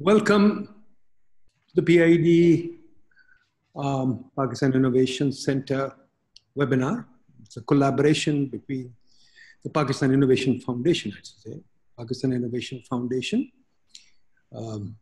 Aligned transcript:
Welcome 0.00 0.66
to 1.68 1.80
the 1.80 1.82
PIDE 1.82 2.80
um, 3.76 4.24
Pakistan 4.36 4.72
Innovation 4.72 5.30
Center 5.30 5.94
webinar. 6.58 7.04
It's 7.44 7.58
a 7.58 7.60
collaboration 7.60 8.46
between 8.46 8.92
the 9.62 9.70
Pakistan 9.70 10.12
Innovation 10.12 10.58
Foundation, 10.58 11.12
I 11.12 11.18
should 11.18 11.38
say, 11.52 11.60
Pakistan 11.96 12.32
Innovation 12.32 12.82
Foundation, 12.90 13.52
um, 14.52 14.96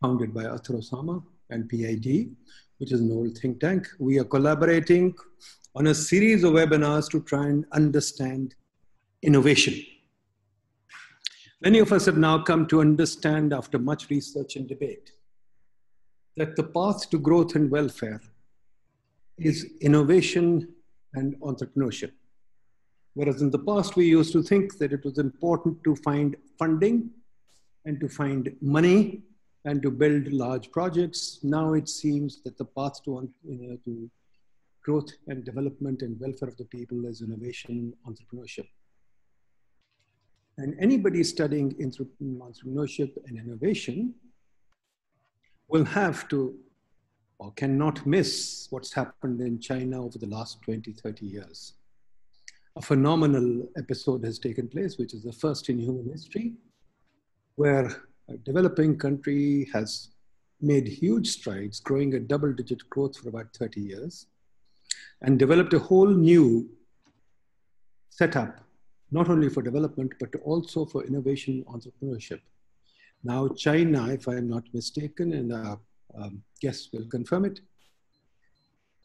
founded 0.00 0.32
by 0.32 0.44
Athar 0.44 0.80
Osama 0.80 1.22
and 1.50 1.68
PIDE, 1.68 2.34
which 2.78 2.92
is 2.92 3.02
an 3.02 3.12
old 3.12 3.36
think 3.36 3.60
tank. 3.60 3.88
We 3.98 4.18
are 4.20 4.24
collaborating 4.24 5.14
on 5.74 5.88
a 5.88 5.94
series 5.94 6.44
of 6.44 6.54
webinars 6.54 7.10
to 7.10 7.20
try 7.24 7.44
and 7.44 7.66
understand 7.72 8.54
innovation. 9.20 9.84
Many 11.62 11.78
of 11.78 11.92
us 11.92 12.06
have 12.06 12.16
now 12.16 12.42
come 12.42 12.66
to 12.68 12.80
understand 12.80 13.52
after 13.52 13.78
much 13.78 14.08
research 14.08 14.56
and 14.56 14.66
debate 14.66 15.12
that 16.38 16.56
the 16.56 16.62
path 16.62 17.10
to 17.10 17.18
growth 17.18 17.54
and 17.54 17.70
welfare 17.70 18.22
is 19.36 19.70
innovation 19.82 20.68
and 21.12 21.38
entrepreneurship. 21.40 22.12
Whereas 23.12 23.42
in 23.42 23.50
the 23.50 23.58
past, 23.58 23.94
we 23.94 24.06
used 24.06 24.32
to 24.32 24.42
think 24.42 24.78
that 24.78 24.94
it 24.94 25.04
was 25.04 25.18
important 25.18 25.84
to 25.84 25.96
find 25.96 26.34
funding 26.58 27.10
and 27.84 28.00
to 28.00 28.08
find 28.08 28.56
money 28.62 29.20
and 29.66 29.82
to 29.82 29.90
build 29.90 30.32
large 30.32 30.70
projects. 30.70 31.40
Now 31.42 31.74
it 31.74 31.90
seems 31.90 32.40
that 32.42 32.56
the 32.56 32.64
path 32.64 33.04
to, 33.04 33.28
know, 33.44 33.76
to 33.84 34.10
growth 34.82 35.10
and 35.26 35.44
development 35.44 36.00
and 36.00 36.18
welfare 36.18 36.48
of 36.48 36.56
the 36.56 36.64
people 36.64 37.04
is 37.04 37.20
innovation, 37.20 37.92
entrepreneurship. 38.08 38.68
And 40.60 40.76
anybody 40.78 41.24
studying 41.24 41.72
entrepreneurship 41.76 43.16
and 43.26 43.38
innovation 43.38 44.14
will 45.68 45.86
have 45.86 46.28
to 46.28 46.54
or 47.38 47.50
cannot 47.52 48.04
miss 48.04 48.66
what's 48.68 48.92
happened 48.92 49.40
in 49.40 49.58
China 49.58 50.04
over 50.04 50.18
the 50.18 50.26
last 50.26 50.60
20, 50.60 50.92
30 50.92 51.24
years. 51.24 51.72
A 52.76 52.82
phenomenal 52.82 53.66
episode 53.78 54.22
has 54.26 54.38
taken 54.38 54.68
place, 54.68 54.98
which 54.98 55.14
is 55.14 55.22
the 55.22 55.32
first 55.32 55.70
in 55.70 55.78
human 55.78 56.10
history, 56.12 56.52
where 57.54 57.90
a 58.28 58.36
developing 58.36 58.98
country 58.98 59.66
has 59.72 60.10
made 60.60 60.86
huge 60.86 61.28
strides, 61.28 61.80
growing 61.80 62.12
at 62.12 62.28
double 62.28 62.52
digit 62.52 62.86
growth 62.90 63.16
for 63.16 63.30
about 63.30 63.46
30 63.56 63.80
years, 63.80 64.26
and 65.22 65.38
developed 65.38 65.72
a 65.72 65.78
whole 65.78 66.08
new 66.08 66.68
setup 68.10 68.60
not 69.10 69.28
only 69.28 69.48
for 69.48 69.62
development, 69.62 70.12
but 70.20 70.34
also 70.44 70.84
for 70.84 71.04
innovation 71.04 71.64
entrepreneurship. 71.68 72.40
Now, 73.22 73.48
China, 73.48 74.08
if 74.08 74.28
I 74.28 74.36
am 74.36 74.48
not 74.48 74.64
mistaken, 74.72 75.32
and 75.34 75.52
uh, 75.52 75.76
um, 76.16 76.42
guests 76.60 76.90
will 76.92 77.06
confirm 77.06 77.44
it, 77.44 77.60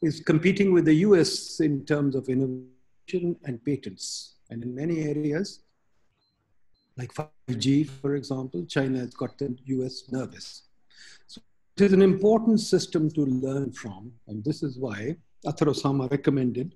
is 0.02 0.20
competing 0.20 0.72
with 0.72 0.86
the 0.86 0.96
US 1.08 1.60
in 1.60 1.86
terms 1.86 2.16
of 2.16 2.30
innovation 2.30 3.36
and 3.46 3.64
patents. 3.66 4.36
And 4.50 4.64
in 4.64 4.76
many 4.76 5.04
areas, 5.04 5.62
like 6.98 7.14
5G, 7.14 7.90
for 7.90 8.16
example, 8.16 8.66
China 8.66 9.00
has 9.00 9.14
got 9.14 9.38
the 9.38 9.58
US 9.66 10.04
nervous. 10.12 10.64
So 11.28 11.42
it 11.76 11.84
is 11.84 11.94
an 11.94 12.02
important 12.02 12.60
system 12.60 13.10
to 13.12 13.22
learn 13.22 13.72
from. 13.72 14.12
And 14.28 14.44
this 14.44 14.64
is 14.64 14.78
why 14.78 15.18
Athar 15.46 15.68
Osama 15.74 16.10
recommended 16.10 16.76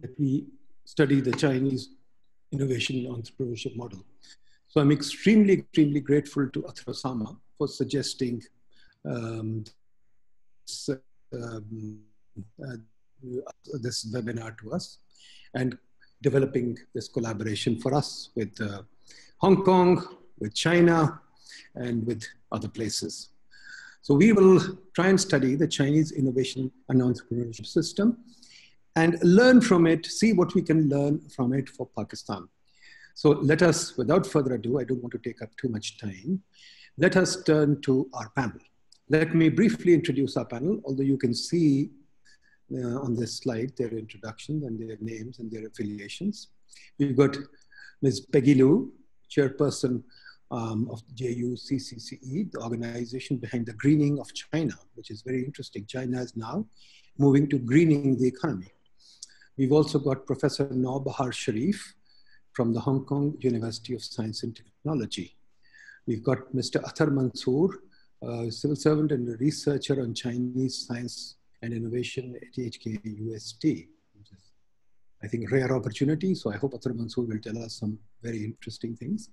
that 0.00 0.18
we 0.18 0.46
study 0.84 1.20
the 1.20 1.32
Chinese 1.32 1.88
innovation 2.52 3.06
entrepreneurship 3.06 3.76
model. 3.76 4.04
So 4.68 4.80
I'm 4.80 4.92
extremely, 4.92 5.54
extremely 5.54 6.00
grateful 6.00 6.48
to 6.48 6.62
Athar 6.62 6.94
Osama 6.94 7.36
for 7.58 7.68
suggesting 7.68 8.42
um, 9.04 9.64
this, 10.66 10.90
um, 11.32 11.98
uh, 12.64 12.76
this, 13.80 14.12
webinar 14.14 14.56
to 14.58 14.72
us 14.72 14.98
and 15.54 15.76
developing 16.22 16.76
this 16.94 17.08
collaboration 17.08 17.80
for 17.80 17.94
us 17.94 18.30
with 18.36 18.60
uh, 18.60 18.82
Hong 19.38 19.64
Kong, 19.64 20.18
with 20.38 20.54
China, 20.54 21.20
and 21.74 22.06
with 22.06 22.24
other 22.52 22.68
places. 22.68 23.30
So 24.02 24.14
we 24.14 24.32
will 24.32 24.78
try 24.94 25.08
and 25.08 25.20
study 25.20 25.56
the 25.56 25.68
Chinese 25.68 26.12
innovation 26.12 26.70
and 26.88 27.00
entrepreneurship 27.00 27.66
system 27.66 28.18
and 28.96 29.18
learn 29.22 29.60
from 29.60 29.86
it, 29.86 30.04
see 30.06 30.32
what 30.32 30.54
we 30.54 30.62
can 30.62 30.88
learn 30.88 31.20
from 31.28 31.52
it 31.52 31.68
for 31.68 31.88
Pakistan. 31.96 32.48
So 33.14 33.30
let 33.30 33.62
us, 33.62 33.96
without 33.96 34.26
further 34.26 34.54
ado, 34.54 34.78
I 34.78 34.84
don't 34.84 35.02
want 35.02 35.12
to 35.12 35.18
take 35.18 35.42
up 35.42 35.50
too 35.56 35.68
much 35.68 35.98
time, 35.98 36.42
let 36.98 37.16
us 37.16 37.42
turn 37.44 37.80
to 37.82 38.08
our 38.14 38.30
panel. 38.30 38.58
Let 39.08 39.34
me 39.34 39.48
briefly 39.48 39.94
introduce 39.94 40.36
our 40.36 40.44
panel, 40.44 40.80
although 40.84 41.02
you 41.02 41.18
can 41.18 41.34
see 41.34 41.90
uh, 42.72 43.00
on 43.00 43.14
this 43.14 43.38
slide 43.38 43.72
their 43.76 43.90
introductions 43.90 44.64
and 44.64 44.78
their 44.78 44.96
names 45.00 45.38
and 45.38 45.50
their 45.50 45.66
affiliations. 45.66 46.48
We've 46.98 47.16
got 47.16 47.36
Ms. 48.02 48.20
Peggy 48.32 48.54
Liu, 48.54 48.92
chairperson 49.30 50.02
um, 50.50 50.88
of 50.90 51.02
JUCCCE, 51.14 52.52
the 52.52 52.60
organization 52.60 53.36
behind 53.36 53.66
the 53.66 53.72
greening 53.74 54.18
of 54.18 54.32
China, 54.34 54.74
which 54.94 55.10
is 55.10 55.22
very 55.22 55.44
interesting. 55.44 55.86
China 55.86 56.20
is 56.20 56.36
now 56.36 56.66
moving 57.18 57.48
to 57.48 57.58
greening 57.58 58.18
the 58.18 58.26
economy. 58.26 58.72
We've 59.60 59.72
also 59.72 59.98
got 59.98 60.24
Professor 60.24 60.64
Naubahar 60.68 61.34
Sharif 61.34 61.94
from 62.54 62.72
the 62.72 62.80
Hong 62.80 63.04
Kong 63.04 63.36
University 63.40 63.92
of 63.94 64.02
Science 64.02 64.42
and 64.42 64.56
Technology. 64.56 65.36
We've 66.06 66.22
got 66.22 66.50
Mr. 66.54 66.82
Athar 66.82 67.12
Mansoor, 67.12 67.68
a 68.22 68.50
civil 68.50 68.74
servant 68.74 69.12
and 69.12 69.28
a 69.28 69.36
researcher 69.36 70.00
on 70.00 70.14
Chinese 70.14 70.86
science 70.86 71.36
and 71.60 71.74
innovation 71.74 72.36
at 72.40 72.58
HK 72.58 73.00
UST, 73.04 73.66
I 75.22 75.26
think, 75.28 75.52
rare 75.52 75.76
opportunity. 75.76 76.34
So 76.34 76.50
I 76.50 76.56
hope 76.56 76.72
Athar 76.72 76.96
Mansoor 76.96 77.26
will 77.26 77.38
tell 77.38 77.62
us 77.62 77.74
some 77.80 77.98
very 78.22 78.42
interesting 78.42 78.96
things. 78.96 79.28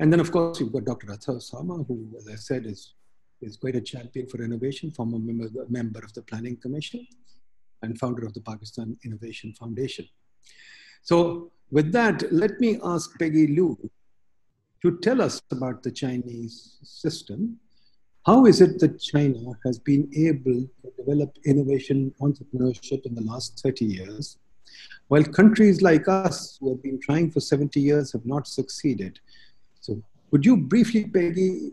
And 0.00 0.12
then, 0.12 0.18
of 0.18 0.32
course, 0.32 0.58
we've 0.58 0.72
got 0.72 0.86
Dr. 0.86 1.06
Athar 1.06 1.36
Osama, 1.36 1.86
who, 1.86 2.08
as 2.18 2.26
I 2.26 2.34
said, 2.34 2.66
is, 2.66 2.94
is 3.40 3.58
quite 3.58 3.76
a 3.76 3.80
champion 3.80 4.26
for 4.26 4.42
innovation, 4.42 4.90
former 4.90 5.20
member, 5.20 5.50
member 5.68 6.00
of 6.00 6.12
the 6.14 6.22
Planning 6.22 6.56
Commission 6.56 7.06
and 7.82 7.98
founder 7.98 8.24
of 8.24 8.34
the 8.34 8.40
Pakistan 8.40 8.96
Innovation 9.04 9.52
Foundation. 9.54 10.06
So 11.02 11.50
with 11.70 11.92
that, 11.92 12.32
let 12.32 12.60
me 12.60 12.78
ask 12.84 13.18
Peggy 13.18 13.46
Liu 13.46 13.78
to 14.82 14.98
tell 14.98 15.22
us 15.22 15.40
about 15.50 15.82
the 15.82 15.90
Chinese 15.90 16.78
system. 16.82 17.58
How 18.26 18.46
is 18.46 18.60
it 18.60 18.78
that 18.80 19.00
China 19.00 19.52
has 19.64 19.78
been 19.78 20.10
able 20.14 20.68
to 20.82 20.92
develop 20.96 21.36
innovation 21.44 22.14
entrepreneurship 22.20 23.04
in 23.06 23.14
the 23.14 23.22
last 23.22 23.60
30 23.60 23.84
years, 23.84 24.38
while 25.08 25.24
countries 25.24 25.82
like 25.82 26.06
us 26.08 26.58
who 26.60 26.70
have 26.70 26.82
been 26.82 27.00
trying 27.00 27.30
for 27.30 27.40
70 27.40 27.80
years 27.80 28.12
have 28.12 28.26
not 28.26 28.46
succeeded? 28.46 29.18
So 29.80 30.02
would 30.30 30.44
you 30.44 30.56
briefly, 30.56 31.04
Peggy, 31.04 31.72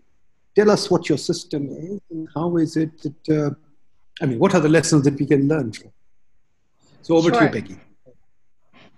tell 0.55 0.71
us 0.71 0.89
what 0.89 1.09
your 1.09 1.17
system 1.17 1.69
is 1.69 1.99
and 2.09 2.27
how 2.33 2.57
is 2.57 2.77
it 2.77 2.91
that, 3.01 3.29
uh, 3.29 3.51
I 4.21 4.25
mean, 4.25 4.39
what 4.39 4.55
are 4.55 4.59
the 4.59 4.69
lessons 4.69 5.03
that 5.03 5.19
we 5.19 5.25
can 5.25 5.47
learn 5.47 5.71
from? 5.71 5.91
So 7.01 7.15
over 7.15 7.29
sure. 7.29 7.39
to 7.39 7.45
you, 7.45 7.51
Peggy. 7.51 7.79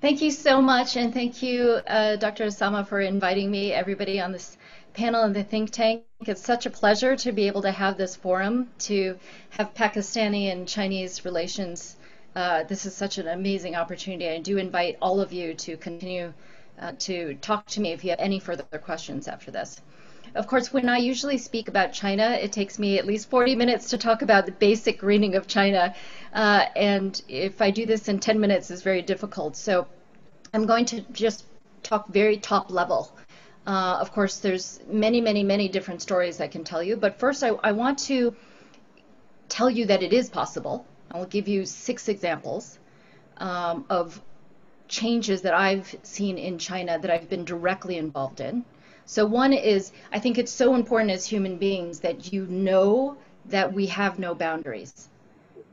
Thank 0.02 0.22
you 0.24 0.32
so 0.32 0.62
much, 0.62 0.98
and 0.98 1.14
thank 1.14 1.44
you, 1.44 1.80
uh, 1.88 2.16
Dr. 2.16 2.46
Osama, 2.46 2.88
for 2.88 3.00
inviting 3.00 3.52
me, 3.52 3.72
everybody 3.72 4.20
on 4.20 4.32
this 4.32 4.58
panel 4.94 5.24
in 5.26 5.34
the 5.34 5.44
think 5.44 5.70
tank. 5.70 6.04
It's 6.22 6.42
such 6.42 6.66
a 6.66 6.72
pleasure 6.72 7.16
to 7.18 7.32
be 7.32 7.48
able 7.48 7.62
to 7.62 7.72
have 7.72 7.98
this 7.98 8.16
forum, 8.16 8.70
to 8.80 9.18
have 9.52 9.74
Pakistani 9.76 10.52
and 10.52 10.68
Chinese 10.68 11.24
relations. 11.24 11.98
Uh, 12.36 12.64
this 12.64 12.86
is 12.86 12.96
such 12.96 13.18
an 13.18 13.28
amazing 13.28 13.76
opportunity. 13.76 14.28
I 14.28 14.40
do 14.40 14.58
invite 14.58 14.98
all 15.02 15.20
of 15.20 15.32
you 15.32 15.54
to 15.54 15.78
continue 15.78 16.34
uh, 16.80 16.94
to 17.00 17.36
talk 17.36 17.68
to 17.68 17.82
me 17.82 17.92
if 17.92 18.04
you 18.04 18.10
have 18.10 18.20
any 18.20 18.40
further 18.40 18.64
questions 18.64 19.28
after 19.28 19.52
this. 19.52 19.82
Of 20.34 20.48
course, 20.48 20.72
when 20.72 20.88
I 20.88 20.98
usually 20.98 21.38
speak 21.38 21.68
about 21.68 21.92
China, 21.92 22.32
it 22.32 22.54
takes 22.54 22.80
me 22.80 22.98
at 22.98 23.06
least 23.06 23.30
40 23.30 23.56
minutes 23.56 23.90
to 23.90 23.98
talk 23.98 24.22
about 24.22 24.46
the 24.46 24.54
basic 24.54 24.98
greening 24.98 25.36
of 25.36 25.46
China. 25.46 25.94
Uh, 26.34 26.66
and 26.76 27.22
if 27.28 27.62
I 27.62 27.72
do 27.72 27.86
this 27.86 28.08
in 28.08 28.20
10 28.20 28.40
minutes, 28.40 28.72
it's 28.72 28.82
very 28.82 29.02
difficult. 29.02 29.56
So 29.56 29.88
I'm 30.54 30.66
going 30.66 30.86
to 30.86 31.02
just 31.12 31.46
talk 31.84 32.08
very 32.08 32.38
top 32.38 32.72
level. 32.72 33.12
Uh, 33.68 33.98
of 34.00 34.12
course, 34.12 34.40
there's 34.40 34.80
many, 34.88 35.22
many, 35.22 35.44
many 35.44 35.68
different 35.68 36.02
stories 36.02 36.42
I 36.42 36.48
can 36.48 36.64
tell 36.64 36.82
you. 36.82 36.96
But 36.96 37.20
first, 37.20 37.44
I, 37.44 37.50
I 37.64 37.72
want 37.74 38.00
to 38.00 38.36
tell 39.50 39.70
you 39.70 39.86
that 39.86 40.02
it 40.02 40.14
is 40.14 40.30
possible. 40.30 40.86
I 41.12 41.18
will 41.20 41.26
give 41.26 41.48
you 41.48 41.66
six 41.66 42.08
examples 42.08 42.80
um, 43.38 43.86
of 43.90 44.22
changes 44.88 45.42
that 45.42 45.54
I've 45.54 45.96
seen 46.04 46.38
in 46.38 46.58
China 46.58 47.00
that 47.00 47.12
I've 47.12 47.30
been 47.30 47.46
directly 47.46 47.98
involved 47.98 48.42
in. 48.42 48.64
So 49.06 49.26
one 49.26 49.54
is, 49.54 49.92
I 50.12 50.20
think 50.20 50.38
it's 50.38 50.52
so 50.52 50.76
important 50.76 51.12
as 51.12 51.26
human 51.26 51.58
beings 51.58 52.00
that 52.00 52.32
you 52.32 52.46
know 52.48 53.18
that 53.46 53.74
we 53.74 53.88
have 53.88 54.20
no 54.20 54.36
boundaries, 54.36 55.10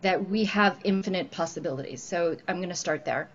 that 0.02 0.28
we 0.28 0.44
have 0.44 0.78
infinite 0.84 1.30
possibilities. 1.30 2.02
So 2.02 2.36
I'm 2.46 2.56
going 2.56 2.68
to 2.68 2.74
start 2.74 3.04
there. 3.04 3.28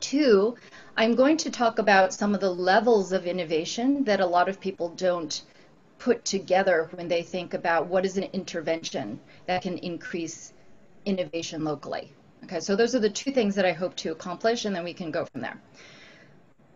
Two, 0.00 0.56
I'm 0.96 1.14
going 1.14 1.36
to 1.38 1.50
talk 1.50 1.78
about 1.78 2.12
some 2.12 2.34
of 2.34 2.40
the 2.40 2.52
levels 2.52 3.12
of 3.12 3.26
innovation 3.26 4.04
that 4.04 4.20
a 4.20 4.26
lot 4.26 4.48
of 4.48 4.60
people 4.60 4.90
don't 4.90 5.42
put 5.98 6.24
together 6.24 6.88
when 6.92 7.08
they 7.08 7.22
think 7.22 7.54
about 7.54 7.86
what 7.86 8.04
is 8.04 8.16
an 8.16 8.24
intervention 8.32 9.18
that 9.46 9.62
can 9.62 9.78
increase 9.78 10.52
innovation 11.04 11.64
locally. 11.64 12.12
Okay, 12.44 12.60
so 12.60 12.76
those 12.76 12.94
are 12.94 12.98
the 12.98 13.08
two 13.08 13.30
things 13.32 13.54
that 13.54 13.64
I 13.64 13.72
hope 13.72 13.96
to 13.96 14.12
accomplish, 14.12 14.66
and 14.66 14.76
then 14.76 14.84
we 14.84 14.92
can 14.92 15.10
go 15.10 15.24
from 15.24 15.40
there. 15.40 15.58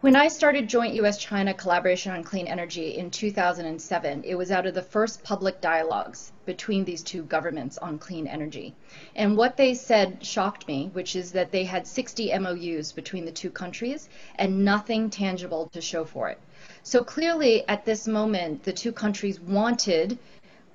When 0.00 0.14
I 0.14 0.28
started 0.28 0.68
Joint 0.68 0.94
US-China 0.94 1.52
Collaboration 1.54 2.12
on 2.12 2.22
Clean 2.22 2.46
Energy 2.46 2.96
in 2.96 3.10
2007, 3.10 4.22
it 4.24 4.36
was 4.36 4.52
out 4.52 4.64
of 4.64 4.74
the 4.74 4.80
first 4.80 5.24
public 5.24 5.60
dialogues 5.60 6.30
between 6.46 6.84
these 6.84 7.02
two 7.02 7.24
governments 7.24 7.78
on 7.78 7.98
clean 7.98 8.28
energy. 8.28 8.76
And 9.16 9.36
what 9.36 9.56
they 9.56 9.74
said 9.74 10.24
shocked 10.24 10.68
me, 10.68 10.90
which 10.92 11.16
is 11.16 11.32
that 11.32 11.50
they 11.50 11.64
had 11.64 11.84
60 11.84 12.32
MOUs 12.38 12.92
between 12.92 13.24
the 13.24 13.32
two 13.32 13.50
countries 13.50 14.08
and 14.36 14.64
nothing 14.64 15.10
tangible 15.10 15.68
to 15.72 15.80
show 15.80 16.04
for 16.04 16.28
it. 16.28 16.38
So 16.84 17.02
clearly, 17.02 17.66
at 17.66 17.84
this 17.84 18.06
moment, 18.06 18.62
the 18.62 18.72
two 18.72 18.92
countries 18.92 19.40
wanted, 19.40 20.16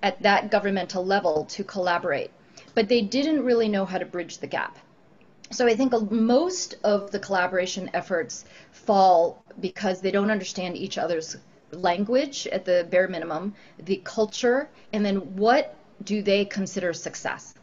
at 0.01 0.21
that 0.23 0.51
governmental 0.51 1.05
level, 1.05 1.45
to 1.45 1.63
collaborate, 1.63 2.31
but 2.75 2.89
they 2.89 3.01
didn't 3.01 3.45
really 3.45 3.69
know 3.69 3.85
how 3.85 3.99
to 3.99 4.05
bridge 4.05 4.39
the 4.39 4.47
gap. 4.47 4.77
So 5.53 5.67
I 5.67 5.75
think 5.75 5.93
most 6.11 6.75
of 6.83 7.11
the 7.11 7.19
collaboration 7.19 7.91
efforts 7.93 8.45
fall 8.71 9.43
because 9.59 10.01
they 10.01 10.09
don't 10.09 10.31
understand 10.31 10.75
each 10.75 10.97
other's 10.97 11.37
language 11.71 12.47
at 12.47 12.65
the 12.65 12.87
bare 12.89 13.07
minimum, 13.07 13.53
the 13.77 14.01
culture, 14.03 14.67
and 14.93 15.05
then 15.05 15.17
what 15.35 15.75
do 16.03 16.23
they 16.23 16.45
consider 16.45 16.91
success. 16.91 17.53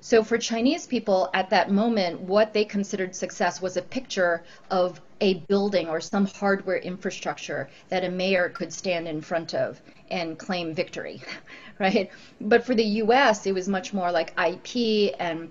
So 0.00 0.24
for 0.24 0.38
Chinese 0.38 0.86
people 0.86 1.28
at 1.34 1.50
that 1.50 1.70
moment, 1.70 2.20
what 2.20 2.54
they 2.54 2.64
considered 2.64 3.14
success 3.14 3.60
was 3.60 3.76
a 3.76 3.82
picture 3.82 4.42
of 4.70 5.00
a 5.20 5.34
building 5.48 5.88
or 5.88 6.00
some 6.00 6.26
hardware 6.26 6.78
infrastructure 6.78 7.68
that 7.90 8.04
a 8.04 8.10
mayor 8.10 8.48
could 8.48 8.72
stand 8.72 9.06
in 9.06 9.20
front 9.20 9.54
of 9.54 9.82
and 10.10 10.38
claim 10.38 10.74
victory, 10.74 11.22
right? 11.78 12.10
But 12.40 12.64
for 12.64 12.74
the 12.74 13.02
US, 13.02 13.46
it 13.46 13.52
was 13.52 13.68
much 13.68 13.92
more 13.92 14.10
like 14.10 14.34
IP 14.38 15.14
and 15.18 15.50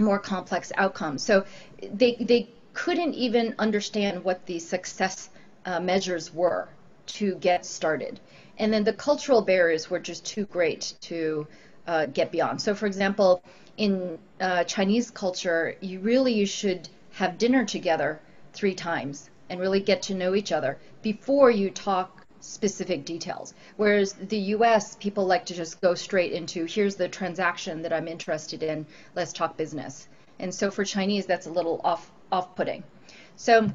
more 0.00 0.18
complex 0.18 0.72
outcomes. 0.76 1.22
So 1.22 1.44
they, 1.92 2.16
they 2.16 2.50
couldn't 2.72 3.14
even 3.14 3.54
understand 3.58 4.22
what 4.24 4.44
the 4.46 4.58
success 4.58 5.30
uh, 5.64 5.80
measures 5.80 6.32
were 6.32 6.68
to 7.06 7.34
get 7.36 7.64
started. 7.64 8.20
And 8.58 8.72
then 8.72 8.84
the 8.84 8.92
cultural 8.92 9.42
barriers 9.42 9.90
were 9.90 9.98
just 9.98 10.24
too 10.24 10.44
great 10.46 10.94
to 11.02 11.46
uh, 11.86 12.06
get 12.06 12.32
beyond. 12.32 12.60
So, 12.60 12.74
for 12.74 12.86
example, 12.86 13.42
in 13.76 14.18
uh, 14.40 14.64
Chinese 14.64 15.10
culture, 15.10 15.76
you 15.80 16.00
really 16.00 16.32
you 16.32 16.46
should 16.46 16.88
have 17.12 17.38
dinner 17.38 17.64
together 17.64 18.20
three 18.52 18.74
times 18.74 19.30
and 19.48 19.60
really 19.60 19.80
get 19.80 20.02
to 20.02 20.14
know 20.14 20.34
each 20.34 20.52
other 20.52 20.78
before 21.02 21.50
you 21.50 21.70
talk 21.70 22.25
specific 22.46 23.04
details. 23.04 23.54
Whereas 23.76 24.12
the 24.12 24.38
US, 24.54 24.94
people 24.96 25.26
like 25.26 25.46
to 25.46 25.54
just 25.54 25.80
go 25.80 25.94
straight 25.94 26.32
into 26.32 26.64
here's 26.64 26.96
the 26.96 27.08
transaction 27.08 27.82
that 27.82 27.92
I'm 27.92 28.08
interested 28.08 28.62
in, 28.62 28.86
let's 29.14 29.32
talk 29.32 29.56
business. 29.56 30.08
And 30.38 30.54
so 30.54 30.70
for 30.70 30.84
Chinese, 30.84 31.26
that's 31.26 31.46
a 31.46 31.50
little 31.50 31.80
off 31.82 32.10
off-putting. 32.30 32.82
So 33.36 33.70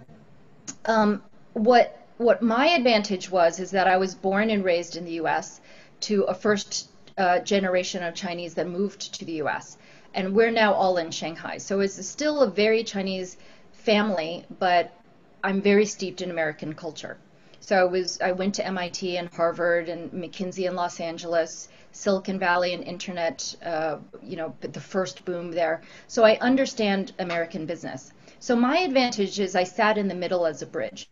um, 0.86 1.24
what 1.54 1.98
what 2.18 2.42
my 2.42 2.68
advantage 2.68 3.30
was 3.32 3.60
is 3.60 3.72
that 3.72 3.88
I 3.88 3.98
was 3.98 4.14
born 4.14 4.50
and 4.52 4.64
raised 4.64 4.96
in 4.96 5.06
the 5.06 5.14
U.S. 5.14 5.60
to 6.02 6.24
a 6.24 6.34
first 6.34 6.90
uh, 7.18 7.40
generation 7.40 8.04
of 8.04 8.14
Chinese 8.14 8.54
that 8.56 8.68
moved 8.68 9.14
to 9.16 9.26
the 9.26 9.34
U.S. 9.44 9.78
And 10.14 10.36
we're 10.36 10.52
now 10.52 10.74
all 10.74 10.98
in 10.98 11.12
Shanghai. 11.12 11.58
So 11.58 11.80
it's 11.80 12.06
still 12.06 12.42
a 12.42 12.50
very 12.50 12.84
Chinese 12.84 13.38
family, 13.72 14.46
but 14.60 14.94
I'm 15.44 15.62
very 15.62 15.86
steeped 15.86 16.22
in 16.22 16.30
American 16.30 16.74
culture. 16.74 17.18
So 17.64 17.80
I 17.80 17.84
was 17.84 18.20
I 18.22 18.32
went 18.32 18.56
to 18.56 18.66
MIT 18.66 19.18
and 19.18 19.30
Harvard 19.30 19.88
and 19.88 20.12
McKinsey 20.12 20.68
in 20.68 20.76
Los 20.76 21.00
Angeles, 21.00 21.70
Silicon 21.92 22.40
Valley 22.40 22.74
and 22.74 22.84
internet, 22.84 23.56
uh, 23.64 23.98
you 24.24 24.36
know, 24.36 24.56
the 24.62 24.80
first 24.80 25.24
boom 25.26 25.52
there. 25.52 25.84
So 26.08 26.24
I 26.24 26.40
understand 26.40 27.14
American 27.20 27.68
business. 27.68 28.14
So 28.40 28.56
my 28.56 28.80
advantage 28.80 29.40
is 29.40 29.56
I 29.56 29.64
sat 29.64 30.00
in 30.00 30.08
the 30.08 30.16
middle 30.16 30.48
as 30.48 30.64
a 30.64 30.66
bridge. 30.66 31.08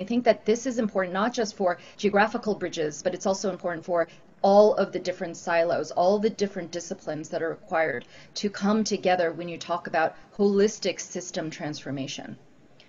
I 0.00 0.04
think 0.04 0.22
that 0.26 0.46
this 0.46 0.64
is 0.64 0.78
important 0.78 1.12
not 1.12 1.32
just 1.32 1.56
for 1.56 1.78
geographical 1.96 2.54
bridges, 2.54 3.02
but 3.02 3.12
it's 3.12 3.26
also 3.26 3.50
important 3.50 3.84
for 3.84 4.06
all 4.42 4.74
of 4.74 4.92
the 4.92 5.00
different 5.00 5.36
silos, 5.36 5.90
all 5.90 6.20
the 6.20 6.30
different 6.30 6.70
disciplines 6.70 7.30
that 7.30 7.42
are 7.42 7.50
required 7.50 8.04
to 8.34 8.48
come 8.48 8.84
together 8.84 9.32
when 9.32 9.48
you 9.48 9.58
talk 9.58 9.88
about 9.88 10.14
holistic 10.36 11.00
system 11.00 11.50
transformation. 11.50 12.38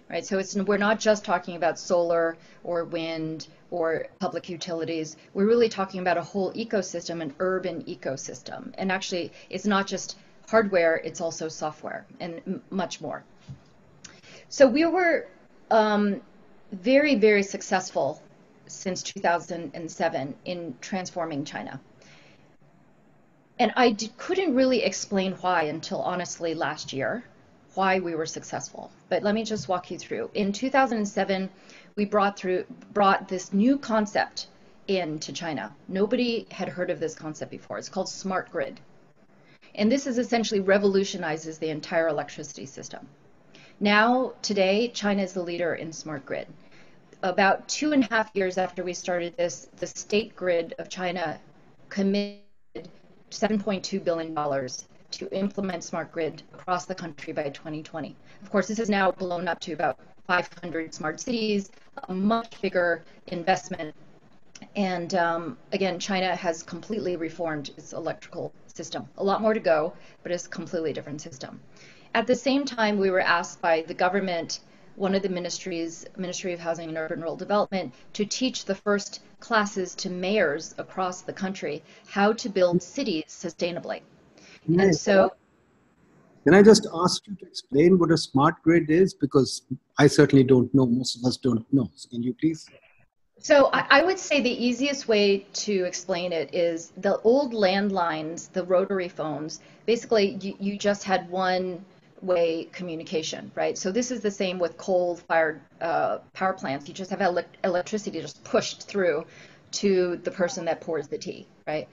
Right? 0.10 0.26
So 0.26 0.40
it's 0.40 0.56
we're 0.56 0.78
not 0.78 1.00
just 1.00 1.24
talking 1.24 1.56
about 1.56 1.78
solar 1.78 2.36
or 2.64 2.84
wind 2.84 3.48
or 3.70 4.08
public 4.20 4.50
utilities. 4.50 5.18
We're 5.34 5.46
really 5.46 5.70
talking 5.70 6.00
about 6.00 6.18
a 6.18 6.24
whole 6.24 6.52
ecosystem, 6.54 7.22
an 7.22 7.34
urban 7.40 7.84
ecosystem. 7.84 8.74
And 8.78 8.92
actually, 8.92 9.32
it's 9.50 9.66
not 9.66 9.86
just 9.86 10.18
hardware, 10.48 10.96
it's 10.96 11.22
also 11.22 11.48
software 11.48 12.06
and 12.20 12.62
much 12.72 13.02
more. 13.02 13.24
So 14.50 14.68
we 14.68 14.84
were 14.86 15.28
um, 15.70 16.22
very, 16.72 17.16
very 17.16 17.44
successful 17.44 18.22
since 18.66 19.04
2007 19.04 20.36
in 20.46 20.76
transforming 20.82 21.46
China. 21.46 21.80
And 23.60 23.74
I 23.76 23.96
couldn't 24.18 24.56
really 24.56 24.84
explain 24.84 25.34
why 25.34 25.64
until 25.64 26.02
honestly 26.02 26.54
last 26.56 26.94
year, 26.94 27.24
why 27.75 28.00
we 28.00 28.16
were 28.16 28.25
successful. 28.25 28.92
But 29.10 29.24
let 29.24 29.36
me 29.36 29.44
just 29.44 29.68
walk 29.68 29.92
you 29.92 29.98
through. 29.98 30.31
In 30.33 30.51
2007, 30.51 31.50
we 31.95 32.06
brought 32.06 32.38
through 32.38 32.66
brought 32.94 33.27
this 33.27 33.54
new 33.54 33.77
concept 33.77 34.48
into 34.88 35.31
China. 35.31 35.74
Nobody 35.88 36.48
had 36.51 36.69
heard 36.69 36.89
of 36.89 37.00
this 37.00 37.13
concept 37.13 37.51
before. 37.51 37.77
It's 37.77 37.89
called 37.89 38.10
smart 38.10 38.51
grid. 38.51 38.80
And 39.75 39.92
this 39.92 40.07
is 40.07 40.18
essentially 40.18 40.60
revolutionizes 40.60 41.57
the 41.57 41.69
entire 41.69 42.07
electricity 42.07 42.66
system. 42.66 43.07
Now, 43.80 44.33
today, 44.42 44.89
China 44.89 45.22
is 45.22 45.33
the 45.33 45.44
leader 45.44 45.75
in 45.75 45.94
smart 45.94 46.25
grid. 46.25 46.48
About 47.22 47.68
two 47.68 47.92
and 47.92 48.04
a 48.04 48.07
half 48.07 48.31
years 48.33 48.57
after 48.57 48.83
we 48.83 48.94
started 48.94 49.38
this, 49.38 49.68
the 49.77 49.88
state 49.88 50.36
grid 50.36 50.74
of 50.80 50.89
China 50.89 51.39
committed 51.89 52.42
$7.2 53.31 54.04
billion 54.04 54.33
to 55.12 55.30
implement 55.36 55.84
smart 55.84 56.12
grid 56.12 56.44
across 56.54 56.86
the 56.86 56.96
country 56.96 57.34
by 57.34 57.50
2020. 57.50 58.16
Of 58.42 58.50
course, 58.52 58.68
this 58.68 58.78
has 58.78 58.90
now 58.90 59.12
blown 59.12 59.48
up 59.48 59.60
to 59.62 59.74
about 59.74 60.00
500 60.28 60.94
smart 60.94 61.20
cities, 61.20 61.72
a 62.08 62.14
much 62.14 62.62
bigger 62.62 63.04
investment. 63.28 63.96
And 64.76 65.16
um, 65.16 65.58
again, 65.72 66.00
China 66.00 66.36
has 66.36 66.62
completely 66.64 67.16
reformed 67.16 67.70
its 67.78 67.94
electrical 67.94 68.54
system. 68.68 69.08
A 69.18 69.24
lot 69.24 69.42
more 69.42 69.54
to 69.54 69.60
go, 69.60 69.94
but 70.22 70.32
it's 70.32 70.46
a 70.46 70.50
completely 70.50 70.94
different 70.94 71.22
system. 71.22 71.60
At 72.13 72.28
the 72.28 72.36
same 72.36 72.66
time, 72.66 72.98
we 72.98 73.10
were 73.10 73.20
asked 73.20 73.62
by 73.62 73.82
the 73.82 73.94
government, 73.94 74.60
one 74.96 75.16
of 75.16 75.22
the 75.22 75.30
ministries, 75.30 76.06
Ministry 76.18 76.54
of 76.54 76.60
Housing 76.60 76.89
and 76.89 76.98
Urban 76.98 77.20
Rural 77.20 77.36
Development, 77.36 77.94
to 78.13 78.25
teach 78.25 78.66
the 78.66 78.75
first 78.75 79.22
classes 79.39 79.96
to 79.96 80.10
mayors 80.10 80.75
across 80.78 81.22
the 81.22 81.34
country 81.34 81.84
how 82.08 82.34
to 82.34 82.50
build 82.50 82.84
cities 82.84 83.25
sustainably. 83.28 84.01
Nice. 84.70 84.86
And 84.86 84.96
so 84.96 85.32
can 86.44 86.54
I 86.54 86.62
just 86.62 86.88
ask 86.94 87.28
you 87.28 87.36
to 87.36 87.46
explain 87.46 88.00
what 88.00 88.12
a 88.12 88.18
smart 88.18 88.62
grid 88.64 88.90
is? 88.90 89.14
Because 89.14 89.64
I 89.98 90.08
certainly 90.08 90.44
don't 90.44 90.74
know. 90.74 90.86
Most 90.86 91.18
of 91.18 91.26
us 91.26 91.38
don't 91.38 91.66
know. 91.74 91.90
So 91.96 92.10
can 92.10 92.24
you 92.24 92.34
please? 92.34 92.68
So 93.40 93.70
I, 93.72 93.86
I, 93.90 94.04
would 94.04 94.20
say 94.20 94.42
the 94.42 94.50
easiest 94.50 95.08
way 95.08 95.46
to 95.54 95.86
explain 95.86 96.34
it 96.34 96.54
is 96.54 96.92
the 96.98 97.20
old 97.20 97.54
landlines, 97.54 98.52
the 98.52 98.64
rotary 98.66 99.08
phones, 99.08 99.62
basically 99.86 100.38
you, 100.42 100.56
you 100.60 100.78
just 100.78 101.04
had 101.06 101.30
one 101.30 101.86
way 102.22 102.68
communication, 102.74 103.50
right? 103.56 103.78
So 103.78 103.92
this 103.94 104.12
is 104.12 104.20
the 104.20 104.32
same 104.32 104.60
with 104.60 104.76
coal-fired 104.78 105.62
uh, 105.80 106.18
power 106.34 106.52
plants. 106.52 106.88
You 106.90 106.94
just 106.94 107.12
have 107.12 107.22
ele 107.22 107.44
electricity 107.64 108.20
just 108.20 108.44
pushed 108.44 108.88
through 108.88 109.26
to 109.72 110.18
the 110.24 110.32
person 110.32 110.66
that 110.66 110.82
pours 110.82 111.08
the 111.08 111.18
tea, 111.18 111.48
right? 111.68 111.88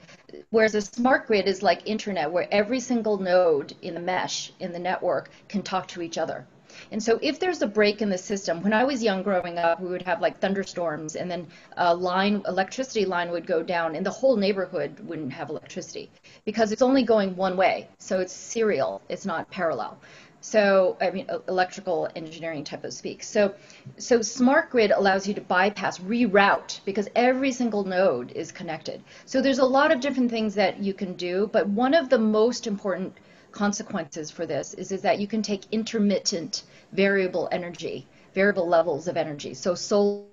Whereas 0.49 0.75
a 0.75 0.81
smart 0.81 1.27
grid 1.27 1.47
is 1.47 1.63
like 1.63 1.87
internet, 1.87 2.31
where 2.31 2.47
every 2.51 2.79
single 2.79 3.17
node 3.17 3.75
in 3.81 3.93
the 3.93 3.99
mesh 3.99 4.51
in 4.59 4.71
the 4.71 4.79
network 4.79 5.29
can 5.47 5.63
talk 5.63 5.87
to 5.89 6.01
each 6.01 6.17
other. 6.17 6.45
And 6.91 7.01
so 7.01 7.17
if 7.21 7.39
there's 7.39 7.61
a 7.61 7.67
break 7.67 8.01
in 8.01 8.09
the 8.09 8.17
system, 8.17 8.61
when 8.61 8.73
I 8.73 8.83
was 8.83 9.01
young 9.03 9.23
growing 9.23 9.57
up, 9.57 9.79
we 9.79 9.89
would 9.89 10.03
have 10.03 10.21
like 10.21 10.39
thunderstorms 10.39 11.15
and 11.15 11.29
then 11.29 11.47
a 11.75 11.95
line, 11.95 12.43
electricity 12.47 13.05
line 13.05 13.31
would 13.31 13.47
go 13.47 13.63
down 13.63 13.95
and 13.95 14.05
the 14.05 14.11
whole 14.11 14.35
neighborhood 14.35 14.99
wouldn't 15.01 15.33
have 15.33 15.49
electricity 15.49 16.09
because 16.45 16.71
it's 16.71 16.81
only 16.81 17.03
going 17.03 17.35
one 17.35 17.57
way. 17.57 17.87
So 17.97 18.19
it's 18.19 18.33
serial, 18.33 19.01
it's 19.09 19.25
not 19.25 19.49
parallel. 19.49 19.97
So, 20.39 20.97
I 21.01 21.09
mean, 21.09 21.27
electrical 21.47 22.07
engineering 22.15 22.63
type 22.63 22.83
of 22.83 22.93
speak. 22.93 23.23
So, 23.23 23.53
so 23.97 24.21
smart 24.21 24.69
grid 24.69 24.91
allows 24.91 25.27
you 25.27 25.33
to 25.33 25.41
bypass, 25.41 25.97
reroute, 25.99 26.79
because 26.85 27.09
every 27.15 27.51
single 27.51 27.83
node 27.83 28.31
is 28.31 28.51
connected. 28.51 29.03
So 29.25 29.41
there's 29.41 29.59
a 29.59 29.65
lot 29.65 29.91
of 29.91 29.99
different 29.99 30.29
things 30.29 30.53
that 30.55 30.79
you 30.79 30.93
can 30.93 31.13
do, 31.13 31.49
but 31.51 31.67
one 31.67 31.93
of 31.93 32.09
the 32.09 32.19
most 32.19 32.67
important 32.67 33.17
consequences 33.51 34.29
for 34.29 34.45
this 34.45 34.73
is, 34.75 34.91
is 34.91 35.01
that 35.01 35.19
you 35.19 35.27
can 35.27 35.41
take 35.41 35.63
intermittent 35.71 36.63
variable 36.93 37.49
energy, 37.51 38.07
variable 38.33 38.67
levels 38.67 39.07
of 39.07 39.17
energy. 39.17 39.53
So 39.53 39.73
solar 39.73 40.25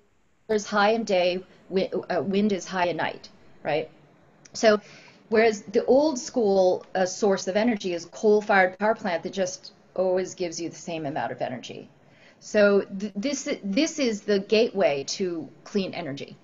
is 0.50 0.66
high 0.66 0.90
in 0.90 1.04
day, 1.04 1.42
uh, 2.10 2.22
wind 2.22 2.52
is 2.52 2.66
high 2.66 2.88
at 2.88 2.96
night, 2.96 3.30
right? 3.62 3.90
So, 4.52 4.80
whereas 5.30 5.62
the 5.62 5.84
old 5.86 6.18
school 6.18 6.84
uh, 6.94 7.06
source 7.06 7.48
of 7.48 7.56
energy 7.56 7.94
is 7.94 8.04
coal-fired 8.04 8.78
power 8.78 8.94
plant 8.94 9.22
that 9.22 9.32
just 9.32 9.72
always 9.94 10.34
gives 10.34 10.60
you 10.60 10.68
the 10.68 10.76
same 10.76 11.06
amount 11.06 11.32
of 11.32 11.40
energy. 11.40 11.88
So 12.40 12.82
th 12.98 13.12
this 13.16 13.48
this 13.62 13.98
is 13.98 14.22
the 14.22 14.40
gateway 14.40 15.04
to 15.18 15.48
clean 15.64 15.94
energy. 15.94 16.36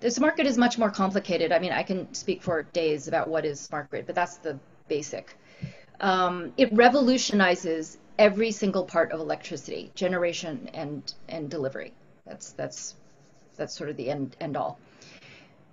This 0.00 0.18
market 0.20 0.46
is 0.46 0.56
much 0.58 0.78
more 0.78 0.90
complicated. 0.90 1.52
I 1.52 1.58
mean, 1.58 1.72
I 1.72 1.82
can 1.82 2.12
speak 2.14 2.42
for 2.42 2.62
days 2.62 3.08
about 3.08 3.28
what 3.28 3.44
is 3.44 3.60
smart 3.60 3.90
grid, 3.90 4.06
but 4.06 4.14
that's 4.14 4.36
the 4.38 4.58
basic. 4.88 5.36
Um, 6.00 6.52
it 6.56 6.72
revolutionizes 6.72 7.98
every 8.18 8.50
single 8.50 8.84
part 8.84 9.12
of 9.12 9.20
electricity, 9.20 9.90
generation 9.94 10.70
and 10.74 11.14
and 11.28 11.50
delivery. 11.50 11.92
That's 12.26 12.52
that's 12.52 12.94
that's 13.56 13.74
sort 13.74 13.90
of 13.90 13.96
the 13.96 14.10
end 14.10 14.36
end 14.40 14.56
all. 14.56 14.78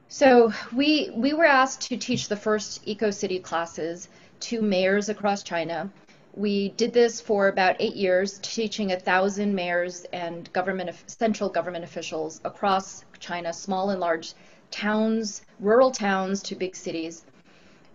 So 0.07 0.51
we 0.75 1.11
we 1.15 1.33
were 1.33 1.45
asked 1.45 1.81
to 1.89 1.97
teach 1.97 2.27
the 2.27 2.35
first 2.35 2.85
EcoCity 2.85 3.41
classes 3.41 4.09
to 4.41 4.61
mayors 4.61 5.09
across 5.09 5.43
China. 5.43 5.89
We 6.33 6.69
did 6.69 6.93
this 6.93 7.19
for 7.19 7.49
about 7.49 7.75
eight 7.79 7.95
years, 7.95 8.39
teaching 8.41 8.93
a 8.93 8.99
thousand 8.99 9.53
mayors 9.53 10.05
and 10.13 10.51
government 10.53 10.95
central 11.07 11.49
government 11.49 11.83
officials 11.83 12.39
across 12.45 13.03
China, 13.19 13.51
small 13.51 13.89
and 13.89 13.99
large 13.99 14.33
towns, 14.71 15.41
rural 15.59 15.91
towns 15.91 16.41
to 16.43 16.55
big 16.55 16.75
cities, 16.75 17.25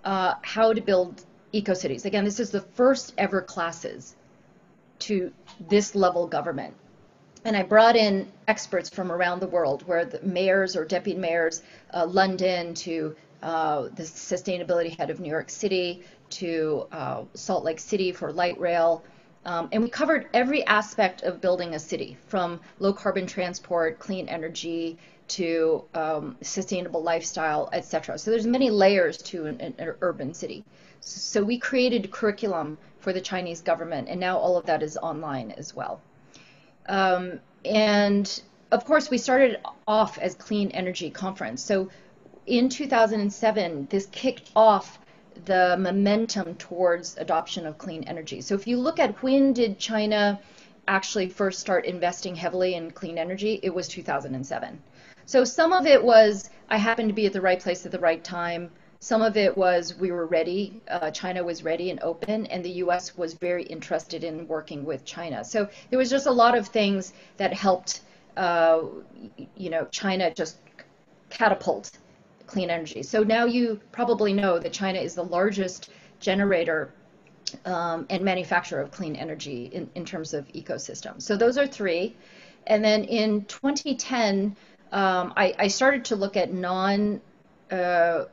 uh, 0.05 0.35
how 0.43 0.75
to 0.75 0.81
build 0.83 1.25
eco-cities. 1.53 2.05
Again, 2.05 2.25
this 2.25 2.39
is 2.39 2.51
the 2.51 2.61
first 2.61 3.15
ever 3.17 3.41
classes 3.41 4.17
to 4.99 5.33
this 5.69 5.95
level 5.95 6.27
government. 6.27 6.75
And 7.45 7.57
I 7.57 7.63
brought 7.63 7.97
in 7.97 8.31
experts 8.49 8.91
from 8.91 9.11
around 9.11 9.41
the 9.41 9.47
world, 9.47 9.87
where 9.87 10.05
the 10.05 10.21
mayors 10.23 10.77
or 10.77 10.85
deputy 10.85 11.19
mayors, 11.19 11.63
uh, 11.95 12.05
London 12.05 12.75
to 12.75 13.17
uh, 13.43 13.83
the 13.95 14.03
sustainability 14.03 14.97
head 14.97 15.11
of 15.11 15.21
New 15.21 15.31
York 15.31 15.49
City 15.49 16.03
to 16.31 16.87
uh, 16.93 17.23
Salt 17.35 17.65
Lake 17.65 17.81
City 17.81 18.13
for 18.13 18.33
light 18.33 18.59
rail. 18.59 19.05
Um, 19.45 19.69
and 19.71 19.83
we 19.83 19.89
covered 19.89 20.29
every 20.35 20.67
aspect 20.67 21.23
of 21.23 21.41
building 21.41 21.75
a 21.75 21.79
city, 21.79 22.17
from 22.27 22.61
low 22.81 22.93
carbon 22.93 23.27
transport, 23.27 23.99
clean 24.01 24.29
energy, 24.29 24.99
to 25.29 25.85
um, 25.95 26.37
sustainable 26.41 27.03
lifestyle, 27.03 27.69
etc. 27.73 28.19
So 28.19 28.31
there's 28.31 28.47
many 28.47 28.71
layers 28.71 29.19
to 29.19 29.47
an, 29.47 29.61
an, 29.61 29.95
urban 30.01 30.35
city. 30.35 30.65
So 31.01 31.43
we 31.43 31.59
created 31.59 32.11
curriculum 32.11 32.79
for 32.99 33.13
the 33.13 33.21
Chinese 33.21 33.61
government, 33.61 34.09
and 34.09 34.19
now 34.19 34.39
all 34.39 34.57
of 34.57 34.67
that 34.67 34.83
is 34.83 34.97
online 34.97 35.53
as 35.53 35.75
well. 35.75 36.01
Um, 36.89 37.41
and 37.65 38.43
of 38.71 38.85
course, 38.85 39.11
we 39.11 39.19
started 39.19 39.61
off 39.87 40.19
as 40.19 40.35
Clean 40.35 40.71
Energy 40.73 41.11
Conference. 41.11 41.63
So 41.63 41.89
in 42.47 42.69
2007, 42.69 43.89
this 43.91 44.07
kicked 44.07 44.51
off 44.55 44.99
the 45.45 45.77
momentum 45.79 46.55
towards 46.57 47.17
adoption 47.19 47.67
of 47.67 47.79
clean 47.79 48.05
energy. 48.05 48.41
So 48.41 48.55
if 48.55 48.67
you 48.67 48.79
look 48.79 48.99
at 48.99 49.23
when 49.23 49.53
did 49.53 49.79
China 49.79 50.41
actually 50.89 51.29
first 51.29 51.61
start 51.61 51.85
investing 51.85 52.35
heavily 52.35 52.75
in 52.75 52.91
clean 52.91 53.19
energy, 53.19 53.61
it 53.63 53.75
was 53.75 53.89
2007. 53.89 54.83
So 55.27 55.45
some 55.45 55.73
of 55.73 55.87
it 55.87 56.03
was 56.03 56.51
I 56.71 56.79
happened 56.79 57.09
to 57.09 57.15
be 57.15 57.27
at 57.27 57.33
the 57.33 57.41
right 57.41 57.61
place 57.61 57.85
at 57.85 57.93
the 57.93 57.99
right 57.99 58.23
time. 58.23 58.71
Some 59.01 59.23
of 59.23 59.37
it 59.37 59.57
was 59.57 59.95
we 59.97 60.11
were 60.11 60.27
ready, 60.27 60.81
uh, 60.89 61.11
China 61.11 61.45
was 61.45 61.63
ready 61.63 61.91
and 61.91 62.01
open, 62.03 62.47
and 62.47 62.65
the 62.65 62.71
US 62.85 63.17
was 63.17 63.35
very 63.35 63.65
interested 63.65 64.25
in 64.25 64.49
working 64.49 64.85
with 64.85 65.05
China. 65.05 65.45
So 65.45 65.69
there 65.91 65.99
was 65.99 66.11
just 66.11 66.27
a 66.27 66.33
lot 66.33 66.57
of 66.57 66.69
things 66.69 67.13
that 67.37 67.53
helped, 67.53 68.01
uh, 68.37 68.83
you 69.57 69.71
know, 69.71 69.87
China 69.91 70.33
just 70.33 70.57
catapult 71.31 71.91
clean 72.47 72.71
energy. 72.71 73.03
So 73.03 73.23
now 73.23 73.45
you 73.45 73.81
probably 73.93 74.33
know 74.33 74.59
that 74.59 74.73
China 74.73 74.99
is 74.99 75.15
the 75.15 75.25
largest 75.25 75.91
generator 76.21 76.93
um, 77.65 78.07
and 78.11 78.25
manufacturer 78.25 78.81
of 78.81 78.91
clean 78.91 79.17
energy 79.17 79.67
in, 79.73 79.89
in 79.95 80.05
terms 80.05 80.35
of 80.35 80.47
ecosystems. 80.49 81.23
So 81.23 81.37
those 81.37 81.59
are 81.59 81.67
three. 81.67 82.17
And 82.67 82.85
then 82.85 83.05
in 83.05 83.45
2010, 83.45 84.57
um, 84.93 85.33
I, 85.37 85.55
I, 85.59 85.69
started 85.69 86.05
to 86.07 86.17
look 86.17 86.37
at 86.37 86.53
non 86.53 87.21
uh, 87.71 88.25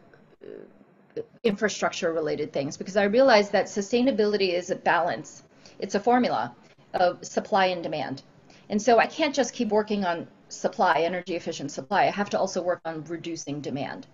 infrastructure 1.43 2.13
related 2.13 2.53
things 2.53 2.77
because 2.77 2.97
I 2.97 3.03
realized 3.03 3.51
that 3.51 3.65
sustainability 3.65 4.53
is 4.53 4.69
a 4.69 4.75
balance. 4.75 5.43
It's 5.79 5.95
a 5.95 5.99
formula 5.99 6.55
of 6.93 7.25
supply 7.25 7.67
and 7.67 7.83
demand. 7.83 8.23
And 8.69 8.81
so 8.81 8.99
I 8.99 9.07
can't 9.07 9.35
just 9.35 9.53
keep 9.53 9.69
working 9.69 10.05
on 10.05 10.27
supply, 10.49 11.01
energy 11.01 11.35
efficient 11.35 11.71
supply. 11.71 12.03
I 12.03 12.11
have 12.11 12.29
to 12.31 12.39
also 12.39 12.61
work 12.61 12.81
on 12.85 13.03
reducing 13.05 13.61
demand. 13.61 14.07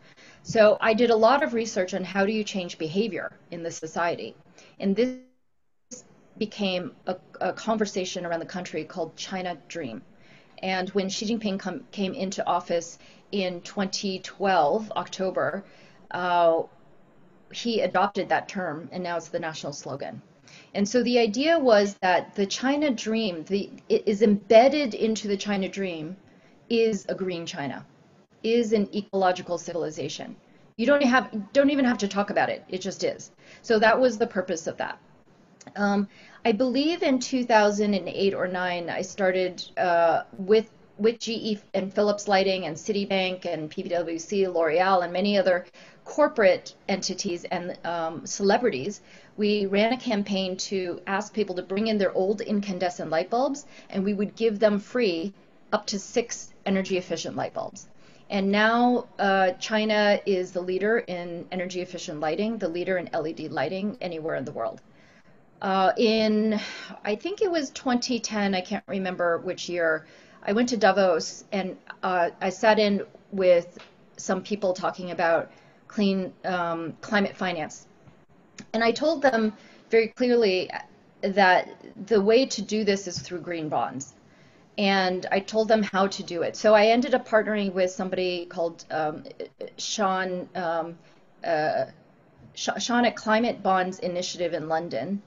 So 0.44 0.78
I 0.80 0.94
did 0.94 1.10
a 1.10 1.16
lot 1.16 1.44
of 1.44 1.54
research 1.54 1.94
on 1.94 2.04
how 2.04 2.26
do 2.26 2.32
you 2.32 2.44
change 2.44 2.78
behavior 2.78 3.32
in 3.52 3.64
the 3.64 3.72
society. 3.72 4.36
And 4.80 4.96
this 4.96 5.20
became 6.38 6.96
a, 7.06 7.18
a 7.42 7.54
conversation 7.54 8.26
around 8.26 8.40
the 8.40 8.46
country 8.46 8.84
called 8.84 9.16
China 9.16 9.58
Dream. 9.68 10.02
And 10.64 10.90
when 10.90 11.10
Xi 11.10 11.26
Jinping 11.26 11.84
came 11.92 12.14
into 12.14 12.46
office 12.46 12.98
in 13.32 13.62
2012, 13.62 14.92
October, 14.96 15.64
uh, 16.12 16.64
he 17.52 17.82
adopted 17.82 18.30
that 18.30 18.48
term, 18.48 18.90
and 18.92 19.04
now 19.04 19.18
it's 19.18 19.30
the 19.30 19.40
national 19.40 19.74
slogan. 19.74 20.22
And 20.74 20.88
so 20.88 21.02
the 21.04 21.20
idea 21.20 21.58
was 21.58 21.96
that 22.02 22.36
the 22.36 22.46
China 22.46 22.92
dream, 22.92 23.44
the 23.46 23.70
it 23.90 24.04
is 24.08 24.22
embedded 24.22 24.94
into 24.94 25.28
the 25.28 25.38
China 25.38 25.68
dream, 25.68 26.16
is 26.70 27.06
a 27.10 27.16
green 27.16 27.46
China, 27.46 27.86
is 28.44 28.74
an 28.74 28.88
ecological 28.96 29.58
civilization. 29.58 30.36
You 30.78 30.86
don't 30.86 31.04
have 31.04 31.54
don't 31.54 31.72
even 31.72 31.86
have 31.86 31.98
to 32.00 32.08
talk 32.08 32.30
about 32.30 32.50
it; 32.50 32.64
it 32.70 32.82
just 32.82 33.04
is. 33.04 33.32
So 33.62 33.80
that 33.80 34.00
was 34.00 34.18
the 34.18 34.28
purpose 34.28 34.68
of 34.68 34.78
that. 34.78 35.00
Um, 35.76 36.08
I 36.46 36.52
believe 36.52 37.04
in 37.04 37.20
2008 37.20 38.34
or 38.34 38.48
9, 38.48 38.90
I 38.90 39.02
started 39.02 39.64
uh, 39.78 40.24
with 40.38 40.70
with 40.98 41.20
GE 41.20 41.58
and 41.74 41.94
Philips 41.94 42.28
Lighting 42.28 42.66
and 42.66 42.76
Citibank 42.76 43.46
and 43.46 43.72
PwC, 43.72 44.54
L'Oreal, 44.54 45.04
and 45.04 45.14
many 45.14 45.38
other 45.38 45.66
corporate 46.04 46.76
entities 46.90 47.46
and 47.46 47.78
um, 47.86 48.26
celebrities, 48.26 49.02
we 49.40 49.66
ran 49.68 49.94
a 49.94 49.98
campaign 49.98 50.58
to 50.58 51.02
ask 51.08 51.34
people 51.34 51.56
to 51.56 51.64
bring 51.64 51.88
in 51.88 51.98
their 51.98 52.12
old 52.12 52.42
incandescent 52.42 53.10
light 53.10 53.30
bulbs, 53.30 53.66
and 53.90 54.04
we 54.04 54.14
would 54.14 54.36
give 54.36 54.60
them 54.60 54.80
free 54.80 55.34
up 55.72 55.86
to 55.86 55.98
six 55.98 56.54
energy 56.66 56.98
efficient 56.98 57.38
light 57.38 57.54
bulbs. 57.54 57.88
And 58.30 58.52
now 58.52 59.08
uh, 59.18 59.52
China 59.52 60.20
is 60.26 60.52
the 60.52 60.60
leader 60.60 61.00
in 61.00 61.48
energy 61.54 61.80
efficient 61.80 62.20
lighting, 62.20 62.58
the 62.58 62.68
leader 62.68 62.98
in 62.98 63.10
LED 63.14 63.40
lighting 63.50 63.98
anywhere 64.02 64.36
in 64.36 64.44
the 64.44 64.52
world. 64.52 64.82
Uh, 65.62 65.94
in, 65.96 66.60
I 67.06 67.16
think 67.16 67.42
it 67.42 67.50
was 67.50 67.70
2010, 67.70 68.54
I 68.54 68.60
can't 68.60 68.84
remember 68.88 69.38
which 69.38 69.70
year, 69.70 70.06
I 70.44 70.52
went 70.52 70.68
to 70.70 70.78
Davos 70.78 71.46
and 71.54 71.78
uh, 72.04 72.32
I 72.42 72.50
sat 72.50 72.78
in 72.78 73.04
with 73.32 73.78
some 74.18 74.44
people 74.44 74.74
talking 74.74 75.12
about 75.12 75.50
clean 75.88 76.34
um, 76.44 76.98
climate 77.00 77.38
finance. 77.38 77.88
And 78.74 78.84
I 78.84 78.92
told 78.92 79.22
them 79.22 79.54
very 79.90 80.10
clearly 80.10 80.70
that 81.22 81.70
the 82.08 82.22
way 82.22 82.46
to 82.46 82.62
do 82.62 82.84
this 82.84 83.08
is 83.08 83.20
through 83.20 83.42
green 83.42 83.70
bonds. 83.70 84.14
And 84.78 85.26
I 85.32 85.42
told 85.42 85.68
them 85.68 85.84
how 85.84 86.08
to 86.08 86.24
do 86.24 86.42
it. 86.44 86.56
So 86.56 86.74
I 86.74 86.88
ended 86.88 87.14
up 87.14 87.28
partnering 87.28 87.74
with 87.74 87.92
somebody 87.92 88.46
called 88.46 88.86
um, 88.92 89.26
Sean, 89.78 90.48
um, 90.56 90.98
uh, 91.44 91.86
Sean 92.54 93.06
at 93.06 93.16
Climate 93.16 93.62
Bonds 93.62 94.00
Initiative 94.00 94.54
in 94.54 94.70
London 94.70 95.22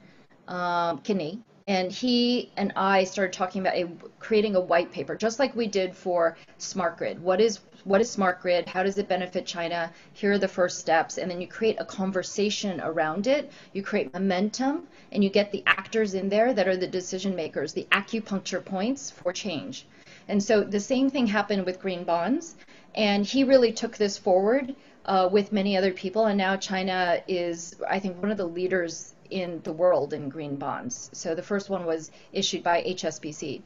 um, 0.49 0.99
Kidney, 0.99 1.43
and 1.67 1.93
he 1.93 2.51
and 2.57 2.73
I 2.77 3.05
started 3.05 3.33
talking 3.33 3.63
about 3.63 3.75
a, 3.75 3.89
creating 4.19 4.57
a 4.57 4.61
white 4.61 4.93
paper, 4.93 5.15
just 5.15 5.39
like 5.39 5.55
we 5.55 5.67
did 5.67 5.95
for 5.95 6.37
Smart 6.59 6.99
Grid. 6.99 7.23
What 7.23 7.41
is 7.41 7.61
what 7.85 8.01
is 8.01 8.11
Smart 8.11 8.41
Grid? 8.41 8.69
How 8.69 8.83
does 8.83 8.99
it 8.99 9.09
benefit 9.09 9.47
China? 9.47 9.93
Here 10.13 10.33
are 10.33 10.39
the 10.39 10.49
first 10.49 10.79
steps, 10.79 11.19
and 11.19 11.31
then 11.31 11.41
you 11.41 11.47
create 11.47 11.77
a 11.81 11.85
conversation 11.85 12.81
around 12.81 13.27
it. 13.27 13.51
You 13.73 13.83
create 13.83 14.13
momentum, 14.13 14.87
and 15.11 15.25
you 15.25 15.31
get 15.31 15.51
the 15.51 15.63
actors 15.67 16.15
in 16.15 16.29
there 16.29 16.55
that 16.55 16.69
are 16.69 16.77
the 16.77 16.87
decision 16.87 17.35
makers, 17.35 17.73
the 17.73 17.87
acupuncture 17.91 18.65
points 18.65 19.11
for 19.11 19.33
change. 19.33 19.87
And 20.29 20.43
so 20.43 20.63
the 20.63 20.81
same 20.81 21.11
thing 21.11 21.27
happened 21.27 21.67
with 21.67 21.81
green 21.81 22.05
bonds, 22.05 22.57
and 22.95 23.27
he 23.27 23.45
really 23.45 23.73
took 23.73 23.97
this 23.97 24.17
forward 24.17 24.75
uh, 25.05 25.29
with 25.31 25.53
many 25.53 25.77
other 25.77 25.93
people, 25.93 26.27
and 26.27 26.39
now 26.39 26.57
China 26.57 27.21
is, 27.27 27.75
I 27.89 27.99
think, 27.99 28.21
one 28.21 28.31
of 28.31 28.37
the 28.37 28.47
leaders 28.47 29.15
in 29.31 29.61
the 29.65 29.73
world 29.73 30.13
in 30.13 30.29
green 30.29 30.57
bonds. 30.57 31.11
So 31.13 31.35
the 31.35 31.43
first 31.43 31.71
one 31.71 31.87
was 31.87 32.11
issued 32.33 32.63
by 32.63 32.83
HSBC. 32.83 33.63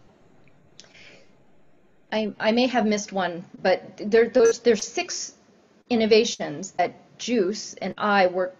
I, 2.12 2.32
I 2.38 2.52
may 2.52 2.66
have 2.66 2.86
missed 2.86 3.12
one, 3.12 3.44
but 3.62 3.82
there, 3.98 4.28
those, 4.28 4.60
there's 4.60 4.86
six 4.86 5.34
innovations 5.90 6.72
that 6.72 7.18
JUCCCE 7.18 7.78
and 7.82 7.94
I 7.98 8.26
were 8.28 8.52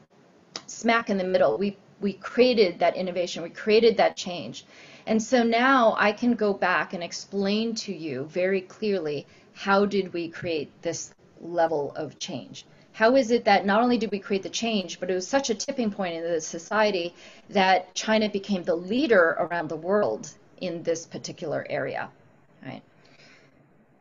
smack 0.67 1.11
in 1.11 1.19
the 1.19 1.25
middle. 1.25 1.57
We, 1.57 1.77
we 2.01 2.15
created 2.15 2.79
that 2.81 2.97
innovation, 2.97 3.43
we 3.43 3.51
created 3.51 3.97
that 3.99 4.17
change. 4.17 4.65
And 5.07 5.23
so 5.23 5.43
now 5.43 5.97
I 5.99 6.13
can 6.13 6.35
go 6.35 6.53
back 6.53 6.93
and 6.93 7.03
explain 7.03 7.75
to 7.77 7.95
you 7.95 8.25
very 8.25 8.61
clearly 8.61 9.27
how 9.55 9.87
did 9.87 10.13
we 10.13 10.29
create 10.29 10.71
this 10.83 11.15
level 11.41 11.93
of 11.95 12.19
change? 12.19 12.67
How 12.93 13.15
is 13.15 13.31
it 13.31 13.45
that 13.45 13.67
not 13.67 13.83
only 13.83 13.99
did 13.99 14.11
we 14.11 14.19
create 14.19 14.43
the 14.43 14.49
change, 14.49 14.99
but 14.99 15.11
it 15.11 15.15
was 15.15 15.29
such 15.29 15.51
a 15.51 15.55
tipping 15.55 15.91
point 15.91 16.17
in 16.17 16.23
the 16.23 16.41
society 16.41 17.15
that 17.51 17.95
China 17.95 18.29
became 18.29 18.65
the 18.65 18.75
leader 18.75 19.37
around 19.39 19.69
the 19.69 19.77
world 19.77 20.31
in 20.61 20.83
this 20.83 21.07
particular 21.07 21.67
area, 21.69 22.09
right? 22.65 22.83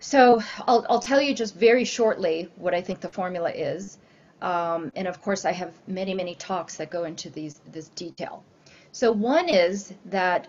So 0.05 0.39
I'll, 0.67 0.85
I'll 0.87 0.99
tell 0.99 1.19
you 1.19 1.33
just 1.33 1.55
very 1.55 1.83
shortly 1.83 2.47
what 2.57 2.75
I 2.75 2.81
think 2.81 2.99
the 2.99 3.09
formula 3.09 3.49
is. 3.49 3.97
Um, 4.39 4.91
and 4.95 5.07
of 5.07 5.19
course, 5.19 5.45
I 5.45 5.51
have 5.51 5.73
many, 5.87 6.13
many 6.13 6.35
talks 6.35 6.77
that 6.77 6.91
go 6.91 7.05
into 7.05 7.31
these, 7.31 7.59
this 7.71 7.87
detail. 7.87 8.43
So 8.91 9.11
one 9.11 9.49
is 9.49 9.95
that 10.05 10.47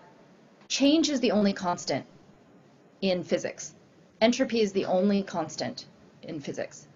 change 0.69 1.09
is 1.09 1.21
the 1.21 1.31
only 1.31 1.55
constant 1.55 2.05
in 3.01 3.25
physics. 3.25 3.73
Entropy 4.21 4.61
is 4.61 4.73
the 4.73 4.85
only 4.85 5.23
constant 5.23 5.87
in 6.23 6.39
physics. 6.39 6.87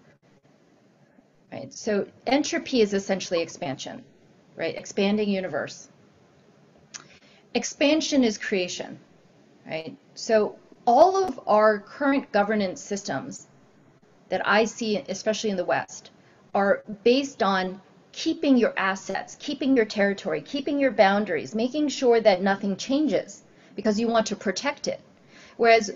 Right? 1.51 1.73
So 1.73 2.05
entropy 2.27 2.81
is 2.81 2.93
essentially 2.93 3.41
expansion, 3.41 4.03
right? 4.55 4.77
Expanding 4.77 5.29
universe. 5.29 5.89
Expansion 7.55 8.23
is 8.23 8.37
creation, 8.37 8.99
right? 9.65 9.97
So 10.13 10.57
all 10.91 11.23
of 11.23 11.39
our 11.47 11.79
current 11.79 12.29
governance 12.33 12.81
systems 12.81 13.47
that 14.27 14.45
I 14.45 14.65
see, 14.65 14.97
especially 15.07 15.49
in 15.49 15.55
the 15.55 15.63
West, 15.63 16.11
are 16.53 16.83
based 17.05 17.41
on 17.41 17.79
keeping 18.11 18.57
your 18.57 18.73
assets, 18.75 19.37
keeping 19.39 19.77
your 19.77 19.85
territory, 19.85 20.41
keeping 20.41 20.77
your 20.77 20.91
boundaries, 20.91 21.55
making 21.55 21.87
sure 21.87 22.19
that 22.19 22.41
nothing 22.41 22.75
changes 22.75 23.43
because 23.73 24.01
you 24.01 24.09
want 24.09 24.25
to 24.25 24.35
protect 24.35 24.89
it. 24.89 24.99
Whereas 25.55 25.91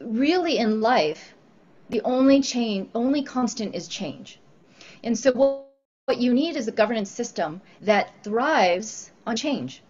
really 0.00 0.58
in 0.58 0.80
life, 0.80 1.34
the 1.88 2.00
only 2.02 2.40
change, 2.42 2.88
only 2.96 3.22
constant 3.22 3.72
is 3.72 3.86
change. 3.86 4.40
And 5.04 5.16
so 5.16 5.30
what, 5.30 5.68
what 6.06 6.18
you 6.18 6.34
need 6.34 6.56
is 6.56 6.66
a 6.66 6.72
governance 6.72 7.10
system 7.10 7.60
that 7.82 8.10
thrives 8.24 9.12
on 9.28 9.36
change. 9.36 9.80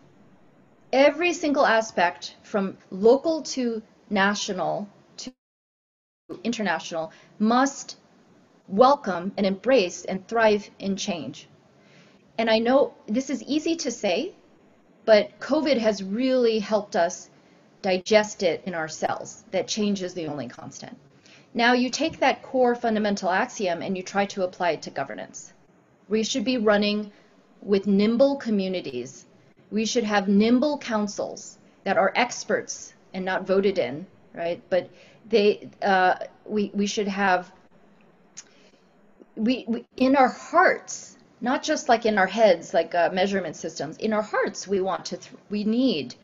Every 0.92 1.32
single 1.32 1.64
aspect 1.64 2.36
from 2.42 2.76
local 2.90 3.40
to 3.54 3.82
national 4.12 4.88
to 5.16 5.32
international 6.44 7.12
must 7.38 7.96
welcome 8.68 9.32
and 9.36 9.46
embrace 9.46 10.04
and 10.04 10.26
thrive 10.28 10.70
in 10.78 10.96
change. 10.96 11.48
And 12.38 12.48
I 12.48 12.58
know 12.58 12.94
this 13.06 13.30
is 13.30 13.42
easy 13.42 13.76
to 13.76 13.90
say, 13.90 14.34
but 15.04 15.38
COVID 15.40 15.78
has 15.78 16.02
really 16.02 16.58
helped 16.58 16.96
us 16.96 17.28
digest 17.82 18.42
it 18.42 18.62
in 18.64 18.74
our 18.74 18.88
cells 18.88 19.44
that 19.50 19.66
change 19.66 20.02
is 20.02 20.14
the 20.14 20.26
only 20.26 20.48
constant. 20.48 20.96
Now 21.54 21.72
you 21.72 21.90
take 21.90 22.20
that 22.20 22.42
core 22.42 22.74
fundamental 22.74 23.28
axiom 23.28 23.82
and 23.82 23.96
you 23.96 24.02
try 24.02 24.24
to 24.26 24.44
apply 24.44 24.70
it 24.70 24.82
to 24.82 24.90
governance. 24.90 25.52
We 26.08 26.22
should 26.22 26.44
be 26.44 26.56
running 26.56 27.12
with 27.60 27.86
nimble 27.86 28.36
communities. 28.36 29.26
We 29.70 29.84
should 29.84 30.04
have 30.04 30.28
nimble 30.28 30.78
councils 30.78 31.58
that 31.84 31.98
are 31.98 32.12
experts 32.14 32.94
and 33.14 33.24
not 33.24 33.46
voted 33.46 33.78
in, 33.78 34.06
right? 34.34 34.62
But 34.70 34.90
they, 35.28 35.68
uh, 35.82 36.16
we, 36.44 36.70
we 36.74 36.86
should 36.86 37.08
have, 37.08 37.52
we, 39.36 39.64
we, 39.68 39.84
in 39.96 40.16
our 40.16 40.28
hearts, 40.28 41.16
not 41.40 41.62
just 41.62 41.88
like 41.88 42.06
in 42.06 42.18
our 42.18 42.26
heads, 42.26 42.72
like 42.72 42.94
uh, 42.94 43.10
measurement 43.12 43.56
systems, 43.56 43.96
in 43.98 44.12
our 44.12 44.22
hearts, 44.22 44.68
we 44.68 44.80
want 44.80 45.04
to, 45.06 45.18
we 45.50 45.64
need 45.64 46.14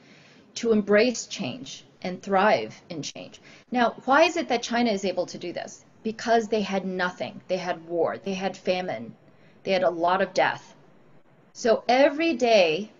to 0.54 0.72
embrace 0.72 1.26
change 1.26 1.84
and 2.02 2.22
thrive 2.22 2.80
in 2.88 3.02
change. 3.02 3.40
Now, 3.70 3.94
why 4.04 4.22
is 4.22 4.36
it 4.36 4.48
that 4.48 4.62
China 4.62 4.90
is 4.90 5.04
able 5.04 5.26
to 5.26 5.38
do 5.38 5.52
this? 5.52 5.84
Because 6.02 6.48
they 6.48 6.62
had 6.62 6.84
nothing. 6.84 7.40
They 7.48 7.56
had 7.56 7.84
war, 7.86 8.18
they 8.18 8.34
had 8.34 8.56
famine, 8.56 9.14
they 9.64 9.72
had 9.72 9.82
a 9.82 9.90
lot 9.90 10.22
of 10.22 10.32
death. 10.34 10.74
So 11.52 11.82
every 11.88 12.34
day, 12.34 12.90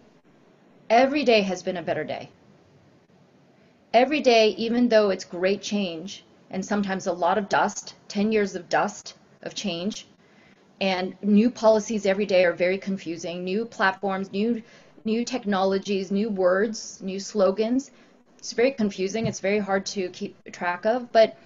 every 0.91 1.25
day 1.25 1.43
has 1.43 1.63
been 1.63 1.77
a 1.77 1.83
better 1.83 2.05
day. 2.05 2.29
Every 3.95 4.21
day, 4.21 4.51
even 4.51 4.89
though 4.89 5.11
it's 5.11 5.25
great 5.25 5.63
change 5.63 6.25
and 6.51 6.65
sometimes 6.65 7.07
a 7.07 7.13
lot 7.13 7.39
of 7.39 7.49
dust, 7.49 7.95
10 8.09 8.33
years 8.33 8.55
of 8.55 8.69
dust 8.69 9.15
of 9.43 9.55
change, 9.55 10.07
and 10.81 11.17
new 11.23 11.51
policies 11.51 12.07
every 12.07 12.27
day 12.27 12.45
are 12.45 12.53
very 12.53 12.79
confusing, 12.79 13.45
new 13.45 13.65
platforms, 13.65 14.33
new 14.33 14.63
new 15.05 15.25
technologies, 15.25 16.11
new 16.11 16.29
words, 16.29 17.01
new 17.03 17.19
slogans 17.19 17.91
it's 18.39 18.53
very 18.53 18.71
confusing. 18.71 19.27
It's 19.27 19.41
very 19.41 19.59
hard 19.59 19.85
to 19.87 20.09
keep 20.11 20.53
track 20.53 20.87
of, 20.87 21.11
but 21.11 21.37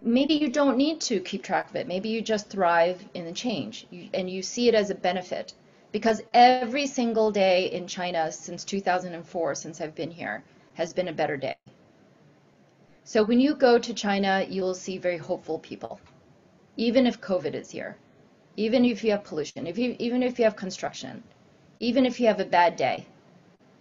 maybe 0.00 0.34
you 0.34 0.48
don't 0.48 0.76
need 0.76 1.00
to 1.02 1.20
keep 1.20 1.42
track 1.42 1.70
of 1.70 1.76
it. 1.76 1.88
Maybe 1.88 2.08
you 2.08 2.22
just 2.22 2.48
thrive 2.48 3.04
in 3.14 3.24
the 3.24 3.32
change 3.32 3.86
and 4.14 4.30
you 4.30 4.42
see 4.42 4.68
it 4.68 4.74
as 4.74 4.90
a 4.90 4.94
benefit 4.94 5.54
because 5.90 6.22
every 6.32 6.86
single 6.86 7.30
day 7.32 7.66
in 7.66 7.86
China 7.88 8.30
since 8.30 8.64
2004, 8.64 9.54
since 9.54 9.80
I've 9.80 9.94
been 9.94 10.10
here, 10.10 10.44
has 10.74 10.92
been 10.92 11.08
a 11.08 11.12
better 11.12 11.36
day. 11.36 11.56
So 13.04 13.22
when 13.22 13.40
you 13.40 13.54
go 13.54 13.78
to 13.78 13.94
China, 13.94 14.46
you 14.48 14.62
will 14.62 14.74
see 14.74 14.98
very 14.98 15.18
hopeful 15.18 15.58
people, 15.58 16.00
even 16.76 17.06
if 17.06 17.20
COVID 17.20 17.54
is 17.54 17.70
here, 17.70 17.96
even 18.56 18.84
if 18.84 19.04
you 19.04 19.10
have 19.10 19.24
pollution, 19.24 19.66
if 19.66 19.78
you, 19.78 19.96
even 19.98 20.22
if 20.22 20.38
you 20.38 20.44
have 20.44 20.56
construction, 20.56 21.22
even 21.80 22.06
if 22.06 22.18
you 22.18 22.26
have 22.26 22.40
a 22.40 22.44
bad 22.44 22.76
day, 22.76 23.06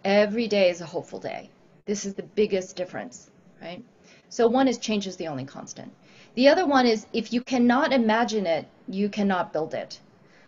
every 0.04 0.48
day 0.48 0.70
is 0.70 0.82
a 0.82 0.86
hopeful 0.86 1.20
day. 1.20 1.50
This 1.86 2.06
is 2.06 2.14
the 2.14 2.24
biggest 2.24 2.76
difference, 2.76 3.30
right? 3.62 3.84
So 4.30 4.48
one 4.48 4.68
is 4.68 4.78
change 4.78 5.08
is 5.08 5.16
the 5.18 5.28
only 5.28 5.46
constant. 5.46 5.94
The 6.36 6.48
other 6.48 6.66
one 6.66 6.86
is 6.86 7.06
if 7.14 7.32
you 7.32 7.42
cannot 7.42 7.94
imagine 7.94 8.46
it, 8.46 8.68
you 8.88 9.08
cannot 9.10 9.54
build 9.54 9.74
it. 9.74 10.00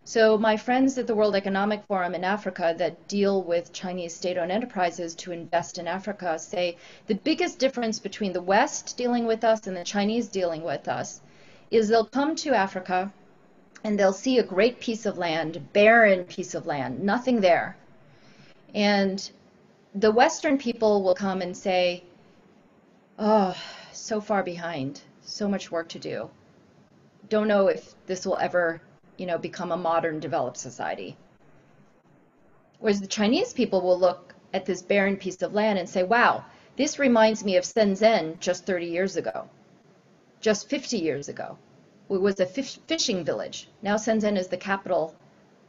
So 0.08 0.38
my 0.38 0.56
friends 0.56 1.00
at 1.00 1.08
the 1.08 1.16
World 1.16 1.36
Economic 1.36 1.84
Forum 1.86 2.14
in 2.14 2.24
Africa 2.24 2.76
that 2.78 3.08
deal 3.08 3.42
with 3.42 3.74
Chinese 3.74 4.16
state-owned 4.16 4.52
enterprises 4.52 5.16
to 5.16 5.32
invest 5.32 5.80
in 5.80 5.88
Africa 5.88 6.38
say 6.38 6.78
the 7.08 7.16
biggest 7.16 7.58
difference 7.58 7.98
between 7.98 8.32
the 8.32 8.42
West 8.42 8.98
dealing 8.98 9.26
with 9.26 9.44
us 9.44 9.66
and 9.66 9.76
the 9.76 9.84
Chinese 9.84 10.28
dealing 10.28 10.62
with 10.62 10.88
us 10.88 11.22
is 11.72 11.88
they'll 11.88 12.06
come 12.06 12.36
to 12.36 12.54
Africa 12.54 13.12
and 13.84 13.98
they'll 13.98 14.14
see 14.14 14.38
a 14.38 14.44
great 14.44 14.80
piece 14.80 15.08
of 15.08 15.18
land, 15.18 15.74
barren 15.74 16.24
piece 16.26 16.54
of 16.54 16.68
land, 16.68 17.02
nothing 17.02 17.42
there. 17.42 17.76
And 18.76 19.28
the 19.96 20.12
Western 20.12 20.60
people 20.60 21.02
will 21.02 21.16
come 21.16 21.42
and 21.42 21.58
say, 21.58 22.04
oh, 23.18 23.56
so 23.92 24.22
far 24.22 24.44
behind, 24.44 25.02
so 25.24 25.50
much 25.50 25.72
work 25.72 25.90
to 25.90 26.00
do. 26.00 26.30
Don't 27.28 27.48
know 27.48 27.70
if 27.70 27.96
this 28.06 28.24
will 28.24 28.38
ever, 28.38 28.82
you 29.18 29.26
know, 29.26 29.38
become 29.38 29.72
a 29.72 29.78
modern 29.78 30.20
developed 30.20 30.58
society. 30.58 31.18
Whereas 32.80 33.02
the 33.02 33.08
Chinese 33.08 33.54
people 33.54 33.82
will 33.82 34.00
look 34.00 34.36
at 34.54 34.66
this 34.66 34.82
barren 34.82 35.18
piece 35.18 35.42
of 35.42 35.54
land 35.54 35.80
and 35.80 35.88
say, 35.88 36.04
wow, 36.04 36.46
this 36.78 37.00
reminds 37.00 37.44
me 37.44 37.58
of 37.58 37.64
Shenzhen 37.64 38.40
just 38.40 38.66
30 38.66 38.86
years 38.86 39.16
ago, 39.16 39.50
just 40.42 40.70
50 40.70 40.98
years 40.98 41.30
ago. 41.30 41.58
It 42.10 42.22
was 42.22 42.40
a 42.40 42.46
fishing 42.46 43.24
village. 43.24 43.70
Now 43.82 43.96
Shenzhen 43.96 44.38
is 44.38 44.48
the 44.48 44.58
capital, 44.58 45.16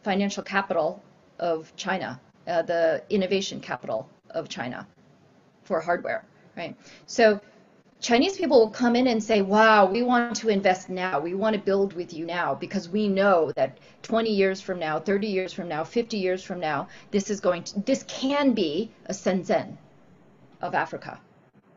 financial 0.02 0.42
capital 0.42 1.02
of 1.38 1.74
China, 1.76 2.20
uh, 2.46 2.62
the 2.62 3.02
innovation 3.08 3.60
capital 3.60 4.08
of 4.30 4.48
China 4.48 4.86
for 5.64 5.80
hardware, 5.80 6.24
right? 6.56 6.76
So 7.06 7.40
Chinese 8.00 8.36
people 8.36 8.58
will 8.58 8.70
come 8.70 8.94
in 8.94 9.06
and 9.06 9.22
say, 9.22 9.40
wow, 9.40 9.86
we 9.86 10.02
want 10.02 10.36
to 10.36 10.48
invest 10.48 10.90
now. 10.90 11.18
We 11.18 11.34
want 11.34 11.54
to 11.56 11.60
build 11.60 11.94
with 11.94 12.12
you 12.12 12.26
now 12.26 12.54
because 12.54 12.88
we 12.88 13.08
know 13.08 13.52
that 13.56 13.78
20 14.02 14.30
years 14.30 14.60
from 14.60 14.78
now, 14.78 15.00
30 15.00 15.26
years 15.26 15.52
from 15.52 15.68
now, 15.68 15.82
50 15.82 16.18
years 16.18 16.42
from 16.42 16.60
now, 16.60 16.88
this 17.10 17.30
is 17.30 17.40
going 17.40 17.64
to, 17.64 17.80
this 17.80 18.04
can 18.06 18.52
be 18.52 18.90
a 19.06 19.12
Shenzhen 19.12 19.76
of 20.60 20.74
Africa. 20.74 21.18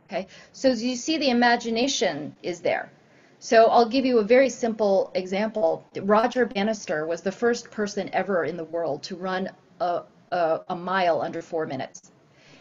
Okay, 0.08 0.28
so 0.52 0.70
you 0.70 0.96
see, 0.96 1.18
the 1.18 1.30
imagination 1.30 2.36
is 2.44 2.60
there. 2.60 2.92
So 3.40 3.68
I'll 3.68 3.88
give 3.88 4.06
you 4.06 4.20
a 4.20 4.24
very 4.24 4.50
simple 4.50 5.12
example. 5.14 5.86
Roger 6.02 6.46
Bannister 6.46 7.06
was 7.06 7.22
the 7.22 7.32
first 7.32 7.72
person 7.72 8.10
ever 8.12 8.44
in 8.44 8.58
the 8.58 8.66
world 8.66 9.04
to 9.04 9.16
run 9.16 9.50
a, 9.80 10.02
a, 10.32 10.62
a 10.68 10.76
mile 10.76 11.22
under 11.22 11.42
four 11.42 11.66
minutes. 11.66 12.12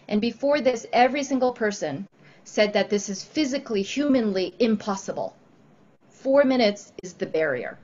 And 0.07 0.21
before 0.21 0.61
this, 0.61 0.87
every 0.93 1.25
single 1.25 1.53
person 1.53 2.07
said 2.49 2.73
that 2.73 2.89
this 2.89 3.09
is 3.09 3.23
physically, 3.23 3.83
humanly 3.83 4.55
impossible. 4.59 5.37
Four 6.09 6.45
minutes 6.45 6.93
is 7.03 7.13
the 7.13 7.27
barrier. 7.27 7.79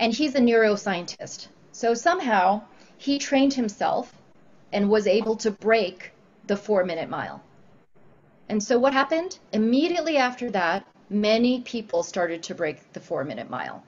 And 0.00 0.12
he's 0.12 0.34
a 0.34 0.40
neuroscientist. 0.40 1.46
So 1.70 1.94
somehow 1.94 2.62
he 2.98 3.18
trained 3.18 3.54
himself 3.54 4.12
and 4.72 4.90
was 4.90 5.06
able 5.06 5.36
to 5.36 5.50
break 5.52 6.10
the 6.46 6.56
four 6.56 6.84
minute 6.84 7.08
mile. 7.08 7.40
And 8.48 8.62
so 8.62 8.78
what 8.78 8.92
happened? 8.92 9.38
Immediately 9.52 10.16
after 10.16 10.50
that, 10.50 10.84
many 11.08 11.60
people 11.60 12.02
started 12.02 12.42
to 12.44 12.54
break 12.54 12.92
the 12.92 13.00
four 13.00 13.24
minute 13.24 13.48
mile. 13.48 13.84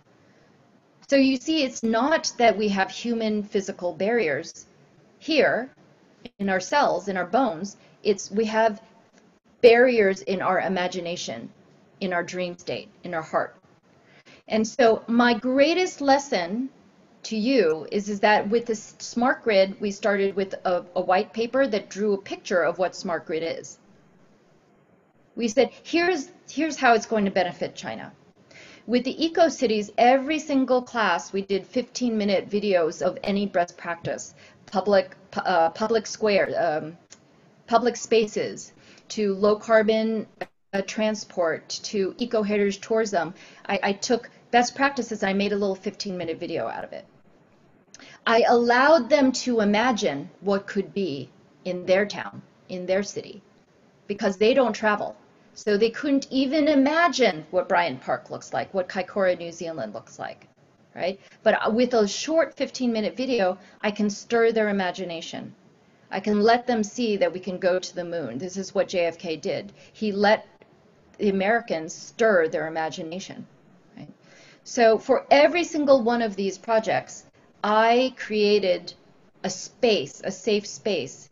So 1.08 1.16
you 1.16 1.36
see, 1.36 1.64
it's 1.64 1.82
not 1.82 2.32
that 2.38 2.56
we 2.56 2.68
have 2.68 2.90
human 2.90 3.42
physical 3.42 3.92
barriers 3.92 4.66
here, 5.18 5.70
in 6.38 6.48
our 6.48 6.60
cells, 6.60 7.08
in 7.08 7.16
our 7.16 7.26
bones. 7.26 7.76
It's 8.02 8.30
we 8.30 8.44
have 8.46 8.80
barriers 9.62 10.22
in 10.22 10.42
our 10.42 10.60
imagination. 10.60 11.50
in 12.00 12.12
our 12.12 12.22
dream 12.22 12.56
state, 12.58 12.88
in 13.04 13.14
our 13.14 13.22
heart. 13.22 13.56
And 14.48 14.66
so 14.66 15.02
my 15.08 15.34
greatest 15.34 16.00
lesson 16.00 16.68
to 17.24 17.36
you 17.36 17.88
is, 17.90 18.08
is 18.08 18.20
that 18.20 18.48
with 18.48 18.66
this 18.66 18.94
smart 18.98 19.42
grid, 19.42 19.80
we 19.80 19.90
started 19.90 20.36
with 20.36 20.54
a, 20.64 20.84
a 20.94 21.00
white 21.00 21.32
paper 21.32 21.66
that 21.66 21.88
drew 21.88 22.12
a 22.12 22.18
picture 22.18 22.62
of 22.62 22.78
what 22.78 22.94
smart 22.94 23.26
grid 23.26 23.42
is. 23.42 23.78
We 25.34 25.48
said, 25.48 25.70
here's, 25.82 26.30
here's 26.48 26.76
how 26.76 26.94
it's 26.94 27.06
going 27.06 27.24
to 27.24 27.30
benefit 27.30 27.74
China. 27.74 28.12
With 28.86 29.04
the 29.04 29.24
eco 29.24 29.48
cities, 29.48 29.90
every 29.98 30.38
single 30.38 30.80
class 30.80 31.32
we 31.32 31.42
did 31.42 31.66
15 31.66 32.16
minute 32.16 32.48
videos 32.48 33.02
of 33.02 33.18
any 33.24 33.46
best 33.46 33.76
practice, 33.76 34.34
public 34.66 35.16
uh, 35.34 35.70
public 35.70 36.06
square, 36.06 36.48
um, 36.56 36.96
public 37.66 37.96
spaces, 37.96 38.72
to 39.08 39.34
low 39.34 39.56
carbon 39.56 40.26
uh, 40.72 40.82
transport, 40.86 41.68
to 41.68 42.14
eco 42.18 42.42
heritage 42.42 42.80
tourism. 42.80 43.34
I, 43.66 43.80
I 43.82 43.92
took 43.92 44.30
best 44.50 44.74
practices 44.74 45.22
and 45.22 45.30
I 45.30 45.32
made 45.32 45.52
a 45.52 45.56
little 45.56 45.74
15 45.74 46.16
minute 46.16 46.38
video 46.38 46.68
out 46.68 46.84
of 46.84 46.92
it. 46.92 47.04
I 48.26 48.44
allowed 48.48 49.08
them 49.08 49.32
to 49.46 49.60
imagine 49.60 50.30
what 50.40 50.66
could 50.66 50.92
be 50.92 51.30
in 51.64 51.86
their 51.86 52.04
town, 52.06 52.42
in 52.68 52.86
their 52.86 53.02
city, 53.02 53.42
because 54.06 54.36
they 54.36 54.52
don't 54.52 54.72
travel. 54.72 55.16
So 55.54 55.78
they 55.78 55.90
couldn't 55.90 56.26
even 56.30 56.68
imagine 56.68 57.46
what 57.50 57.68
Bryant 57.68 58.02
Park 58.02 58.30
looks 58.30 58.52
like, 58.52 58.74
what 58.74 58.88
Kaikoura, 58.88 59.38
New 59.38 59.52
Zealand 59.52 59.94
looks 59.94 60.18
like, 60.18 60.48
right? 60.94 61.18
But 61.42 61.72
with 61.72 61.94
a 61.94 62.06
short 62.06 62.54
15 62.54 62.92
minute 62.92 63.16
video, 63.16 63.56
I 63.80 63.90
can 63.90 64.10
stir 64.10 64.52
their 64.52 64.68
imagination. 64.68 65.54
I 66.10 66.20
can 66.20 66.40
let 66.40 66.66
them 66.66 66.84
see 66.84 67.16
that 67.16 67.32
we 67.32 67.40
can 67.40 67.58
go 67.58 67.78
to 67.78 67.94
the 67.94 68.04
moon. 68.04 68.38
This 68.38 68.56
is 68.56 68.74
what 68.74 68.88
JFK 68.88 69.40
did. 69.40 69.72
He 69.92 70.12
let 70.12 70.46
the 71.18 71.28
Americans 71.30 71.94
stir 71.94 72.48
their 72.48 72.66
imagination. 72.66 73.46
Right? 73.96 74.08
So 74.64 74.98
for 74.98 75.26
every 75.30 75.64
single 75.64 76.02
one 76.02 76.22
of 76.22 76.36
these 76.36 76.58
projects, 76.58 77.24
I 77.64 78.14
created 78.16 78.94
a 79.42 79.50
space, 79.50 80.20
a 80.24 80.30
safe 80.30 80.66
space, 80.66 81.28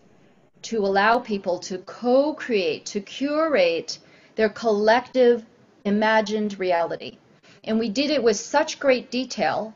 to 0.62 0.78
allow 0.78 1.18
people 1.18 1.58
to 1.58 1.78
co-create, 1.78 2.86
to 2.86 3.00
curate 3.00 3.98
their 4.34 4.48
collective 4.48 5.44
imagined 5.84 6.58
reality. 6.58 7.18
And 7.62 7.78
we 7.78 7.88
did 7.88 8.10
it 8.10 8.22
with 8.22 8.36
such 8.36 8.80
great 8.80 9.10
detail, 9.10 9.74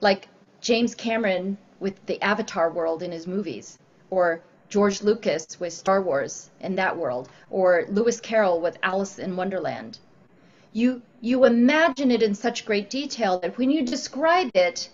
like 0.00 0.28
James 0.60 0.94
Cameron 0.94 1.58
with 1.80 2.04
the 2.06 2.20
Avatar 2.22 2.70
world 2.70 3.02
in 3.02 3.12
his 3.12 3.26
movies, 3.26 3.78
or 4.10 4.42
George 4.68 5.02
Lucas 5.02 5.58
with 5.60 5.72
Star 5.72 6.02
Wars 6.02 6.50
in 6.60 6.74
that 6.76 6.96
world, 6.96 7.28
or 7.50 7.84
Lewis 7.88 8.20
Carroll 8.20 8.60
with 8.60 8.78
Alice 8.82 9.18
in 9.18 9.36
Wonderland. 9.36 9.98
You, 10.72 11.02
you 11.20 11.44
imagine 11.44 12.10
it 12.10 12.22
in 12.22 12.34
such 12.34 12.66
great 12.66 12.90
detail 12.90 13.38
that 13.40 13.56
when 13.58 13.70
you 13.70 13.84
describe 13.84 14.50
it, 14.54 14.90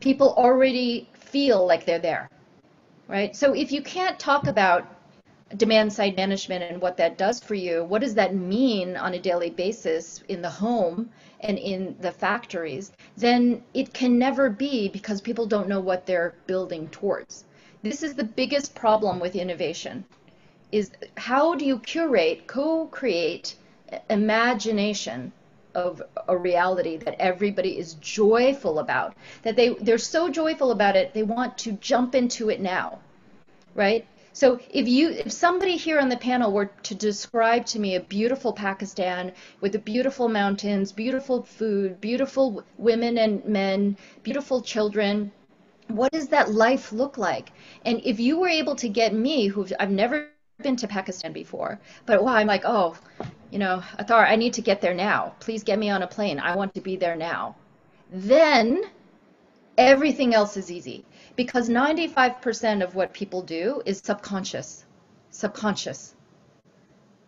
people 0.00 0.34
already 0.36 1.08
feel 1.14 1.66
like 1.66 1.84
they're 1.84 1.98
there, 1.98 2.30
right? 3.06 3.36
So 3.36 3.54
if 3.54 3.70
you 3.70 3.82
can't 3.82 4.18
talk 4.18 4.46
about 4.46 4.96
demand 5.56 5.92
side 5.92 6.16
management 6.16 6.64
and 6.64 6.82
what 6.82 6.96
that 6.96 7.16
does 7.16 7.40
for 7.40 7.54
you. 7.54 7.84
What 7.84 8.00
does 8.00 8.14
that 8.14 8.34
mean 8.34 8.96
on 8.96 9.14
a 9.14 9.20
daily 9.20 9.50
basis 9.50 10.22
in 10.28 10.42
the 10.42 10.50
home 10.50 11.10
and 11.40 11.58
in 11.58 11.96
the 12.00 12.10
factories? 12.10 12.92
Then 13.16 13.62
it 13.72 13.94
can 13.94 14.18
never 14.18 14.50
be 14.50 14.88
because 14.88 15.20
people 15.20 15.46
don't 15.46 15.68
know 15.68 15.80
what 15.80 16.04
they're 16.04 16.34
building 16.46 16.88
towards. 16.88 17.44
This 17.88 18.02
is 18.02 18.14
the 18.14 18.24
biggest 18.24 18.74
problem 18.74 19.20
with 19.20 19.34
innovation 19.34 20.04
is 20.72 20.90
how 21.16 21.54
do 21.54 21.64
you 21.64 21.78
curate, 21.78 22.46
co-create 22.46 23.56
uh, 23.92 23.98
imagination 24.10 25.32
of 25.74 26.02
a 26.28 26.36
reality 26.36 26.96
that 26.96 27.20
everybody 27.20 27.78
is 27.78 27.94
joyful 27.94 28.78
about 28.78 29.14
that 29.42 29.56
they 29.56 29.68
they're 29.80 29.98
so 29.98 30.30
joyful 30.30 30.70
about 30.70 30.96
it 30.96 31.12
they 31.12 31.22
want 31.22 31.58
to 31.58 31.72
jump 31.72 32.14
into 32.14 32.48
it 32.48 32.60
now 32.60 32.98
right? 33.76 34.06
So 34.32 34.58
if 34.70 34.88
you, 34.88 35.10
if 35.10 35.32
somebody 35.32 35.76
here 35.76 35.98
on 35.98 36.08
the 36.08 36.16
panel 36.16 36.52
were 36.52 36.66
to 36.82 36.94
describe 36.94 37.64
to 37.66 37.78
me 37.78 37.94
a 37.94 38.00
beautiful 38.00 38.52
Pakistan 38.52 39.32
with 39.60 39.72
the 39.72 39.78
beautiful 39.78 40.28
mountains, 40.28 40.92
beautiful 40.92 41.42
food, 41.42 42.00
beautiful 42.00 42.64
women 42.76 43.18
and 43.18 43.44
men, 43.44 43.96
beautiful 44.22 44.60
children, 44.60 45.32
what 45.88 46.12
does 46.12 46.28
that 46.28 46.52
life 46.52 46.92
look 46.92 47.16
like? 47.18 47.52
And 47.84 48.00
if 48.04 48.20
you 48.20 48.38
were 48.38 48.48
able 48.48 48.76
to 48.76 48.88
get 48.88 49.14
me, 49.14 49.46
who 49.46 49.66
I've 49.78 49.90
never 49.90 50.28
been 50.62 50.76
to 50.76 50.88
Pakistan 50.88 51.32
before, 51.32 51.78
but 52.06 52.22
wow, 52.22 52.34
I'm 52.34 52.46
like, 52.46 52.64
oh, 52.64 52.96
you 53.50 53.58
know, 53.58 53.82
Athar, 53.98 54.26
I 54.26 54.36
need 54.36 54.54
to 54.54 54.62
get 54.62 54.80
there 54.80 54.94
now. 54.94 55.34
Please 55.40 55.62
get 55.62 55.78
me 55.78 55.90
on 55.90 56.02
a 56.02 56.06
plane. 56.06 56.40
I 56.40 56.56
want 56.56 56.74
to 56.74 56.80
be 56.80 56.96
there 56.96 57.16
now. 57.16 57.56
Then 58.10 58.84
everything 59.76 60.34
else 60.34 60.56
is 60.56 60.70
easy 60.70 61.04
because 61.36 61.68
95% 61.68 62.82
of 62.82 62.94
what 62.94 63.12
people 63.12 63.42
do 63.42 63.82
is 63.84 63.98
subconscious, 63.98 64.84
subconscious, 65.30 66.14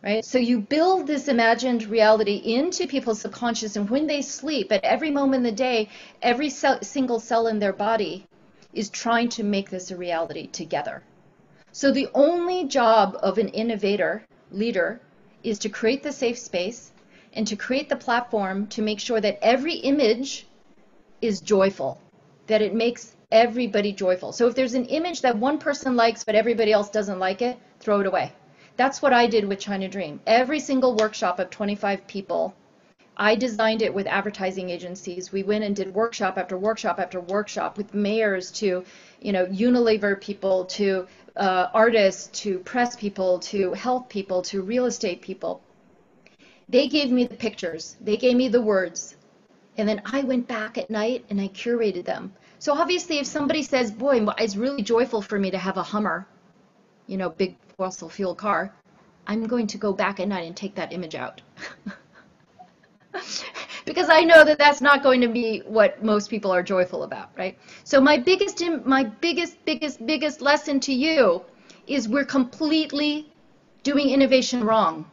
right? 0.02 0.24
So 0.24 0.38
you 0.38 0.60
build 0.60 1.06
this 1.06 1.28
imagined 1.28 1.84
reality 1.84 2.36
into 2.36 2.86
people's 2.86 3.20
subconscious, 3.20 3.76
and 3.76 3.90
when 3.90 4.06
they 4.06 4.22
sleep, 4.22 4.72
at 4.72 4.84
every 4.84 5.10
moment 5.10 5.46
in 5.46 5.50
the 5.50 5.52
day, 5.52 5.90
every 6.22 6.48
cell, 6.48 6.82
single 6.82 7.20
cell 7.20 7.46
in 7.48 7.58
their 7.58 7.72
body 7.72 8.26
is 8.72 8.90
trying 8.90 9.28
to 9.28 9.42
make 9.42 9.70
this 9.70 9.90
a 9.90 9.96
reality 9.96 10.46
together. 10.46 11.02
So 11.72 11.90
the 11.90 12.08
only 12.14 12.64
job 12.64 13.16
of 13.22 13.38
an 13.38 13.48
innovator, 13.48 14.24
leader, 14.50 15.00
is 15.42 15.58
to 15.60 15.68
create 15.68 16.02
the 16.02 16.12
safe 16.12 16.38
space 16.38 16.90
and 17.32 17.46
to 17.46 17.56
create 17.56 17.88
the 17.88 17.96
platform 17.96 18.66
to 18.68 18.82
make 18.82 19.00
sure 19.00 19.20
that 19.20 19.38
every 19.42 19.74
image 19.74 20.46
is 21.20 21.40
joyful, 21.40 22.00
that 22.46 22.62
it 22.62 22.74
makes 22.74 23.14
everybody 23.30 23.92
joyful. 23.92 24.32
So 24.32 24.46
if 24.48 24.54
there's 24.54 24.74
an 24.74 24.86
image 24.86 25.20
that 25.20 25.36
one 25.36 25.58
person 25.58 25.96
likes 25.96 26.24
but 26.24 26.34
everybody 26.34 26.72
else 26.72 26.90
doesn't 26.90 27.18
like 27.18 27.42
it, 27.42 27.58
throw 27.80 28.00
it 28.00 28.06
away. 28.06 28.32
That's 28.76 29.02
what 29.02 29.12
I 29.12 29.26
did 29.26 29.44
with 29.44 29.58
China 29.58 29.88
Dream. 29.88 30.20
Every 30.26 30.60
single 30.60 30.94
workshop 30.96 31.38
of 31.38 31.50
25 31.50 32.06
people, 32.06 32.54
I 33.18 33.34
designed 33.34 33.82
it 33.82 33.92
with 33.92 34.06
advertising 34.06 34.70
agencies. 34.70 35.32
We 35.32 35.42
went 35.42 35.64
and 35.64 35.74
did 35.74 35.92
workshop 35.92 36.38
after 36.38 36.56
workshop 36.56 37.00
after 37.00 37.20
workshop 37.20 37.76
with 37.76 37.92
mayors 37.92 38.52
to, 38.52 38.84
you 39.20 39.32
know, 39.32 39.44
Unilever 39.46 40.20
people 40.20 40.66
to 40.66 41.08
uh, 41.36 41.66
artists 41.74 42.42
to 42.42 42.60
press 42.60 42.94
people 42.94 43.40
to 43.40 43.72
health 43.72 44.08
people 44.08 44.42
to 44.42 44.62
real 44.62 44.86
estate 44.86 45.20
people. 45.20 45.60
They 46.68 46.86
gave 46.86 47.10
me 47.10 47.24
the 47.24 47.34
pictures. 47.34 47.96
They 48.00 48.16
gave 48.16 48.36
me 48.36 48.48
the 48.48 48.62
words. 48.62 49.16
And 49.76 49.88
then 49.88 50.02
I 50.04 50.20
went 50.22 50.46
back 50.46 50.78
at 50.78 50.88
night 50.88 51.24
and 51.28 51.40
I 51.40 51.48
curated 51.48 52.04
them. 52.04 52.32
So 52.60 52.72
obviously, 52.74 53.18
if 53.18 53.26
somebody 53.26 53.62
says, 53.62 53.90
boy, 53.90 54.26
it's 54.38 54.56
really 54.56 54.82
joyful 54.82 55.22
for 55.22 55.38
me 55.38 55.50
to 55.50 55.58
have 55.58 55.76
a 55.76 55.82
Hummer, 55.82 56.26
you 57.06 57.16
know, 57.16 57.30
big 57.30 57.56
fossil 57.76 58.08
fuel 58.08 58.34
car, 58.34 58.72
I'm 59.26 59.46
going 59.46 59.66
to 59.68 59.78
go 59.78 59.92
back 59.92 60.20
at 60.20 60.28
night 60.28 60.46
and 60.46 60.56
take 60.56 60.74
that 60.76 60.92
image 60.92 61.14
out. 61.14 61.40
because 63.84 64.08
I 64.10 64.20
know 64.20 64.44
that 64.44 64.58
that's 64.58 64.80
not 64.80 65.02
going 65.02 65.20
to 65.20 65.28
be 65.28 65.60
what 65.66 66.02
most 66.02 66.30
people 66.30 66.50
are 66.50 66.62
joyful 66.62 67.02
about, 67.02 67.30
right? 67.36 67.58
So 67.84 68.00
my 68.00 68.18
biggest, 68.18 68.62
my 68.84 69.04
biggest, 69.04 69.64
biggest, 69.64 70.04
biggest 70.06 70.40
lesson 70.40 70.80
to 70.80 70.92
you 70.92 71.42
is 71.86 72.08
we're 72.08 72.24
completely 72.24 73.32
doing 73.82 74.10
innovation 74.10 74.62
wrong 74.64 75.06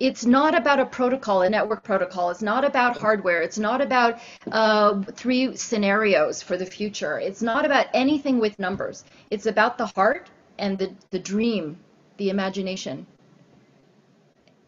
it's 0.00 0.26
not 0.26 0.56
about 0.56 0.80
a 0.80 0.86
protocol, 0.86 1.42
a 1.42 1.50
network 1.50 1.84
protocol. 1.84 2.30
It's 2.30 2.42
not 2.42 2.64
about 2.64 2.98
hardware. 2.98 3.42
It's 3.42 3.58
not 3.58 3.80
about 3.80 4.18
uh, 4.50 5.02
three 5.12 5.56
scenarios 5.56 6.42
for 6.42 6.56
the 6.56 6.66
future. 6.66 7.20
It's 7.20 7.42
not 7.42 7.64
about 7.64 7.86
anything 7.94 8.40
with 8.40 8.58
numbers. 8.58 9.04
It's 9.30 9.46
about 9.46 9.78
the 9.78 9.86
heart 9.86 10.30
and 10.58 10.76
the, 10.78 10.92
the 11.10 11.18
dream, 11.18 11.78
the 12.16 12.30
imagination. 12.30 13.06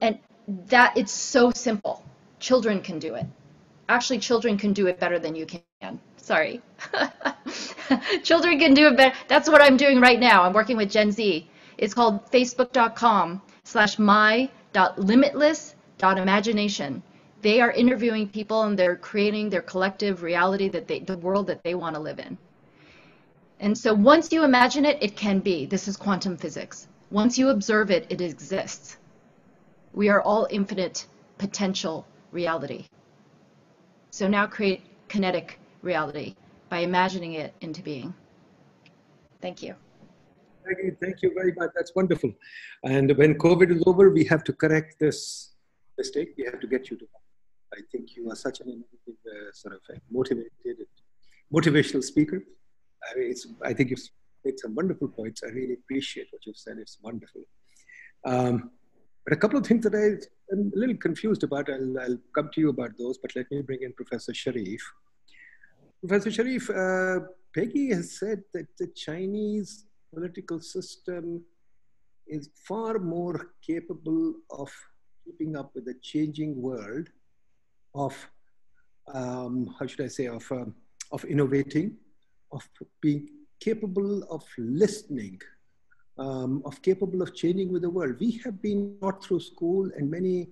And 0.01 0.19
that 0.69 0.97
it's 0.97 1.13
so 1.13 1.51
simple. 1.51 2.05
Children 2.39 2.83
can 2.83 2.99
do 2.99 3.15
it. 3.15 3.27
Actually, 3.89 4.19
children 4.19 4.59
can 4.59 4.73
do 4.73 4.89
it 4.89 4.99
better 4.99 5.19
than 5.19 5.35
you 5.35 5.47
can. 5.47 6.01
Sorry. 6.17 6.61
children 8.25 8.59
can 8.59 8.75
do 8.75 8.89
it 8.89 8.97
better. 8.97 9.15
That's 9.29 9.49
what 9.49 9.63
I'm 9.63 9.77
doing 9.77 10.01
right 10.01 10.19
now. 10.19 10.43
I'm 10.43 10.53
working 10.53 10.77
with 10.77 10.91
Gen 10.91 11.13
Z. 11.13 11.49
It's 11.79 11.95
called 11.95 12.29
facebook.com 12.33 13.41
slash 13.65 13.99
my 13.99 14.51
limitless.imagination. 14.97 17.03
They 17.43 17.61
are 17.61 17.71
interviewing 17.71 18.29
people 18.29 18.63
and 18.63 18.79
they're 18.79 18.97
creating 18.97 19.51
their 19.51 19.63
collective 19.63 20.23
reality 20.23 20.69
that 20.71 20.89
they, 20.89 21.01
the 21.01 21.19
world 21.19 21.47
that 21.47 21.63
they 21.63 21.75
want 21.75 21.95
to 21.95 22.01
live 22.01 22.19
in. 22.19 22.39
And 23.61 23.79
so 23.79 23.95
once 23.95 24.33
you 24.33 24.43
imagine 24.43 24.85
it, 24.85 24.99
it 25.01 25.17
can 25.17 25.39
be. 25.39 25.65
This 25.65 25.89
is 25.89 25.97
quantum 25.97 26.37
physics. 26.37 26.89
Once 27.11 27.39
you 27.39 27.51
observe 27.51 27.91
it, 27.91 28.07
it 28.11 28.21
exists. 28.21 28.97
We 29.95 30.09
are 30.09 30.21
all 30.21 30.49
infinite 30.51 31.07
potential 31.39 32.07
reality. 32.33 32.87
So 34.11 34.29
now 34.29 34.47
create 34.47 34.83
kinetic 35.09 35.59
reality 35.83 36.35
by 36.69 36.79
imagining 36.81 37.35
it 37.35 37.55
into 37.61 37.83
being. 37.83 38.15
Thank 39.41 39.63
you. 39.63 39.75
Maggie, 40.67 40.97
thank 41.01 41.23
you 41.23 41.33
very 41.35 41.53
much. 41.57 41.71
That's 41.77 41.93
wonderful. 41.95 42.33
And 42.85 43.17
when 43.17 43.35
COVID 43.39 43.71
is 43.71 43.83
over, 43.87 44.11
we 44.11 44.25
have 44.25 44.43
to 44.45 44.53
correct 44.53 44.97
this 44.99 45.55
mistake. 45.97 46.31
We 46.37 46.45
have 46.45 46.61
to 46.61 46.67
get 46.67 46.91
you 46.91 46.97
to 46.97 47.07
I 47.77 47.81
think 47.93 48.17
you 48.17 48.31
are 48.31 48.37
such 48.37 48.61
an 48.61 48.85
uh, 49.09 49.53
sort 49.53 49.75
of 49.75 49.81
motivated, 50.11 50.87
motivational 51.53 52.03
speaker. 52.03 52.43
I, 53.11 53.19
mean, 53.19 53.31
it's, 53.31 53.47
I 53.63 53.73
think 53.73 53.91
you've 53.91 54.09
made 54.45 54.59
some 54.59 54.75
wonderful 54.75 55.09
points. 55.09 55.43
I 55.45 55.49
really 55.49 55.75
appreciate 55.75 56.29
what 56.31 56.47
you've 56.47 56.57
said. 56.57 56.79
It's 56.79 56.99
wonderful. 57.03 57.43
Um, 58.25 58.71
but 59.27 59.37
a 59.37 59.41
couple 59.41 59.59
of 59.59 59.67
things 59.67 59.83
that 59.83 59.95
I 59.95 60.55
am 60.55 60.73
a 60.75 60.79
little 60.79 60.97
confused 60.97 61.43
about, 61.43 61.69
I'll, 61.69 61.99
I'll, 61.99 62.19
come 62.33 62.49
to 62.55 62.61
you 62.61 62.69
about 62.69 62.93
those, 62.97 63.19
but 63.19 63.35
let 63.35 63.51
me 63.51 63.61
bring 63.61 63.83
in 63.83 63.93
Professor 63.93 64.33
Sharif. 64.33 64.81
Professor 66.01 66.31
Sharif, 66.31 66.71
uh, 66.71 67.21
Peggy 67.53 67.89
has 67.93 68.17
said 68.17 68.45
that 68.55 68.69
the 68.79 68.87
Chinese 68.95 69.87
political 70.15 70.61
system 70.61 71.43
is 72.29 72.51
far 72.69 73.01
more 73.01 73.51
capable 73.67 74.35
of 74.51 74.71
keeping 75.25 75.57
up 75.57 75.75
with 75.75 75.87
the 75.87 75.95
changing 76.03 76.63
world 76.63 77.09
of, 77.97 78.15
um, 79.13 79.75
how 79.77 79.89
should 79.89 80.03
I 80.03 80.09
say, 80.09 80.27
of, 80.27 80.47
um, 80.53 80.73
of 81.11 81.25
innovating, 81.25 81.97
of 82.53 82.63
being 83.01 83.29
capable 83.59 84.23
of 84.31 84.45
listening, 84.57 85.41
um, 86.19 86.63
of 86.65 86.81
capable 86.83 87.23
of 87.23 87.35
changing 87.35 87.73
with 87.73 87.83
the 87.83 87.91
world. 87.91 88.17
We 88.21 88.41
have 88.45 88.63
been 88.63 88.97
taught 89.01 89.23
through 89.23 89.41
school 89.41 89.91
and 89.97 90.11
many 90.11 90.49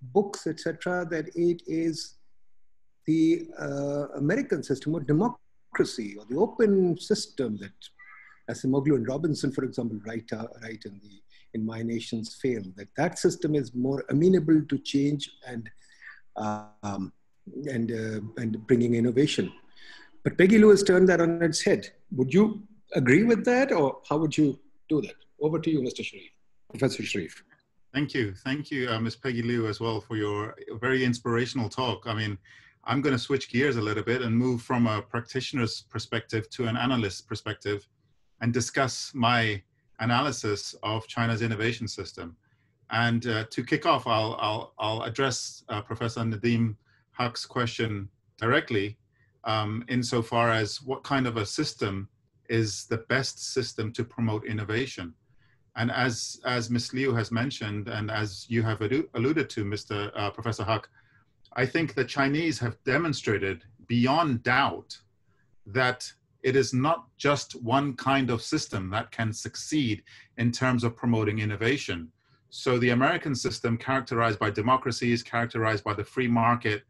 books, 0.00 0.46
etc., 0.46 1.06
that 1.10 1.28
it 1.34 1.62
is 1.66 2.14
the 3.06 3.48
uh, 3.58 4.08
American 4.16 4.62
system 4.62 4.94
of 4.94 5.06
democracy 5.06 6.16
or 6.18 6.24
the 6.28 6.36
open 6.36 6.98
system 6.98 7.56
that 7.58 7.72
Acemoglu 8.50 8.96
and 8.96 9.08
Robinson, 9.08 9.52
for 9.52 9.64
example, 9.64 9.98
write, 10.06 10.30
uh, 10.32 10.46
write 10.62 10.84
in 10.84 11.00
the 11.02 11.20
in 11.54 11.64
Why 11.64 11.82
Nations 11.82 12.36
Fail, 12.40 12.62
that 12.76 12.88
that 12.96 13.18
system 13.18 13.54
is 13.54 13.74
more 13.74 14.04
amenable 14.10 14.60
to 14.68 14.78
change 14.78 15.30
and 15.46 15.70
um, 16.36 17.12
and 17.66 17.90
uh, 17.90 18.20
and 18.36 18.66
bringing 18.66 18.94
innovation. 18.94 19.52
But 20.22 20.36
Peggy 20.36 20.58
Liu's 20.58 20.82
turned 20.82 21.08
that 21.08 21.20
on 21.20 21.42
its 21.42 21.62
head. 21.62 21.88
Would 22.12 22.34
you 22.34 22.62
agree 22.94 23.24
with 23.24 23.44
that, 23.46 23.72
or 23.72 24.00
how 24.08 24.18
would 24.18 24.36
you 24.36 24.58
do 24.88 25.00
that? 25.02 25.14
Over 25.40 25.58
to 25.58 25.70
you, 25.70 25.80
Mr. 25.80 26.04
Sharif, 26.04 26.30
Professor 26.70 27.02
Sharif. 27.02 27.42
Thank 27.92 28.14
you, 28.14 28.34
thank 28.34 28.70
you, 28.70 28.90
uh, 28.90 29.00
Ms. 29.00 29.16
Peggy 29.16 29.42
Liu, 29.42 29.68
as 29.68 29.80
well 29.80 30.00
for 30.00 30.16
your 30.16 30.54
very 30.80 31.04
inspirational 31.04 31.68
talk. 31.68 32.04
I 32.06 32.14
mean, 32.14 32.36
I'm 32.84 33.00
going 33.00 33.14
to 33.14 33.18
switch 33.18 33.50
gears 33.50 33.76
a 33.76 33.80
little 33.80 34.02
bit 34.02 34.22
and 34.22 34.36
move 34.36 34.62
from 34.62 34.86
a 34.86 35.02
practitioner's 35.02 35.82
perspective 35.82 36.48
to 36.50 36.66
an 36.66 36.76
analyst's 36.76 37.20
perspective, 37.20 37.86
and 38.40 38.52
discuss 38.52 39.12
my 39.14 39.62
analysis 40.00 40.74
of 40.82 41.06
China's 41.06 41.42
innovation 41.42 41.88
system. 41.88 42.36
And 42.90 43.26
uh, 43.26 43.44
to 43.50 43.64
kick 43.64 43.86
off, 43.86 44.06
I'll, 44.06 44.36
I'll, 44.38 44.74
I'll 44.78 45.02
address 45.02 45.64
uh, 45.68 45.80
Professor 45.82 46.20
Nadeem 46.20 46.76
Haque's 47.12 47.46
question 47.46 48.08
directly 48.38 48.98
um, 49.44 49.84
insofar 49.88 50.50
as 50.50 50.82
what 50.82 51.02
kind 51.02 51.26
of 51.26 51.36
a 51.38 51.46
system 51.46 52.08
is 52.48 52.86
the 52.86 52.98
best 52.98 53.52
system 53.52 53.92
to 53.92 54.04
promote 54.04 54.46
innovation. 54.46 55.14
And 55.76 55.90
as, 55.90 56.40
as 56.44 56.70
Ms. 56.70 56.94
Liu 56.94 57.14
has 57.14 57.30
mentioned, 57.30 57.88
and 57.88 58.10
as 58.10 58.46
you 58.48 58.62
have 58.62 58.80
alluded 58.80 59.50
to, 59.50 59.64
Mr. 59.64 60.10
Uh, 60.16 60.30
Professor 60.30 60.64
Haque, 60.64 60.88
I 61.54 61.66
think 61.66 61.94
the 61.94 62.04
Chinese 62.04 62.58
have 62.58 62.82
demonstrated 62.84 63.62
beyond 63.86 64.42
doubt 64.42 64.98
that 65.66 66.10
it 66.42 66.56
is 66.56 66.72
not 66.72 67.06
just 67.16 67.60
one 67.62 67.94
kind 67.96 68.30
of 68.30 68.40
system 68.40 68.88
that 68.90 69.10
can 69.10 69.32
succeed 69.32 70.02
in 70.38 70.52
terms 70.52 70.84
of 70.84 70.96
promoting 70.96 71.40
innovation. 71.40 72.10
So 72.50 72.78
the 72.78 72.90
American 72.90 73.34
system, 73.34 73.76
characterized 73.76 74.38
by 74.38 74.50
democracy, 74.50 75.12
is 75.12 75.22
characterized 75.22 75.82
by 75.82 75.94
the 75.94 76.04
free 76.04 76.28
market, 76.28 76.84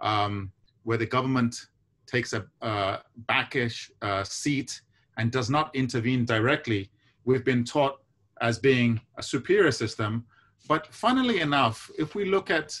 um, 0.00 0.50
where 0.84 0.98
the 0.98 1.06
government 1.06 1.66
takes 2.06 2.32
a, 2.32 2.44
a 2.60 3.00
backish 3.28 3.90
uh, 4.00 4.24
seat 4.24 4.80
and 5.18 5.30
does 5.30 5.50
not 5.50 5.74
intervene 5.74 6.24
directly. 6.24 6.90
We've 7.24 7.44
been 7.44 7.64
taught 7.64 7.98
as 8.40 8.58
being 8.58 9.00
a 9.18 9.22
superior 9.22 9.70
system. 9.70 10.24
But 10.68 10.86
funnily 10.92 11.40
enough, 11.40 11.90
if 11.98 12.14
we 12.14 12.24
look 12.24 12.50
at 12.50 12.78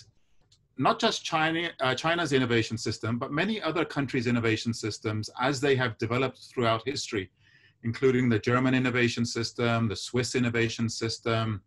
not 0.78 0.98
just 0.98 1.24
China, 1.24 1.70
uh, 1.80 1.94
China's 1.94 2.32
innovation 2.32 2.78
system, 2.78 3.18
but 3.18 3.30
many 3.30 3.60
other 3.60 3.84
countries' 3.84 4.26
innovation 4.26 4.72
systems 4.72 5.30
as 5.40 5.60
they 5.60 5.76
have 5.76 5.98
developed 5.98 6.38
throughout 6.52 6.82
history, 6.86 7.30
including 7.84 8.28
the 8.28 8.38
German 8.38 8.74
innovation 8.74 9.24
system, 9.24 9.88
the 9.88 9.96
Swiss 9.96 10.34
innovation 10.34 10.88
system, 10.88 11.62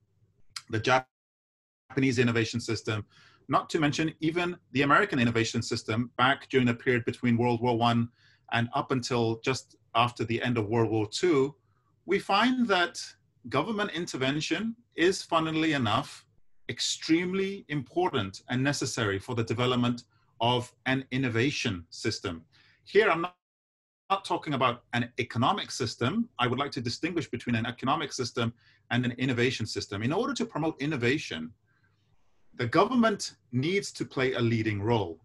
the 0.69 0.80
Japanese 0.80 2.19
innovation 2.19 2.60
system, 2.60 3.06
not 3.47 3.69
to 3.69 3.80
mention 3.80 4.13
even 4.21 4.58
the 4.71 4.82
American 4.82 5.19
innovation 5.19 5.62
system 5.62 6.10
back 6.17 6.49
during 6.49 6.65
the 6.65 6.73
period 6.73 7.06
between 7.06 7.38
World 7.38 7.62
War 7.62 7.78
One 7.78 8.10
and 8.51 8.69
up 8.73 8.91
until 8.91 9.39
just 9.43 9.75
after 9.95 10.23
the 10.23 10.41
end 10.41 10.58
of 10.58 10.67
World 10.67 10.91
War 10.91 11.08
II, 11.23 11.51
we 12.05 12.19
find 12.19 12.67
that 12.67 13.01
government 13.49 13.91
intervention 13.91 14.75
is, 14.95 15.21
funnily 15.21 15.73
enough, 15.73 16.25
extremely 16.69 17.65
important 17.69 18.41
and 18.49 18.63
necessary 18.63 19.19
for 19.19 19.36
the 19.36 19.43
development 19.43 20.03
of 20.41 20.73
an 20.86 21.05
innovation 21.12 21.86
system. 21.89 22.43
Here, 22.84 23.10
I'm 23.10 23.21
not, 23.21 23.36
not 24.10 24.25
talking 24.25 24.53
about 24.53 24.84
an 24.93 25.12
economic 25.19 25.71
system. 25.71 26.29
I 26.39 26.47
would 26.47 26.60
like 26.60 26.71
to 26.71 26.81
distinguish 26.81 27.29
between 27.29 27.55
an 27.55 27.65
economic 27.65 28.13
system 28.13 28.53
and 28.91 29.05
an 29.05 29.13
innovation 29.13 29.65
system. 29.65 30.03
In 30.03 30.13
order 30.13 30.34
to 30.34 30.45
promote 30.45 30.79
innovation, 30.81 31.51
the 32.55 32.67
government 32.67 33.34
needs 33.51 33.91
to 33.93 34.05
play 34.05 34.34
a 34.34 34.39
leading 34.39 34.81
role. 34.81 35.19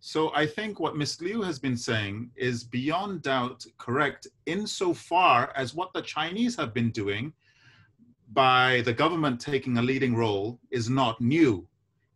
So 0.00 0.32
I 0.34 0.46
think 0.46 0.78
what 0.78 0.96
Ms. 0.96 1.20
Liu 1.20 1.42
has 1.42 1.58
been 1.58 1.76
saying 1.76 2.30
is 2.36 2.64
beyond 2.64 3.22
doubt 3.22 3.64
correct 3.78 4.26
insofar 4.46 5.52
as 5.56 5.74
what 5.74 5.92
the 5.92 6.02
Chinese 6.02 6.56
have 6.56 6.72
been 6.72 6.90
doing 6.90 7.32
by 8.32 8.82
the 8.84 8.92
government 8.92 9.40
taking 9.40 9.78
a 9.78 9.82
leading 9.82 10.14
role 10.14 10.60
is 10.70 10.90
not 10.90 11.20
new. 11.20 11.66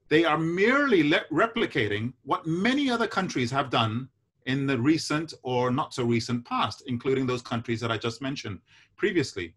They 0.08 0.24
are 0.24 0.38
merely 0.38 1.10
replicating 1.32 2.12
what 2.24 2.46
many 2.46 2.90
other 2.90 3.06
countries 3.06 3.50
have 3.50 3.70
done 3.70 4.08
in 4.46 4.66
the 4.66 4.78
recent 4.78 5.34
or 5.42 5.70
not 5.70 5.94
so 5.94 6.04
recent 6.04 6.44
past, 6.44 6.82
including 6.86 7.26
those 7.26 7.42
countries 7.42 7.80
that 7.80 7.92
I 7.92 7.98
just 7.98 8.20
mentioned 8.20 8.58
previously. 8.96 9.54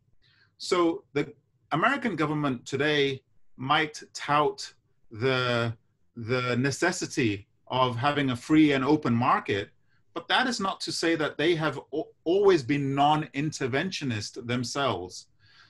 So 0.58 1.04
the 1.14 1.34
American 1.72 2.16
government 2.16 2.66
today 2.66 3.24
might 3.58 4.02
tout 4.14 4.74
the, 5.12 5.74
the 6.16 6.56
necessity 6.58 7.48
of 7.68 7.96
having 7.96 8.30
a 8.30 8.36
free 8.36 8.74
and 8.74 8.84
open 8.84 9.14
market, 9.14 9.70
but 10.14 10.28
that 10.28 10.48
is 10.48 10.60
not 10.60 10.80
to 10.82 10.92
say 10.92 11.16
that 11.16 11.38
they 11.38 11.56
have 11.56 11.80
always 12.24 12.62
been 12.62 12.94
non-interventionist 12.94 14.46
themselves. 14.46 15.28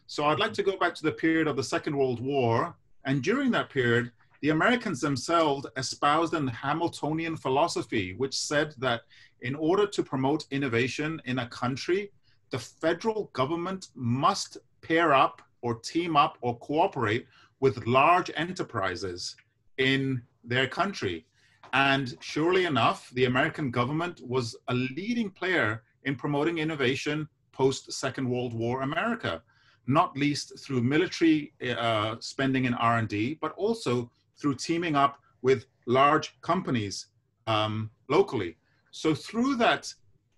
So 0.07 0.25
I'd 0.25 0.39
like 0.39 0.53
to 0.53 0.63
go 0.63 0.77
back 0.77 0.93
to 0.95 1.03
the 1.03 1.13
period 1.13 1.47
of 1.47 1.55
the 1.55 1.63
Second 1.63 1.95
World 1.95 2.19
War. 2.19 2.75
And 3.05 3.23
during 3.23 3.51
that 3.51 3.69
period, 3.69 4.11
the 4.41 4.49
Americans 4.49 4.99
themselves 4.99 5.65
espoused 5.77 6.33
an 6.33 6.47
Hamiltonian 6.47 7.37
philosophy, 7.37 8.13
which 8.15 8.37
said 8.37 8.75
that 8.79 9.01
in 9.41 9.55
order 9.55 9.87
to 9.87 10.03
promote 10.03 10.45
innovation 10.51 11.21
in 11.23 11.39
a 11.39 11.47
country, 11.47 12.11
the 12.49 12.59
federal 12.59 13.29
government 13.31 13.87
must 13.95 14.57
pair 14.81 15.13
up 15.13 15.41
or 15.61 15.75
team 15.75 16.17
up 16.17 16.37
or 16.41 16.57
cooperate 16.59 17.25
with 17.61 17.87
large 17.87 18.29
enterprises 18.35 19.37
in 19.77 20.21
their 20.43 20.67
country. 20.67 21.25
And 21.73 22.15
surely 22.21 22.65
enough, 22.65 23.09
the 23.11 23.25
American 23.25 23.71
government 23.71 24.21
was 24.25 24.55
a 24.67 24.73
leading 24.73 25.29
player 25.29 25.83
in 26.03 26.15
promoting 26.15 26.59
innovation 26.59 27.27
post 27.51 27.91
Second 27.91 28.29
World 28.29 28.53
War 28.53 28.81
America 28.81 29.41
not 29.87 30.15
least 30.15 30.57
through 30.59 30.81
military 30.81 31.53
uh, 31.77 32.15
spending 32.19 32.65
in 32.65 32.73
R&D, 32.73 33.37
but 33.41 33.53
also 33.53 34.09
through 34.39 34.55
teaming 34.55 34.95
up 34.95 35.19
with 35.41 35.65
large 35.85 36.39
companies 36.41 37.07
um, 37.47 37.89
locally. 38.09 38.57
So 38.91 39.13
through 39.13 39.55
that 39.57 39.93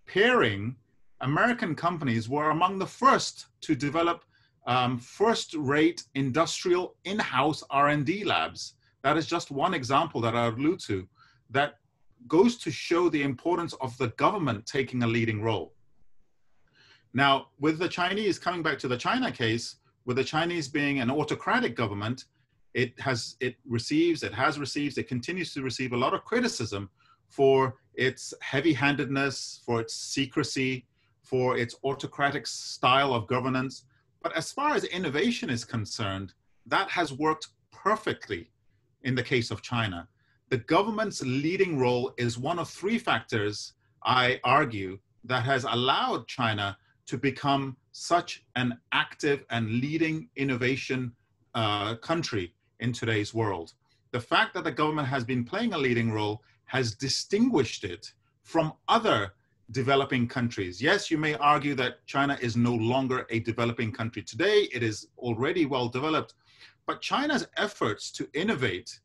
pairing, 0.07 0.75
American 1.21 1.75
companies 1.75 2.27
were 2.27 2.49
among 2.49 2.79
the 2.79 2.87
first 2.87 3.47
to 3.61 3.75
develop 3.75 4.23
um, 4.67 4.97
first-rate 4.97 6.03
industrial 6.15 6.95
in-house 7.03 7.63
R&D 7.69 8.23
labs. 8.23 8.73
That 9.03 9.17
is 9.17 9.27
just 9.27 9.51
one 9.51 9.75
example 9.75 10.21
that 10.21 10.35
I 10.35 10.47
allude 10.47 10.79
to 10.81 11.07
that 11.55 11.79
goes 12.27 12.57
to 12.57 12.69
show 12.71 13.07
the 13.09 13.23
importance 13.23 13.73
of 13.81 13.97
the 13.97 14.09
government 14.09 14.65
taking 14.65 15.03
a 15.03 15.07
leading 15.07 15.41
role. 15.41 15.73
Now, 17.13 17.47
with 17.59 17.79
the 17.79 17.87
Chinese, 17.87 18.37
coming 18.37 18.61
back 18.61 18.77
to 18.79 18.89
the 18.89 18.97
China 18.97 19.31
case, 19.31 19.77
with 20.05 20.17
the 20.17 20.23
Chinese 20.23 20.67
being 20.67 20.99
an 20.99 21.09
autocratic 21.09 21.75
government, 21.75 22.25
it 22.73 22.99
has 22.99 23.37
it 23.39 23.55
receives, 23.77 24.21
it 24.21 24.33
has 24.33 24.59
received, 24.59 24.97
it 24.97 25.07
continues 25.07 25.53
to 25.53 25.61
receive 25.61 25.93
a 25.93 25.97
lot 26.05 26.13
of 26.13 26.25
criticism 26.25 26.89
for 27.27 27.77
its 27.93 28.33
heavy-handedness, 28.41 29.61
for 29.65 29.79
its 29.79 29.93
secrecy, 29.95 30.85
for 31.21 31.57
its 31.57 31.75
autocratic 31.85 32.45
style 32.45 33.13
of 33.13 33.27
governance. 33.27 33.85
But 34.21 34.33
as 34.35 34.51
far 34.51 34.75
as 34.75 34.83
innovation 34.83 35.49
is 35.49 35.63
concerned, 35.63 36.33
that 36.65 36.89
has 36.89 37.13
worked 37.13 37.47
perfectly 37.71 38.51
in 39.03 39.15
the 39.15 39.23
case 39.23 39.51
of 39.51 39.61
China. 39.61 40.09
The 40.49 40.57
government's 40.59 41.23
leading 41.23 41.79
role 41.79 42.13
is 42.17 42.37
one 42.37 42.59
of 42.59 42.69
three 42.69 42.99
factors, 42.99 43.73
I 44.03 44.39
argue, 44.43 44.99
that 45.23 45.43
has 45.43 45.63
allowed 45.63 46.27
China 46.27 46.77
to 47.07 47.17
become 47.17 47.77
such 47.91 48.43
an 48.55 48.79
active 48.91 49.43
and 49.49 49.67
leading 49.79 50.29
innovation 50.35 51.13
uh, 51.55 51.95
country 51.95 52.53
in 52.79 52.93
today's 52.93 53.33
world. 53.33 53.73
The 54.11 54.19
fact 54.19 54.53
that 54.53 54.63
the 54.63 54.71
government 54.71 55.07
has 55.07 55.23
been 55.23 55.43
playing 55.43 55.73
a 55.73 55.77
leading 55.77 56.11
role 56.11 56.43
has 56.65 56.93
distinguished 56.93 57.83
it 57.83 58.13
from 58.43 58.73
other 58.87 59.33
developing 59.71 60.27
countries. 60.27 60.79
Yes, 60.79 61.09
you 61.09 61.17
may 61.17 61.33
argue 61.35 61.73
that 61.75 62.05
China 62.05 62.37
is 62.39 62.55
no 62.55 62.75
longer 62.75 63.25
a 63.31 63.39
developing 63.39 63.91
country 63.91 64.21
today, 64.21 64.69
it 64.71 64.83
is 64.83 65.07
already 65.17 65.65
well 65.65 65.87
developed, 65.87 66.35
but 66.85 67.01
China's 67.01 67.47
efforts 67.57 68.11
to 68.11 68.29
innovate, 68.33 68.99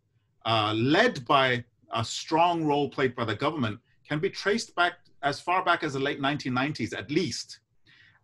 uh, 0.46 0.74
led 0.74 1.24
by 1.26 1.64
a 1.92 2.04
strong 2.04 2.64
role 2.64 2.88
played 2.88 3.14
by 3.14 3.24
the 3.24 3.34
government, 3.34 3.78
can 4.08 4.18
be 4.18 4.30
traced 4.30 4.74
back 4.74 4.94
as 5.22 5.40
far 5.40 5.64
back 5.64 5.82
as 5.82 5.92
the 5.92 5.98
late 5.98 6.20
1990s 6.20 6.96
at 6.96 7.10
least. 7.10 7.60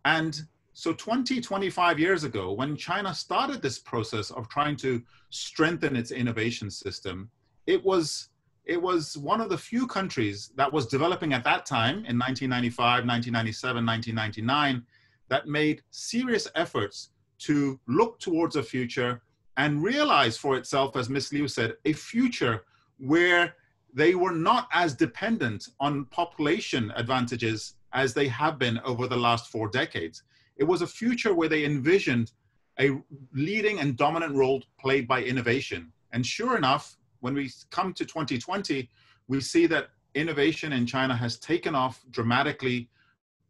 And 0.05 0.41
so 0.73 0.93
20, 0.93 1.41
25 1.41 1.99
years 1.99 2.23
ago, 2.23 2.51
when 2.53 2.75
China 2.75 3.13
started 3.13 3.61
this 3.61 3.79
process 3.79 4.31
of 4.31 4.47
trying 4.47 4.75
to 4.77 5.01
strengthen 5.29 5.95
its 5.95 6.11
innovation 6.11 6.69
system, 6.69 7.29
it 7.65 7.83
was 7.83 8.29
it 8.65 8.81
was 8.81 9.17
one 9.17 9.39
of 9.39 9.49
the 9.49 9.57
few 9.57 9.87
countries 9.87 10.51
that 10.55 10.71
was 10.71 10.85
developing 10.87 11.31
at 11.31 11.43
that 11.45 11.65
time 11.65 12.03
in 12.05 12.19
1995, 12.19 13.05
1997, 13.05 13.85
1999 13.85 14.85
that 15.29 15.47
made 15.47 15.81
serious 15.89 16.49
efforts 16.53 17.11
to 17.39 17.79
look 17.87 18.19
towards 18.19 18.57
a 18.57 18.63
future 18.63 19.21
and 19.57 19.83
realize 19.83 20.37
for 20.37 20.55
itself, 20.55 20.95
as 20.95 21.09
Miss 21.09 21.33
Liu 21.33 21.47
said, 21.47 21.75
a 21.85 21.93
future 21.93 22.63
where 22.99 23.55
they 23.93 24.13
were 24.13 24.31
not 24.31 24.67
as 24.71 24.93
dependent 24.93 25.69
on 25.79 26.05
population 26.05 26.93
advantages 26.95 27.73
as 27.93 28.13
they 28.13 28.27
have 28.27 28.59
been 28.59 28.79
over 28.85 29.07
the 29.07 29.17
last 29.17 29.51
four 29.51 29.67
decades. 29.67 30.23
It 30.57 30.63
was 30.63 30.81
a 30.81 30.87
future 30.87 31.33
where 31.33 31.49
they 31.49 31.65
envisioned 31.65 32.31
a 32.79 33.01
leading 33.33 33.79
and 33.79 33.97
dominant 33.97 34.35
role 34.35 34.61
played 34.79 35.07
by 35.07 35.23
innovation. 35.23 35.91
And 36.11 36.23
sure 36.23 36.55
enough, 36.55 36.97
when 37.21 37.33
we 37.33 37.51
come 37.71 37.93
to 37.93 38.05
2020, 38.05 38.87
we 39.27 39.41
see 39.41 39.65
that 39.67 39.89
innovation 40.13 40.73
in 40.73 40.85
China 40.85 41.15
has 41.15 41.39
taken 41.39 41.73
off 41.73 42.03
dramatically, 42.11 42.89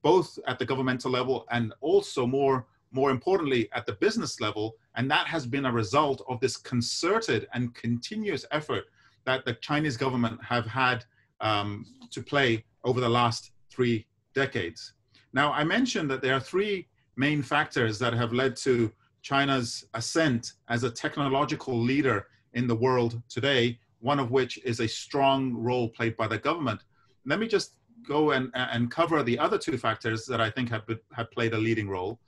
both 0.02 0.40
at 0.48 0.60
the 0.60 0.66
governmental 0.66 1.12
level 1.12 1.46
and 1.52 1.74
also 1.82 2.26
more, 2.26 2.68
more 2.92 3.12
importantly 3.12 3.70
at 3.74 3.86
the 3.86 3.94
business 3.94 4.40
level. 4.40 4.76
And 4.96 5.10
that 5.12 5.28
has 5.28 5.46
been 5.46 5.66
a 5.66 5.72
result 5.72 6.24
of 6.28 6.40
this 6.40 6.58
concerted 6.58 7.48
and 7.54 7.74
continuous 7.76 8.46
effort 8.52 8.86
that 9.26 9.46
the 9.46 9.54
Chinese 9.56 9.98
government 9.98 10.42
have 10.44 10.66
had 10.66 11.04
um, 11.42 11.86
to 12.12 12.22
play 12.22 12.64
over 12.84 13.00
the 13.02 13.10
last 13.10 13.52
three 13.70 14.08
decades. 14.34 14.94
Now, 15.34 15.52
I 15.52 15.64
mentioned 15.64 16.10
that 16.12 16.22
there 16.22 16.34
are 16.34 16.40
three 16.40 16.88
main 17.16 17.42
factors 17.42 18.00
that 18.00 18.14
have 18.14 18.32
led 18.32 18.56
to 18.58 18.92
China's 19.22 19.86
ascent 19.94 20.54
as 20.70 20.84
a 20.84 20.92
technological 20.92 21.78
leader 21.78 22.28
in 22.54 22.68
the 22.68 22.76
world 22.76 23.22
today, 23.30 23.80
one 24.00 24.20
of 24.20 24.32
which 24.32 24.58
is 24.64 24.80
a 24.80 24.88
strong 24.88 25.54
role 25.54 25.90
played 25.90 26.16
by 26.16 26.28
the 26.28 26.38
government. 26.38 26.82
Let 27.26 27.40
me 27.40 27.48
just 27.48 27.74
go 28.08 28.32
and, 28.32 28.50
and 28.54 28.90
cover 28.90 29.22
the 29.24 29.38
other 29.38 29.58
two 29.58 29.78
factors 29.78 30.26
that 30.26 30.40
I 30.40 30.50
think 30.50 30.70
have, 30.70 30.84
have 31.14 31.30
played 31.32 31.54
a 31.54 31.58
leading 31.58 31.90
role. 31.90 32.20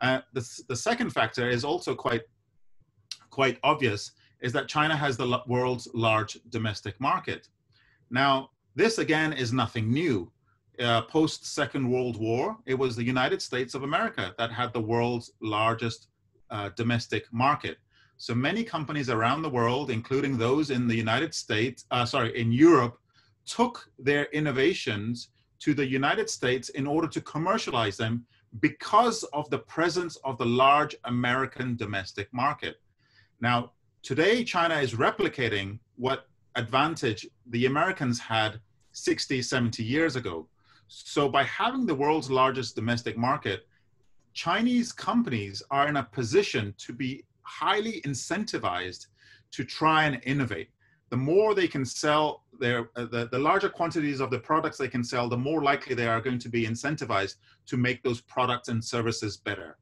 Uh, 0.00 0.20
the, 0.32 0.62
the 0.68 0.76
second 0.76 1.10
factor 1.10 1.48
is 1.48 1.64
also 1.64 1.94
quite, 1.94 2.22
quite 3.30 3.58
obvious, 3.62 4.12
is 4.40 4.52
that 4.52 4.68
China 4.68 4.96
has 4.96 5.16
the 5.16 5.40
world's 5.46 5.88
large 5.94 6.38
domestic 6.50 7.00
market. 7.00 7.48
Now, 8.10 8.50
this 8.74 8.98
again 8.98 9.32
is 9.32 9.52
nothing 9.52 9.92
new. 9.92 10.30
Uh, 10.80 11.02
Post 11.02 11.46
Second 11.46 11.88
World 11.88 12.16
War, 12.18 12.56
it 12.66 12.74
was 12.74 12.96
the 12.96 13.04
United 13.04 13.40
States 13.40 13.74
of 13.74 13.84
America 13.84 14.34
that 14.38 14.50
had 14.50 14.72
the 14.72 14.80
world's 14.80 15.30
largest 15.40 16.08
uh, 16.50 16.70
domestic 16.76 17.32
market. 17.32 17.78
So 18.16 18.34
many 18.34 18.64
companies 18.64 19.08
around 19.08 19.42
the 19.42 19.50
world, 19.50 19.90
including 19.90 20.36
those 20.36 20.70
in 20.70 20.88
the 20.88 20.96
United 20.96 21.34
States, 21.34 21.84
uh, 21.90 22.04
sorry, 22.04 22.38
in 22.38 22.52
Europe, 22.52 22.98
took 23.46 23.88
their 23.98 24.24
innovations 24.26 25.28
to 25.60 25.74
the 25.74 25.86
United 25.86 26.28
States 26.28 26.68
in 26.70 26.86
order 26.86 27.08
to 27.08 27.20
commercialize 27.20 27.96
them 27.96 28.26
because 28.60 29.24
of 29.32 29.48
the 29.50 29.58
presence 29.58 30.16
of 30.24 30.38
the 30.38 30.46
large 30.46 30.94
American 31.04 31.76
domestic 31.76 32.32
market. 32.32 32.80
Now, 33.40 33.72
today, 34.02 34.44
China 34.44 34.76
is 34.76 34.94
replicating 34.94 35.78
what 35.96 36.28
advantage 36.54 37.26
the 37.46 37.66
Americans 37.66 38.20
had 38.20 38.60
60, 38.92 39.42
70 39.42 39.82
years 39.82 40.16
ago. 40.16 40.46
So 40.86 41.28
by 41.28 41.42
having 41.44 41.86
the 41.86 41.94
world's 41.94 42.30
largest 42.30 42.76
domestic 42.76 43.16
market, 43.16 43.66
Chinese 44.34 44.92
companies 44.92 45.62
are 45.70 45.88
in 45.88 45.96
a 45.96 46.04
position 46.04 46.74
to 46.78 46.92
be 46.92 47.24
highly 47.42 48.00
incentivized 48.02 49.06
to 49.52 49.64
try 49.64 50.04
and 50.04 50.20
innovate. 50.24 50.68
The 51.10 51.16
more 51.16 51.54
they 51.54 51.68
can 51.68 51.84
sell 51.84 52.44
their, 52.58 52.90
uh, 52.96 53.06
the, 53.06 53.28
the 53.30 53.38
larger 53.38 53.68
quantities 53.68 54.20
of 54.20 54.30
the 54.30 54.38
products 54.38 54.78
they 54.78 54.88
can 54.88 55.04
sell, 55.04 55.28
the 55.28 55.36
more 55.36 55.62
likely 55.62 55.94
they 55.94 56.06
are 56.06 56.20
going 56.20 56.38
to 56.38 56.48
be 56.48 56.66
incentivized 56.66 57.36
to 57.66 57.76
make 57.76 58.02
those 58.02 58.20
products 58.22 58.68
and 58.68 58.82
services 58.82 59.36
better. 59.36 59.76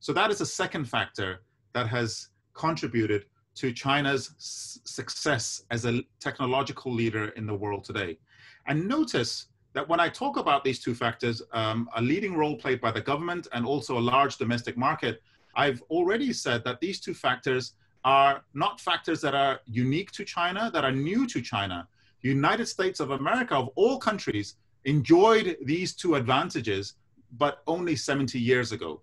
So 0.00 0.12
that 0.12 0.30
is 0.30 0.40
a 0.40 0.46
second 0.46 0.86
factor 0.86 1.42
that 1.74 1.86
has 1.88 2.28
contributed 2.54 3.26
to 3.54 3.72
China's 3.72 4.34
success 4.38 5.62
as 5.70 5.84
a 5.84 6.02
technological 6.20 6.92
leader 6.92 7.28
in 7.30 7.46
the 7.46 7.54
world 7.54 7.84
today. 7.84 8.18
And 8.66 8.88
notice 8.88 9.46
that 9.74 9.88
when 9.88 10.00
I 10.00 10.08
talk 10.08 10.36
about 10.36 10.64
these 10.64 10.80
two 10.80 10.94
factors, 10.94 11.42
um, 11.52 11.88
a 11.96 12.02
leading 12.02 12.34
role 12.36 12.56
played 12.56 12.80
by 12.80 12.90
the 12.90 13.00
government 13.00 13.48
and 13.52 13.64
also 13.66 13.98
a 13.98 14.00
large 14.00 14.36
domestic 14.36 14.76
market, 14.76 15.22
I've 15.54 15.82
already 15.90 16.32
said 16.32 16.64
that 16.64 16.80
these 16.80 17.00
two 17.00 17.14
factors 17.14 17.74
are 18.04 18.44
not 18.54 18.80
factors 18.80 19.20
that 19.20 19.34
are 19.34 19.60
unique 19.66 20.10
to 20.12 20.24
China, 20.24 20.70
that 20.72 20.84
are 20.84 20.92
new 20.92 21.26
to 21.28 21.40
China. 21.40 21.88
The 22.22 22.28
United 22.28 22.66
States 22.66 23.00
of 23.00 23.10
America, 23.10 23.54
of 23.54 23.68
all 23.74 23.98
countries, 23.98 24.54
enjoyed 24.84 25.56
these 25.64 25.94
two 25.94 26.16
advantages, 26.16 26.94
but 27.38 27.62
only 27.66 27.96
70 27.96 28.38
years 28.38 28.72
ago. 28.72 29.00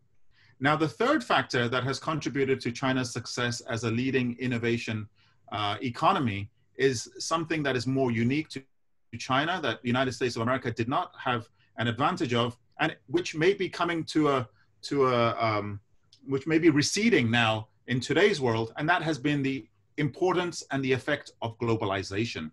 Now, 0.60 0.76
the 0.76 0.88
third 0.88 1.24
factor 1.24 1.70
that 1.70 1.84
has 1.86 2.00
contributed 2.00 2.60
to 2.62 2.72
China's 2.72 3.12
success 3.12 3.62
as 3.62 3.86
a 3.86 3.92
leading 3.92 4.38
innovation 4.40 5.08
uh, 5.52 5.78
economy 5.82 6.50
is 6.76 7.10
something 7.18 7.64
that 7.64 7.76
is 7.76 7.88
more 7.88 8.12
unique 8.12 8.50
to 8.50 8.64
China 9.18 9.60
that 9.62 9.82
the 9.82 9.88
United 9.88 10.12
States 10.12 10.36
of 10.36 10.42
America 10.42 10.72
did 10.72 10.90
not 10.90 11.14
have 11.18 11.48
an 11.78 11.88
advantage 11.88 12.34
of, 12.34 12.58
and 12.80 12.96
which 13.08 13.36
may 13.36 13.54
be 13.54 13.70
coming 13.70 14.04
to 14.04 14.30
a 14.30 14.48
to 14.82 15.08
a 15.08 15.36
um, 15.44 15.80
which 16.26 16.48
may 16.48 16.60
be 16.60 16.70
receding 16.70 17.30
now 17.30 17.68
in 17.90 18.00
today's 18.00 18.40
world, 18.40 18.72
and 18.78 18.88
that 18.88 19.02
has 19.02 19.18
been 19.18 19.42
the 19.42 19.68
importance 19.98 20.64
and 20.72 20.84
the 20.84 20.94
effect 20.94 21.32
of 21.42 21.58
globalization. 21.58 22.52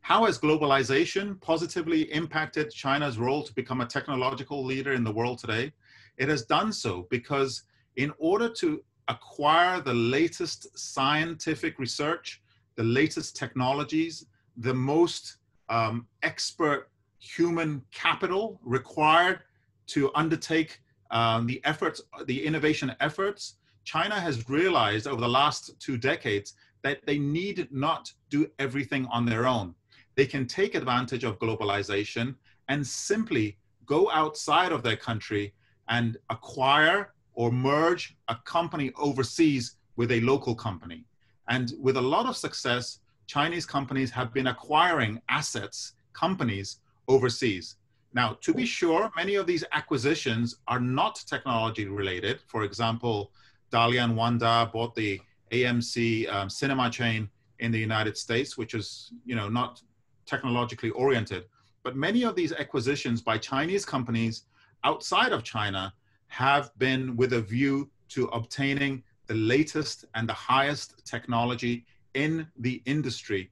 How 0.00 0.24
has 0.24 0.38
globalization 0.38 1.38
positively 1.42 2.10
impacted 2.10 2.70
China's 2.70 3.18
role 3.18 3.42
to 3.42 3.52
become 3.52 3.82
a 3.82 3.86
technological 3.86 4.64
leader 4.64 4.94
in 4.94 5.04
the 5.04 5.12
world 5.12 5.38
today? 5.38 5.72
It 6.16 6.30
has 6.30 6.46
done 6.46 6.72
so 6.72 7.06
because 7.10 7.64
in 7.96 8.10
order 8.18 8.48
to 8.60 8.82
acquire 9.08 9.82
the 9.82 9.92
latest 9.92 10.78
scientific 10.78 11.78
research, 11.78 12.40
the 12.76 12.84
latest 12.84 13.36
technologies, 13.36 14.24
the 14.56 14.72
most 14.72 15.36
um, 15.68 16.06
expert 16.22 16.88
human 17.18 17.82
capital 17.92 18.58
required 18.64 19.40
to 19.88 20.10
undertake 20.14 20.80
um, 21.10 21.46
the 21.46 21.60
efforts, 21.64 22.00
the 22.24 22.46
innovation 22.46 22.96
efforts, 23.00 23.56
China 23.90 24.20
has 24.20 24.48
realized 24.48 25.08
over 25.08 25.20
the 25.20 25.36
last 25.40 25.72
two 25.80 25.98
decades 25.98 26.54
that 26.82 27.04
they 27.06 27.18
need 27.18 27.66
not 27.72 28.12
do 28.28 28.48
everything 28.60 29.04
on 29.06 29.26
their 29.26 29.48
own. 29.48 29.74
They 30.14 30.26
can 30.26 30.46
take 30.46 30.76
advantage 30.76 31.24
of 31.24 31.40
globalization 31.40 32.36
and 32.68 32.86
simply 32.86 33.58
go 33.86 34.08
outside 34.12 34.70
of 34.70 34.84
their 34.84 34.96
country 34.96 35.52
and 35.88 36.16
acquire 36.30 37.14
or 37.34 37.50
merge 37.50 38.16
a 38.28 38.36
company 38.44 38.92
overseas 38.96 39.74
with 39.96 40.12
a 40.12 40.20
local 40.20 40.54
company. 40.54 41.04
And 41.48 41.72
with 41.80 41.96
a 41.96 42.08
lot 42.14 42.26
of 42.26 42.36
success, 42.36 43.00
Chinese 43.26 43.66
companies 43.66 44.12
have 44.12 44.32
been 44.32 44.46
acquiring 44.46 45.20
assets, 45.28 45.94
companies 46.12 46.76
overseas. 47.08 47.74
Now, 48.14 48.38
to 48.40 48.54
be 48.54 48.66
sure, 48.66 49.10
many 49.16 49.34
of 49.34 49.48
these 49.48 49.64
acquisitions 49.72 50.58
are 50.68 50.78
not 50.78 51.24
technology 51.26 51.86
related. 51.86 52.38
For 52.46 52.62
example, 52.62 53.32
Dalian 53.72 54.14
Wanda 54.14 54.70
bought 54.72 54.94
the 54.94 55.20
AMC 55.52 56.32
um, 56.32 56.48
cinema 56.48 56.90
chain 56.90 57.28
in 57.58 57.70
the 57.72 57.78
United 57.78 58.16
States, 58.16 58.56
which 58.56 58.74
is, 58.74 59.12
you 59.24 59.34
know, 59.34 59.48
not 59.48 59.82
technologically 60.26 60.90
oriented. 60.90 61.44
But 61.82 61.96
many 61.96 62.24
of 62.24 62.34
these 62.34 62.52
acquisitions 62.52 63.20
by 63.22 63.38
Chinese 63.38 63.84
companies 63.84 64.44
outside 64.84 65.32
of 65.32 65.42
China 65.42 65.92
have 66.28 66.70
been 66.78 67.16
with 67.16 67.32
a 67.32 67.40
view 67.40 67.90
to 68.10 68.26
obtaining 68.26 69.02
the 69.26 69.34
latest 69.34 70.04
and 70.14 70.28
the 70.28 70.32
highest 70.32 71.04
technology 71.04 71.84
in 72.14 72.46
the 72.58 72.82
industry 72.86 73.50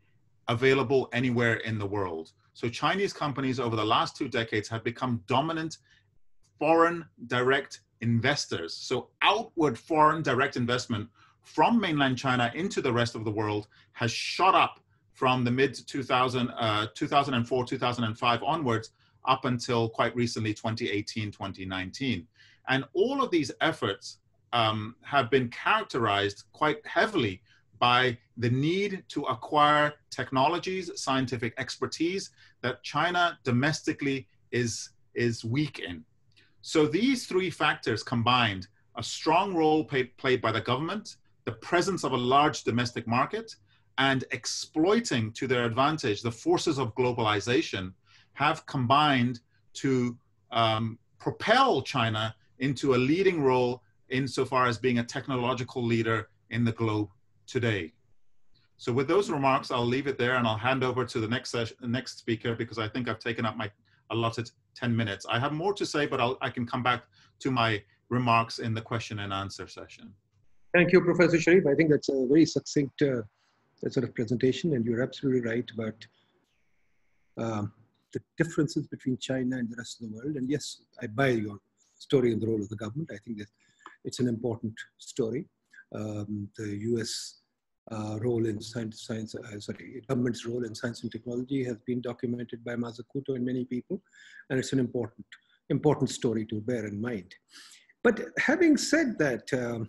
available 0.48 1.08
anywhere 1.12 1.54
in 1.56 1.78
the 1.78 1.86
world. 1.86 2.32
So 2.54 2.68
Chinese 2.68 3.12
companies 3.12 3.60
over 3.60 3.76
the 3.76 3.84
last 3.84 4.16
two 4.16 4.28
decades 4.28 4.68
have 4.68 4.82
become 4.82 5.22
dominant 5.26 5.78
foreign 6.58 7.04
direct 7.28 7.80
investors. 8.00 8.74
So 8.74 9.08
outward 9.22 9.78
foreign 9.78 10.22
direct 10.22 10.56
investment 10.56 11.08
from 11.42 11.80
mainland 11.80 12.18
China 12.18 12.52
into 12.54 12.82
the 12.82 12.92
rest 12.92 13.14
of 13.14 13.24
the 13.24 13.30
world 13.30 13.68
has 13.92 14.10
shot 14.10 14.54
up 14.54 14.80
from 15.14 15.44
the 15.44 15.50
mid 15.50 15.74
2000, 15.74 16.50
uh, 16.50 16.86
2004, 16.94 17.64
2005 17.64 18.42
onwards 18.42 18.90
up 19.26 19.44
until 19.44 19.88
quite 19.88 20.14
recently 20.14 20.54
2018, 20.54 21.32
2019. 21.32 22.26
And 22.68 22.84
all 22.92 23.22
of 23.22 23.30
these 23.30 23.50
efforts 23.60 24.18
um, 24.52 24.94
have 25.02 25.30
been 25.30 25.48
characterized 25.48 26.44
quite 26.52 26.86
heavily 26.86 27.42
by 27.78 28.18
the 28.36 28.50
need 28.50 29.04
to 29.08 29.22
acquire 29.24 29.94
technologies, 30.10 30.90
scientific 30.96 31.54
expertise 31.58 32.30
that 32.62 32.82
China 32.82 33.38
domestically 33.44 34.26
is, 34.50 34.90
is 35.14 35.44
weak 35.44 35.78
in. 35.78 36.04
So 36.68 36.84
these 36.86 37.24
three 37.24 37.48
factors 37.48 38.02
combined, 38.02 38.68
a 38.98 39.02
strong 39.02 39.54
role 39.54 39.82
played, 39.82 40.14
played 40.18 40.42
by 40.42 40.52
the 40.52 40.60
government, 40.60 41.16
the 41.46 41.52
presence 41.52 42.04
of 42.04 42.12
a 42.12 42.16
large 42.18 42.62
domestic 42.62 43.06
market, 43.06 43.56
and 43.96 44.26
exploiting 44.32 45.32
to 45.32 45.46
their 45.46 45.64
advantage 45.64 46.20
the 46.20 46.30
forces 46.30 46.78
of 46.78 46.94
globalization 46.94 47.94
have 48.34 48.66
combined 48.66 49.40
to 49.72 50.14
um, 50.50 50.98
propel 51.18 51.80
China 51.80 52.34
into 52.58 52.94
a 52.94 52.98
leading 52.98 53.40
role 53.42 53.82
insofar 54.10 54.66
as 54.66 54.76
being 54.76 54.98
a 54.98 55.04
technological 55.04 55.82
leader 55.82 56.28
in 56.50 56.66
the 56.66 56.72
globe 56.72 57.08
today. 57.46 57.94
So 58.76 58.92
with 58.92 59.08
those 59.08 59.30
remarks, 59.30 59.70
I'll 59.70 59.86
leave 59.86 60.06
it 60.06 60.18
there 60.18 60.36
and 60.36 60.46
I'll 60.46 60.58
hand 60.58 60.84
over 60.84 61.06
to 61.06 61.18
the 61.18 61.28
next 61.28 61.48
session, 61.48 61.78
next 61.80 62.18
speaker 62.18 62.54
because 62.54 62.78
I 62.78 62.88
think 62.88 63.08
I've 63.08 63.20
taken 63.20 63.46
up 63.46 63.56
my 63.56 63.70
allotted 64.10 64.50
10 64.74 64.94
minutes. 64.94 65.26
I 65.28 65.38
have 65.38 65.52
more 65.52 65.74
to 65.74 65.86
say, 65.86 66.06
but 66.06 66.20
I'll, 66.20 66.38
I 66.40 66.50
can 66.50 66.66
come 66.66 66.82
back 66.82 67.04
to 67.40 67.50
my 67.50 67.82
remarks 68.08 68.58
in 68.58 68.74
the 68.74 68.80
question 68.80 69.20
and 69.20 69.32
answer 69.32 69.66
session. 69.66 70.12
Thank 70.74 70.92
you, 70.92 71.00
Professor 71.00 71.40
Sharif. 71.40 71.66
I 71.66 71.74
think 71.74 71.90
that's 71.90 72.08
a 72.08 72.26
very 72.26 72.44
succinct 72.44 73.02
uh, 73.02 73.22
sort 73.88 74.04
of 74.04 74.14
presentation 74.14 74.74
and 74.74 74.84
you're 74.84 75.02
absolutely 75.02 75.40
right 75.40 75.70
about 75.76 76.06
um, 77.38 77.72
the 78.12 78.20
differences 78.36 78.86
between 78.86 79.16
China 79.18 79.56
and 79.56 79.70
the 79.70 79.76
rest 79.76 80.00
of 80.00 80.08
the 80.08 80.16
world. 80.16 80.36
And 80.36 80.50
yes, 80.50 80.82
I 81.02 81.06
buy 81.06 81.28
your 81.28 81.58
story 81.94 82.32
on 82.32 82.40
the 82.40 82.46
role 82.46 82.60
of 82.60 82.68
the 82.68 82.76
government. 82.76 83.10
I 83.12 83.18
think 83.24 83.38
that 83.38 83.48
it's 84.04 84.20
an 84.20 84.28
important 84.28 84.74
story. 84.98 85.46
Um, 85.94 86.48
the 86.56 86.76
US 86.92 87.37
uh, 87.90 88.18
role 88.20 88.46
in 88.46 88.60
science, 88.60 89.02
science 89.06 89.34
uh, 89.34 89.60
sorry, 89.60 90.02
government's 90.08 90.44
role 90.44 90.64
in 90.64 90.74
science 90.74 91.02
and 91.02 91.12
technology 91.12 91.64
has 91.64 91.76
been 91.86 92.00
documented 92.00 92.64
by 92.64 92.74
Mazzucato 92.74 93.34
and 93.34 93.44
many 93.44 93.64
people, 93.64 94.02
and 94.50 94.58
it's 94.58 94.72
an 94.72 94.78
important, 94.78 95.26
important 95.70 96.10
story 96.10 96.44
to 96.46 96.60
bear 96.60 96.86
in 96.86 97.00
mind. 97.00 97.34
But 98.04 98.20
having 98.38 98.76
said 98.76 99.18
that, 99.18 99.52
um, 99.52 99.88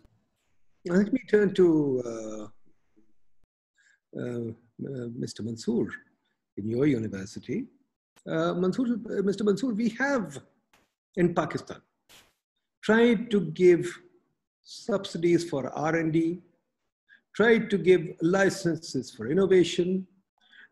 let 0.85 1.11
me 1.11 1.21
turn 1.29 1.53
to 1.55 2.03
uh, 2.05 2.43
uh, 4.19 4.49
uh 4.49 5.07
Mr. 5.23 5.41
Mansoor 5.41 5.87
in 6.57 6.69
your 6.69 6.85
university. 6.87 7.65
Uh, 8.27 8.53
Mansoor, 8.53 8.85
Mr. 9.29 9.43
Mansoor, 9.43 9.73
we 9.73 9.89
have 9.89 10.37
in 11.15 11.33
Pakistan 11.33 11.81
tried 12.81 13.29
to 13.29 13.41
give 13.51 13.85
subsidies 14.61 15.49
for 15.49 15.69
R&D, 15.69 16.41
tried 17.35 17.69
to 17.69 17.77
give 17.77 18.01
licenses 18.21 19.11
for 19.11 19.29
innovation, 19.29 20.05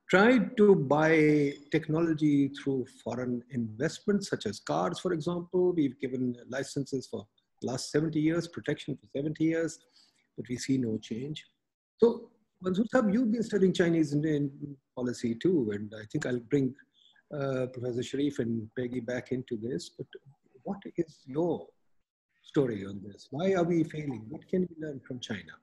tried 0.09 0.55
to 0.57 0.75
buy 0.75 1.53
technology 1.71 2.49
through 2.49 2.85
foreign 3.03 3.43
investments 3.51 4.29
such 4.29 4.45
as 4.45 4.59
cars, 4.59 4.99
for 4.99 5.13
example. 5.13 5.73
We've 5.73 5.99
given 5.99 6.35
licenses 6.49 7.07
for 7.07 7.27
last 7.61 7.91
70 7.91 8.19
years, 8.19 8.47
protection 8.47 8.95
for 8.95 9.07
70 9.15 9.43
years, 9.43 9.79
but 10.37 10.45
we 10.49 10.57
see 10.57 10.77
no 10.77 10.97
change. 10.97 11.45
So 11.97 12.29
Mansoor 12.61 12.85
you've 13.11 13.31
been 13.31 13.43
studying 13.43 13.73
Chinese 13.73 14.13
Indian 14.13 14.49
policy 14.95 15.35
too, 15.35 15.71
and 15.73 15.93
I 15.95 16.05
think 16.11 16.25
I'll 16.25 16.39
bring 16.39 16.73
uh, 17.33 17.67
Professor 17.67 18.03
Sharif 18.03 18.39
and 18.39 18.69
Peggy 18.77 18.99
back 18.99 19.31
into 19.31 19.57
this, 19.57 19.89
but 19.89 20.07
what 20.63 20.79
is 20.95 21.19
your 21.25 21.67
story 22.43 22.85
on 22.85 23.01
this? 23.05 23.27
Why 23.31 23.53
are 23.53 23.63
we 23.63 23.83
failing? 23.83 24.25
What 24.29 24.47
can 24.47 24.61
we 24.61 24.87
learn 24.87 24.99
from 25.05 25.19
China? 25.19 25.53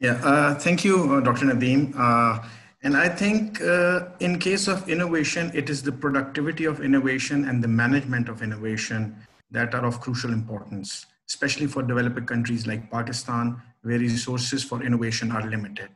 Yeah, 0.00 0.14
uh, 0.24 0.54
thank 0.54 0.82
you, 0.82 1.12
uh, 1.12 1.20
Dr. 1.20 1.44
Nadeem. 1.44 1.92
Uh, 1.94 2.42
and 2.82 2.96
I 2.96 3.06
think 3.06 3.60
uh, 3.60 4.06
in 4.20 4.38
case 4.38 4.66
of 4.66 4.88
innovation, 4.88 5.50
it 5.52 5.68
is 5.68 5.82
the 5.82 5.92
productivity 5.92 6.64
of 6.64 6.80
innovation 6.80 7.44
and 7.44 7.62
the 7.62 7.68
management 7.68 8.30
of 8.30 8.42
innovation 8.42 9.14
that 9.50 9.74
are 9.74 9.84
of 9.84 10.00
crucial 10.00 10.32
importance, 10.32 11.04
especially 11.28 11.66
for 11.66 11.82
developing 11.82 12.24
countries 12.24 12.66
like 12.66 12.90
Pakistan, 12.90 13.60
where 13.82 13.98
resources 13.98 14.64
for 14.64 14.82
innovation 14.82 15.30
are 15.32 15.46
limited. 15.46 15.90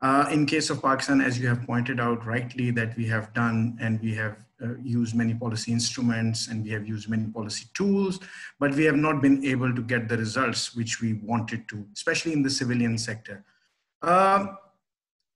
Uh, 0.00 0.28
in 0.30 0.46
case 0.46 0.70
of 0.70 0.80
Pakistan, 0.80 1.20
as 1.20 1.36
you 1.36 1.48
have 1.48 1.66
pointed 1.66 1.98
out 1.98 2.24
rightly, 2.24 2.70
that 2.70 2.96
we 2.96 3.06
have 3.06 3.34
done 3.34 3.76
and 3.80 4.00
we 4.00 4.14
have 4.14 4.36
uh, 4.62 4.76
used 4.82 5.14
many 5.14 5.34
policy 5.34 5.72
instruments 5.72 6.48
and 6.48 6.64
we 6.64 6.70
have 6.70 6.86
used 6.86 7.08
many 7.08 7.26
policy 7.26 7.66
tools, 7.74 8.20
but 8.60 8.74
we 8.74 8.84
have 8.84 8.96
not 8.96 9.20
been 9.20 9.44
able 9.44 9.74
to 9.74 9.82
get 9.82 10.08
the 10.08 10.16
results 10.16 10.74
which 10.74 11.00
we 11.00 11.14
wanted 11.14 11.68
to, 11.68 11.84
especially 11.94 12.32
in 12.32 12.42
the 12.42 12.50
civilian 12.50 12.96
sector. 12.98 13.44
Uh, 14.02 14.46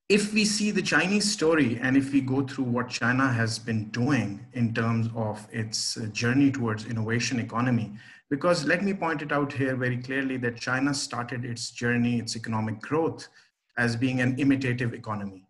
if 0.08 0.32
we 0.32 0.44
see 0.44 0.70
the 0.70 0.82
Chinese 0.82 1.30
story 1.30 1.80
and 1.82 1.96
if 1.96 2.12
we 2.12 2.20
go 2.20 2.46
through 2.46 2.64
what 2.64 2.88
China 2.88 3.32
has 3.32 3.58
been 3.58 3.88
doing 3.90 4.46
in 4.52 4.72
terms 4.72 5.08
of 5.16 5.46
its 5.50 5.96
uh, 5.96 6.06
journey 6.06 6.50
towards 6.50 6.86
innovation 6.86 7.40
economy, 7.40 7.92
because 8.30 8.64
let 8.64 8.84
me 8.84 8.92
point 8.92 9.22
it 9.22 9.32
out 9.32 9.52
here 9.52 9.76
very 9.76 9.96
clearly 9.98 10.36
that 10.36 10.56
China 10.60 10.94
started 10.94 11.44
its 11.44 11.70
journey, 11.70 12.18
its 12.18 12.36
economic 12.36 12.80
growth 12.80 13.28
as 13.78 13.96
being 13.96 14.20
an 14.20 14.38
imitative 14.38 14.94
economy. 14.94 15.45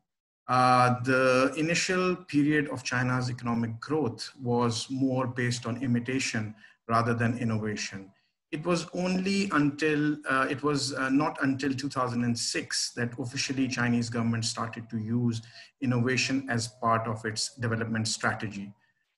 Uh, 0.48 1.00
the 1.02 1.52
initial 1.56 2.14
period 2.14 2.68
of 2.68 2.84
China's 2.84 3.30
economic 3.30 3.80
growth 3.80 4.30
was 4.40 4.86
more 4.90 5.26
based 5.26 5.66
on 5.66 5.82
imitation 5.82 6.54
rather 6.88 7.14
than 7.14 7.36
innovation. 7.38 8.10
It 8.52 8.64
was 8.64 8.86
only 8.94 9.50
until, 9.52 10.16
uh, 10.28 10.46
it 10.48 10.62
was 10.62 10.94
uh, 10.94 11.08
not 11.08 11.36
until 11.42 11.74
2006 11.74 12.92
that 12.92 13.18
officially 13.18 13.66
Chinese 13.66 14.08
government 14.08 14.44
started 14.44 14.88
to 14.90 14.98
use 14.98 15.42
innovation 15.80 16.46
as 16.48 16.68
part 16.68 17.08
of 17.08 17.24
its 17.24 17.54
development 17.56 18.06
strategy. 18.06 18.72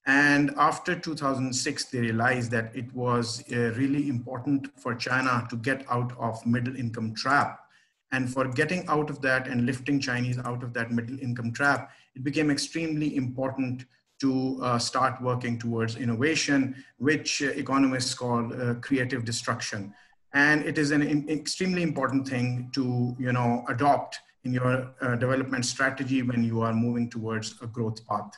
And 0.07 0.53
after 0.57 0.99
2006, 0.99 1.85
they 1.85 2.01
realized 2.01 2.51
that 2.53 2.74
it 2.74 2.91
was 2.95 3.45
uh, 3.53 3.74
really 3.76 4.09
important 4.09 4.68
for 4.81 4.95
China 4.95 5.47
to 5.51 5.57
get 5.57 5.85
out 5.91 6.16
of 6.18 6.45
middle 6.47 6.74
income 6.74 7.14
trap 7.14 7.68
and 8.13 8.33
for 8.33 8.49
getting 8.49 8.87
out 8.89 9.11
of 9.11 9.21
that 9.23 9.49
and 9.49 9.67
lifting 9.67 10.01
Chinese 10.01 10.39
out 10.39 10.63
of 10.63 10.73
that 10.75 10.91
middle 10.91 11.19
income 11.21 11.53
trap, 11.53 11.91
it 12.15 12.25
became 12.25 12.51
extremely 12.51 13.17
important 13.17 13.85
to 14.21 14.59
uh, 14.63 14.79
start 14.79 15.21
working 15.23 15.59
towards 15.59 15.97
innovation, 15.97 16.75
which 16.99 17.43
economists 17.43 18.15
call 18.15 18.53
uh, 18.53 18.75
creative 18.75 19.25
destruction. 19.25 19.95
And 20.35 20.65
it 20.65 20.77
is 20.79 20.91
an 20.91 21.29
extremely 21.29 21.83
important 21.83 22.29
thing 22.29 22.71
to 22.75 23.15
you 23.19 23.33
know, 23.33 23.65
adopt 23.69 24.19
in 24.45 24.53
your 24.53 24.91
uh, 25.01 25.17
development 25.17 25.65
strategy 25.65 26.23
when 26.23 26.43
you 26.43 26.63
are 26.63 26.73
moving 26.73 27.09
towards 27.09 27.55
a 27.63 27.67
growth 27.67 28.07
path. 28.07 28.33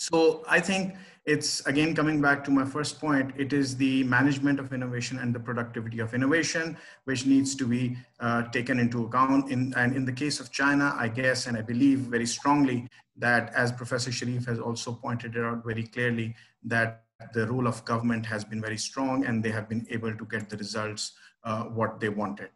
So 0.00 0.42
I 0.48 0.60
think 0.60 0.94
it's 1.26 1.60
again 1.66 1.94
coming 1.94 2.22
back 2.22 2.42
to 2.44 2.50
my 2.50 2.64
first 2.64 2.98
point 2.98 3.34
it 3.36 3.52
is 3.52 3.76
the 3.76 4.02
management 4.04 4.58
of 4.58 4.72
innovation 4.72 5.18
and 5.18 5.34
the 5.34 5.38
productivity 5.38 5.98
of 5.98 6.14
innovation 6.14 6.78
which 7.04 7.26
needs 7.26 7.54
to 7.56 7.66
be 7.66 7.98
uh, 8.18 8.44
taken 8.44 8.80
into 8.80 9.04
account. 9.04 9.50
In 9.50 9.74
and 9.76 9.94
in 9.94 10.06
the 10.06 10.12
case 10.22 10.40
of 10.40 10.50
china 10.50 10.94
i 10.98 11.06
guess 11.06 11.46
and 11.46 11.54
i 11.54 11.60
believe 11.60 11.98
very 12.16 12.24
strongly 12.24 12.88
that 13.16 13.52
as 13.52 13.70
professor 13.72 14.10
sharif 14.10 14.46
has 14.46 14.58
also 14.58 14.94
pointed 14.94 15.36
out 15.36 15.62
very 15.66 15.82
clearly 15.82 16.34
that 16.64 17.04
the 17.34 17.46
role 17.48 17.66
of 17.66 17.84
government 17.84 18.24
has 18.24 18.42
been 18.42 18.62
very 18.62 18.78
strong 18.78 19.26
and 19.26 19.44
they 19.44 19.50
have 19.50 19.68
been 19.68 19.86
able 19.90 20.16
to 20.16 20.24
get 20.24 20.48
the 20.48 20.56
results 20.56 21.12
uh, 21.44 21.64
what 21.64 22.00
they 22.00 22.08
wanted. 22.08 22.48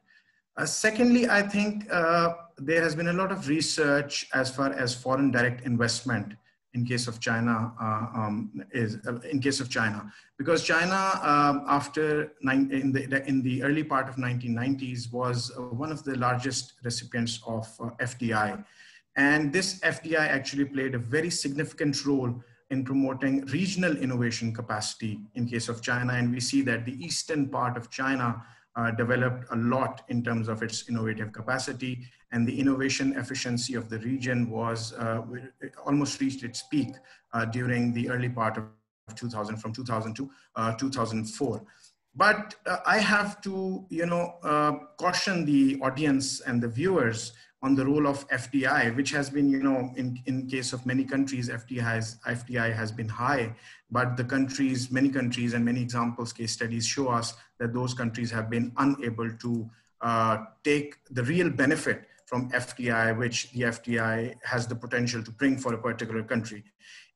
Uh, 0.56 0.64
secondly, 0.64 1.28
I 1.28 1.42
think 1.42 1.92
uh, 1.92 2.32
there 2.56 2.80
has 2.80 2.94
been 2.94 3.08
a 3.08 3.12
lot 3.12 3.30
of 3.30 3.48
research 3.48 4.26
as 4.32 4.48
far 4.50 4.72
as 4.72 4.94
foreign 4.94 5.30
direct 5.30 5.66
investment 5.66 6.34
in 6.74 6.84
case 6.84 7.06
of 7.06 7.20
China 7.20 7.72
uh, 7.80 8.06
um, 8.14 8.50
is 8.72 8.98
uh, 9.06 9.20
in 9.30 9.40
case 9.40 9.60
of 9.60 9.70
China. 9.70 10.12
Because 10.36 10.64
China 10.64 11.18
um, 11.22 11.64
after 11.68 12.32
in 12.42 12.92
the 12.92 13.24
in 13.26 13.42
the 13.42 13.62
early 13.62 13.84
part 13.84 14.08
of 14.08 14.16
1990s 14.16 15.12
was 15.12 15.52
uh, 15.56 15.62
one 15.62 15.92
of 15.92 16.04
the 16.04 16.16
largest 16.16 16.74
recipients 16.82 17.40
of 17.46 17.66
uh, 17.80 17.90
FDI 18.00 18.64
and 19.16 19.52
this 19.52 19.80
FDI 19.80 20.28
actually 20.28 20.64
played 20.64 20.94
a 20.94 20.98
very 20.98 21.30
significant 21.30 22.04
role 22.04 22.34
in 22.70 22.84
promoting 22.84 23.44
regional 23.46 23.96
innovation 23.96 24.52
capacity 24.52 25.20
in 25.34 25.46
case 25.46 25.68
of 25.68 25.82
China. 25.82 26.14
And 26.14 26.32
we 26.32 26.40
see 26.40 26.62
that 26.62 26.84
the 26.84 27.04
eastern 27.04 27.48
part 27.48 27.76
of 27.76 27.90
China 27.90 28.42
uh, 28.76 28.90
developed 28.90 29.44
a 29.52 29.56
lot 29.56 30.02
in 30.08 30.24
terms 30.24 30.48
of 30.48 30.62
its 30.62 30.88
innovative 30.88 31.32
capacity 31.32 32.06
and 32.34 32.46
the 32.48 32.60
innovation 32.60 33.16
efficiency 33.16 33.74
of 33.74 33.88
the 33.88 33.98
region 34.00 34.50
was 34.50 34.92
uh, 34.94 35.22
almost 35.86 36.20
reached 36.20 36.42
its 36.42 36.62
peak 36.62 36.90
uh, 37.32 37.44
during 37.44 37.92
the 37.94 38.10
early 38.10 38.28
part 38.28 38.56
of 38.58 38.64
2000 39.14 39.56
from 39.56 39.72
2000 39.72 40.14
to 40.14 40.30
uh, 40.56 40.72
2004 40.74 41.62
but 42.16 42.54
uh, 42.66 42.78
i 42.86 42.98
have 42.98 43.40
to 43.40 43.86
you 43.88 44.06
know 44.06 44.34
uh, 44.42 44.72
caution 44.98 45.44
the 45.44 45.78
audience 45.80 46.40
and 46.40 46.60
the 46.60 46.68
viewers 46.68 47.32
on 47.62 47.74
the 47.74 47.86
role 47.86 48.06
of 48.06 48.28
FDI, 48.28 48.94
which 48.94 49.10
has 49.12 49.30
been, 49.30 49.48
you 49.48 49.62
know, 49.62 49.90
in, 49.96 50.20
in 50.26 50.46
case 50.46 50.74
of 50.74 50.84
many 50.84 51.02
countries, 51.02 51.48
FDI 51.48 51.80
has, 51.80 52.18
FDI 52.26 52.74
has 52.74 52.92
been 52.92 53.08
high, 53.08 53.54
but 53.90 54.18
the 54.18 54.24
countries, 54.24 54.90
many 54.90 55.08
countries 55.08 55.54
and 55.54 55.64
many 55.64 55.80
examples, 55.80 56.30
case 56.34 56.52
studies 56.52 56.86
show 56.86 57.08
us 57.08 57.32
that 57.58 57.72
those 57.72 57.94
countries 57.94 58.30
have 58.30 58.50
been 58.50 58.70
unable 58.76 59.30
to 59.30 59.70
uh, 60.02 60.44
take 60.62 60.96
the 61.10 61.22
real 61.22 61.48
benefit 61.48 62.04
from 62.34 62.50
FDI, 62.50 63.16
which 63.16 63.52
the 63.52 63.60
FDI 63.60 64.34
has 64.42 64.66
the 64.66 64.74
potential 64.74 65.22
to 65.22 65.30
bring 65.30 65.56
for 65.56 65.72
a 65.72 65.78
particular 65.78 66.24
country. 66.24 66.64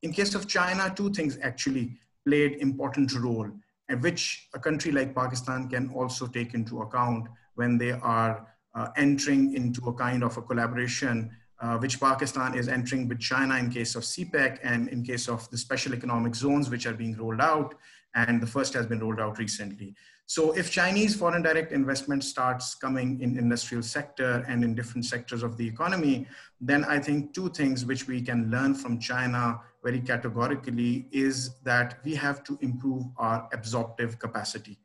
In 0.02 0.12
case 0.12 0.36
of 0.36 0.46
China, 0.46 0.94
two 0.94 1.10
things 1.10 1.36
actually 1.42 1.98
played 2.24 2.52
important 2.60 3.12
role, 3.18 3.50
and 3.88 4.00
which 4.00 4.48
a 4.54 4.60
country 4.60 4.92
like 4.92 5.16
Pakistan 5.16 5.68
can 5.68 5.90
also 5.90 6.28
take 6.28 6.54
into 6.54 6.82
account 6.82 7.26
when 7.56 7.78
they 7.78 7.90
are 7.90 8.46
uh, 8.76 8.90
entering 8.96 9.56
into 9.56 9.80
a 9.88 9.92
kind 9.92 10.22
of 10.22 10.36
a 10.36 10.42
collaboration 10.42 11.32
uh, 11.60 11.76
which 11.78 11.98
Pakistan 11.98 12.54
is 12.54 12.68
entering 12.68 13.08
with 13.08 13.18
China 13.18 13.56
in 13.56 13.70
case 13.70 13.96
of 13.96 14.04
CPEC 14.04 14.60
and 14.62 14.86
in 14.88 15.02
case 15.02 15.28
of 15.28 15.50
the 15.50 15.58
special 15.58 15.94
economic 15.94 16.36
zones 16.36 16.70
which 16.70 16.86
are 16.86 16.94
being 16.94 17.16
rolled 17.16 17.40
out. 17.40 17.74
And 18.14 18.40
the 18.40 18.46
first 18.46 18.72
has 18.74 18.86
been 18.86 19.00
rolled 19.00 19.18
out 19.18 19.38
recently. 19.38 19.96
So 20.28 20.52
if 20.52 20.70
Chinese 20.70 21.16
foreign 21.16 21.40
direct 21.40 21.72
investment 21.72 22.22
starts 22.22 22.74
coming 22.74 23.18
in 23.22 23.38
industrial 23.38 23.82
sector 23.82 24.44
and 24.46 24.62
in 24.62 24.74
different 24.74 25.06
sectors 25.06 25.42
of 25.42 25.56
the 25.56 25.66
economy, 25.66 26.26
then 26.60 26.84
I 26.84 26.98
think 26.98 27.32
two 27.32 27.48
things 27.48 27.86
which 27.86 28.06
we 28.06 28.20
can 28.20 28.50
learn 28.50 28.74
from 28.74 29.00
China 29.00 29.58
very 29.82 30.00
categorically 30.00 31.08
is 31.12 31.58
that 31.64 32.00
we 32.04 32.14
have 32.14 32.44
to 32.44 32.58
improve 32.60 33.04
our 33.16 33.48
absorptive 33.54 34.18
capacity. 34.18 34.76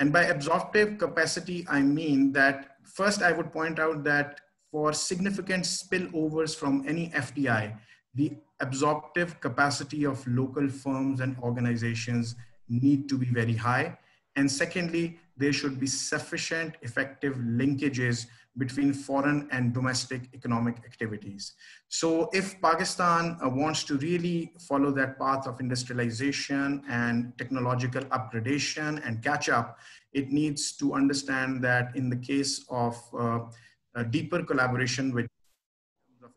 And 0.00 0.12
by 0.12 0.24
absorptive 0.24 0.98
capacity, 0.98 1.64
I 1.68 1.82
mean 1.82 2.32
that 2.32 2.78
first 2.82 3.22
I 3.22 3.30
would 3.30 3.52
point 3.52 3.78
out 3.78 4.02
that 4.02 4.40
for 4.72 4.92
significant 4.92 5.66
spillovers 5.66 6.56
from 6.56 6.82
any 6.84 7.10
FDI, 7.10 7.78
the 8.14 8.32
absorptive 8.58 9.40
capacity 9.40 10.02
of 10.02 10.26
local 10.26 10.68
firms 10.68 11.20
and 11.20 11.38
organizations 11.38 12.34
need 12.68 13.08
to 13.08 13.16
be 13.16 13.26
very 13.26 13.54
high. 13.54 13.96
And 14.36 14.50
secondly, 14.50 15.18
there 15.36 15.52
should 15.52 15.80
be 15.80 15.86
sufficient 15.86 16.76
effective 16.82 17.36
linkages 17.36 18.26
between 18.58 18.92
foreign 18.92 19.48
and 19.52 19.72
domestic 19.72 20.22
economic 20.34 20.76
activities. 20.84 21.54
So 21.88 22.28
if 22.32 22.60
Pakistan 22.60 23.38
uh, 23.42 23.48
wants 23.48 23.84
to 23.84 23.96
really 23.98 24.52
follow 24.58 24.90
that 24.92 25.18
path 25.18 25.46
of 25.46 25.60
industrialization 25.60 26.82
and 26.88 27.32
technological 27.38 28.02
upgradation 28.06 29.00
and 29.06 29.22
catch 29.22 29.48
up, 29.48 29.78
it 30.12 30.30
needs 30.30 30.72
to 30.72 30.94
understand 30.94 31.62
that 31.64 31.94
in 31.94 32.10
the 32.10 32.16
case 32.16 32.64
of 32.68 32.96
uh, 33.18 33.38
deeper 34.10 34.42
collaboration 34.42 35.14
with 35.14 35.26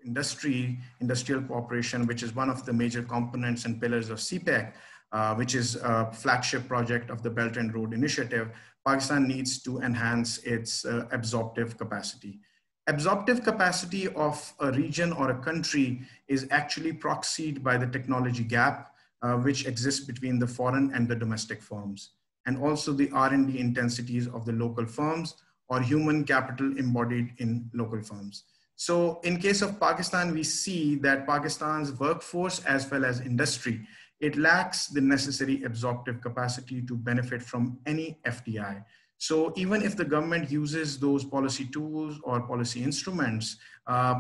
industry, 0.06 0.80
industrial 1.00 1.42
cooperation, 1.42 2.06
which 2.06 2.24
is 2.24 2.36
one 2.36 2.50
of 2.50 2.66
the 2.66 2.74
major 2.74 3.02
components 3.02 3.66
and 3.66 3.82
pillars 3.82 4.10
of 4.10 4.18
CPEC, 4.20 4.74
uh, 5.14 5.36
which 5.36 5.54
is 5.54 5.76
a 5.76 6.12
flagship 6.12 6.68
project 6.68 7.10
of 7.10 7.22
the 7.22 7.30
Belt 7.30 7.56
and 7.58 7.74
Road 7.74 7.94
Initiative, 7.94 8.50
Pakistan 8.86 9.28
needs 9.28 9.62
to 9.62 9.80
enhance 9.80 10.40
its 10.40 10.86
uh, 10.86 11.06
absorptive 11.12 11.78
capacity. 11.78 12.40
Absorptive 12.88 13.44
capacity 13.44 14.10
of 14.10 14.54
a 14.60 14.72
region 14.72 15.14
or 15.14 15.30
a 15.30 15.40
country 15.40 16.02
is 16.28 16.48
actually 16.52 16.92
proxied 16.92 17.64
by 17.64 17.78
the 17.78 17.88
technology 17.88 18.44
gap, 18.44 18.94
uh, 19.22 19.36
which 19.36 19.66
exists 19.66 20.04
between 20.04 20.38
the 20.38 20.48
foreign 20.48 20.92
and 20.94 21.08
the 21.08 21.16
domestic 21.16 21.62
firms, 21.62 22.10
and 22.46 22.58
also 22.58 22.92
the 22.92 23.10
R&D 23.12 23.58
intensities 23.58 24.28
of 24.28 24.46
the 24.46 24.52
local 24.52 24.86
firms 24.86 25.36
or 25.70 25.80
human 25.80 26.26
capital 26.26 26.78
embodied 26.78 27.32
in 27.38 27.70
local 27.74 28.02
firms. 28.02 28.44
So 28.76 29.22
in 29.24 29.40
case 29.40 29.62
of 29.62 29.80
Pakistan, 29.80 30.34
we 30.34 30.44
see 30.44 30.96
that 30.96 31.26
Pakistan's 31.26 31.94
workforce 31.94 32.66
as 32.66 32.90
well 32.90 33.06
as 33.06 33.22
industry 33.22 33.88
it 34.24 34.38
lacks 34.38 34.88
the 34.88 35.02
necessary 35.02 35.64
absorptive 35.64 36.22
capacity 36.22 36.82
to 36.82 36.96
benefit 36.96 37.42
from 37.42 37.78
any 37.86 38.18
FDI. 38.26 38.84
So 39.18 39.54
even 39.56 39.82
if 39.82 39.96
the 39.96 40.06
government 40.06 40.50
uses 40.50 40.98
those 40.98 41.24
policy 41.24 41.66
tools 41.66 42.20
or 42.24 42.42
policy 42.42 42.84
instruments, 42.84 43.58
uh, 43.88 44.16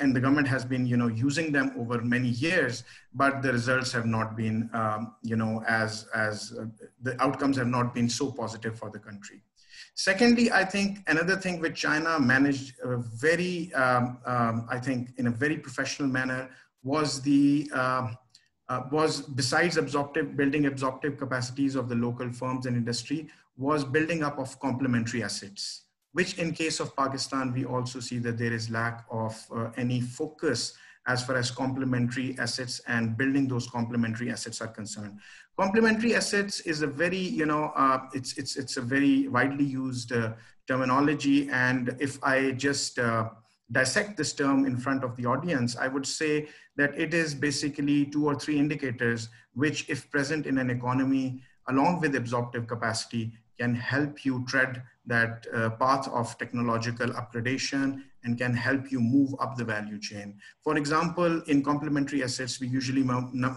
and 0.00 0.14
the 0.14 0.20
government 0.20 0.48
has 0.48 0.64
been, 0.64 0.86
you 0.86 0.96
know, 0.96 1.08
using 1.08 1.50
them 1.50 1.72
over 1.76 2.00
many 2.02 2.28
years, 2.28 2.84
but 3.14 3.42
the 3.42 3.52
results 3.52 3.90
have 3.92 4.06
not 4.06 4.36
been, 4.36 4.70
um, 4.72 5.14
you 5.22 5.36
know, 5.36 5.62
as 5.66 6.06
as 6.14 6.56
uh, 6.58 6.66
the 7.02 7.20
outcomes 7.20 7.56
have 7.56 7.66
not 7.78 7.94
been 7.94 8.08
so 8.08 8.30
positive 8.30 8.78
for 8.78 8.90
the 8.90 8.98
country. 8.98 9.42
Secondly, 9.94 10.52
I 10.52 10.64
think 10.64 10.88
another 11.08 11.36
thing 11.36 11.60
which 11.60 11.76
China 11.80 12.20
managed 12.20 12.74
very, 13.26 13.72
um, 13.74 14.18
um, 14.24 14.66
I 14.70 14.78
think, 14.78 15.00
in 15.18 15.26
a 15.26 15.30
very 15.44 15.58
professional 15.58 16.08
manner 16.08 16.50
was 16.82 17.20
the 17.22 17.70
uh, 17.74 18.12
uh, 18.68 18.82
was 18.90 19.22
besides 19.22 19.76
absorptive 19.76 20.36
building 20.36 20.66
absorptive 20.66 21.16
capacities 21.16 21.74
of 21.74 21.88
the 21.88 21.94
local 21.94 22.30
firms 22.32 22.66
and 22.66 22.76
industry 22.76 23.28
was 23.56 23.84
building 23.84 24.22
up 24.22 24.38
of 24.38 24.58
complementary 24.60 25.22
assets 25.22 25.82
which 26.12 26.38
in 26.38 26.52
case 26.52 26.80
of 26.80 26.94
pakistan 26.96 27.52
we 27.52 27.64
also 27.64 28.00
see 28.00 28.18
that 28.18 28.38
there 28.38 28.52
is 28.52 28.70
lack 28.70 29.04
of 29.10 29.34
uh, 29.54 29.70
any 29.76 30.00
focus 30.00 30.74
as 31.08 31.24
far 31.24 31.36
as 31.36 31.50
complementary 31.50 32.36
assets 32.38 32.80
and 32.86 33.16
building 33.16 33.48
those 33.48 33.66
complementary 33.66 34.30
assets 34.30 34.60
are 34.60 34.68
concerned. 34.68 35.18
Complementary 35.58 36.14
assets 36.14 36.60
is 36.60 36.82
a 36.82 36.86
very 36.86 37.24
you 37.40 37.46
know 37.46 37.72
uh, 37.74 38.00
it's 38.12 38.36
it's 38.36 38.56
it's 38.56 38.76
a 38.76 38.82
very 38.82 39.26
widely 39.26 39.64
used 39.64 40.12
uh, 40.12 40.34
terminology. 40.68 41.48
And 41.50 41.96
if 41.98 42.22
i 42.22 42.52
just 42.52 42.98
uh, 42.98 43.30
dissect 43.70 44.16
this 44.16 44.32
term 44.32 44.64
in 44.66 44.76
front 44.76 45.04
of 45.04 45.14
the 45.16 45.26
audience, 45.26 45.76
I 45.76 45.88
would 45.88 46.06
say 46.06 46.48
that 46.76 46.98
it 46.98 47.12
is 47.12 47.34
basically 47.34 48.06
two 48.06 48.26
or 48.26 48.34
three 48.34 48.58
indicators 48.58 49.28
which, 49.54 49.88
if 49.88 50.10
present 50.10 50.46
in 50.46 50.58
an 50.58 50.70
economy, 50.70 51.42
along 51.68 52.00
with 52.00 52.14
absorptive 52.14 52.66
capacity, 52.66 53.32
can 53.58 53.74
help 53.74 54.24
you 54.24 54.44
tread 54.46 54.82
that 55.06 55.46
uh, 55.54 55.70
path 55.70 56.08
of 56.08 56.36
technological 56.38 57.08
upgradation 57.08 58.02
and 58.24 58.38
can 58.38 58.54
help 58.54 58.90
you 58.90 59.00
move 59.00 59.34
up 59.40 59.56
the 59.56 59.64
value 59.64 59.98
chain. 59.98 60.38
For 60.62 60.76
example, 60.76 61.40
in 61.42 61.62
complementary 61.62 62.22
assets, 62.22 62.60
we 62.60 62.68
usually 62.68 63.04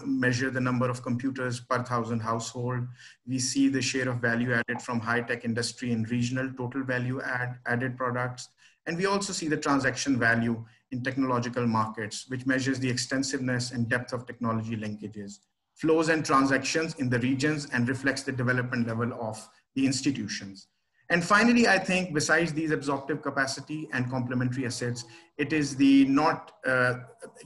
measure 0.04 0.50
the 0.50 0.60
number 0.60 0.88
of 0.88 1.02
computers 1.02 1.60
per 1.60 1.82
thousand 1.82 2.20
household. 2.20 2.86
We 3.26 3.38
see 3.38 3.68
the 3.68 3.82
share 3.82 4.08
of 4.08 4.18
value 4.18 4.52
added 4.52 4.80
from 4.80 5.00
high-tech 5.00 5.44
industry 5.44 5.92
and 5.92 6.08
regional 6.10 6.52
total 6.56 6.84
value 6.84 7.20
add, 7.20 7.58
added 7.66 7.96
products. 7.96 8.48
And 8.86 8.96
we 8.96 9.06
also 9.06 9.32
see 9.32 9.48
the 9.48 9.56
transaction 9.56 10.18
value 10.18 10.64
in 10.90 11.02
technological 11.02 11.66
markets, 11.66 12.26
which 12.28 12.46
measures 12.46 12.78
the 12.78 12.90
extensiveness 12.90 13.70
and 13.70 13.88
depth 13.88 14.12
of 14.12 14.26
technology 14.26 14.76
linkages, 14.76 15.38
flows 15.74 16.08
and 16.08 16.24
transactions 16.24 16.94
in 16.96 17.08
the 17.08 17.18
regions 17.20 17.68
and 17.72 17.88
reflects 17.88 18.22
the 18.22 18.32
development 18.32 18.86
level 18.86 19.12
of 19.20 19.48
the 19.74 19.86
institutions. 19.86 20.68
And 21.10 21.22
finally, 21.22 21.68
I 21.68 21.78
think 21.78 22.14
besides 22.14 22.52
these 22.52 22.70
absorptive 22.70 23.20
capacity 23.22 23.88
and 23.92 24.08
complementary 24.10 24.64
assets, 24.64 25.04
it 25.36 25.52
is 25.52 25.76
the 25.76 26.06
not 26.06 26.52
uh, 26.66 26.94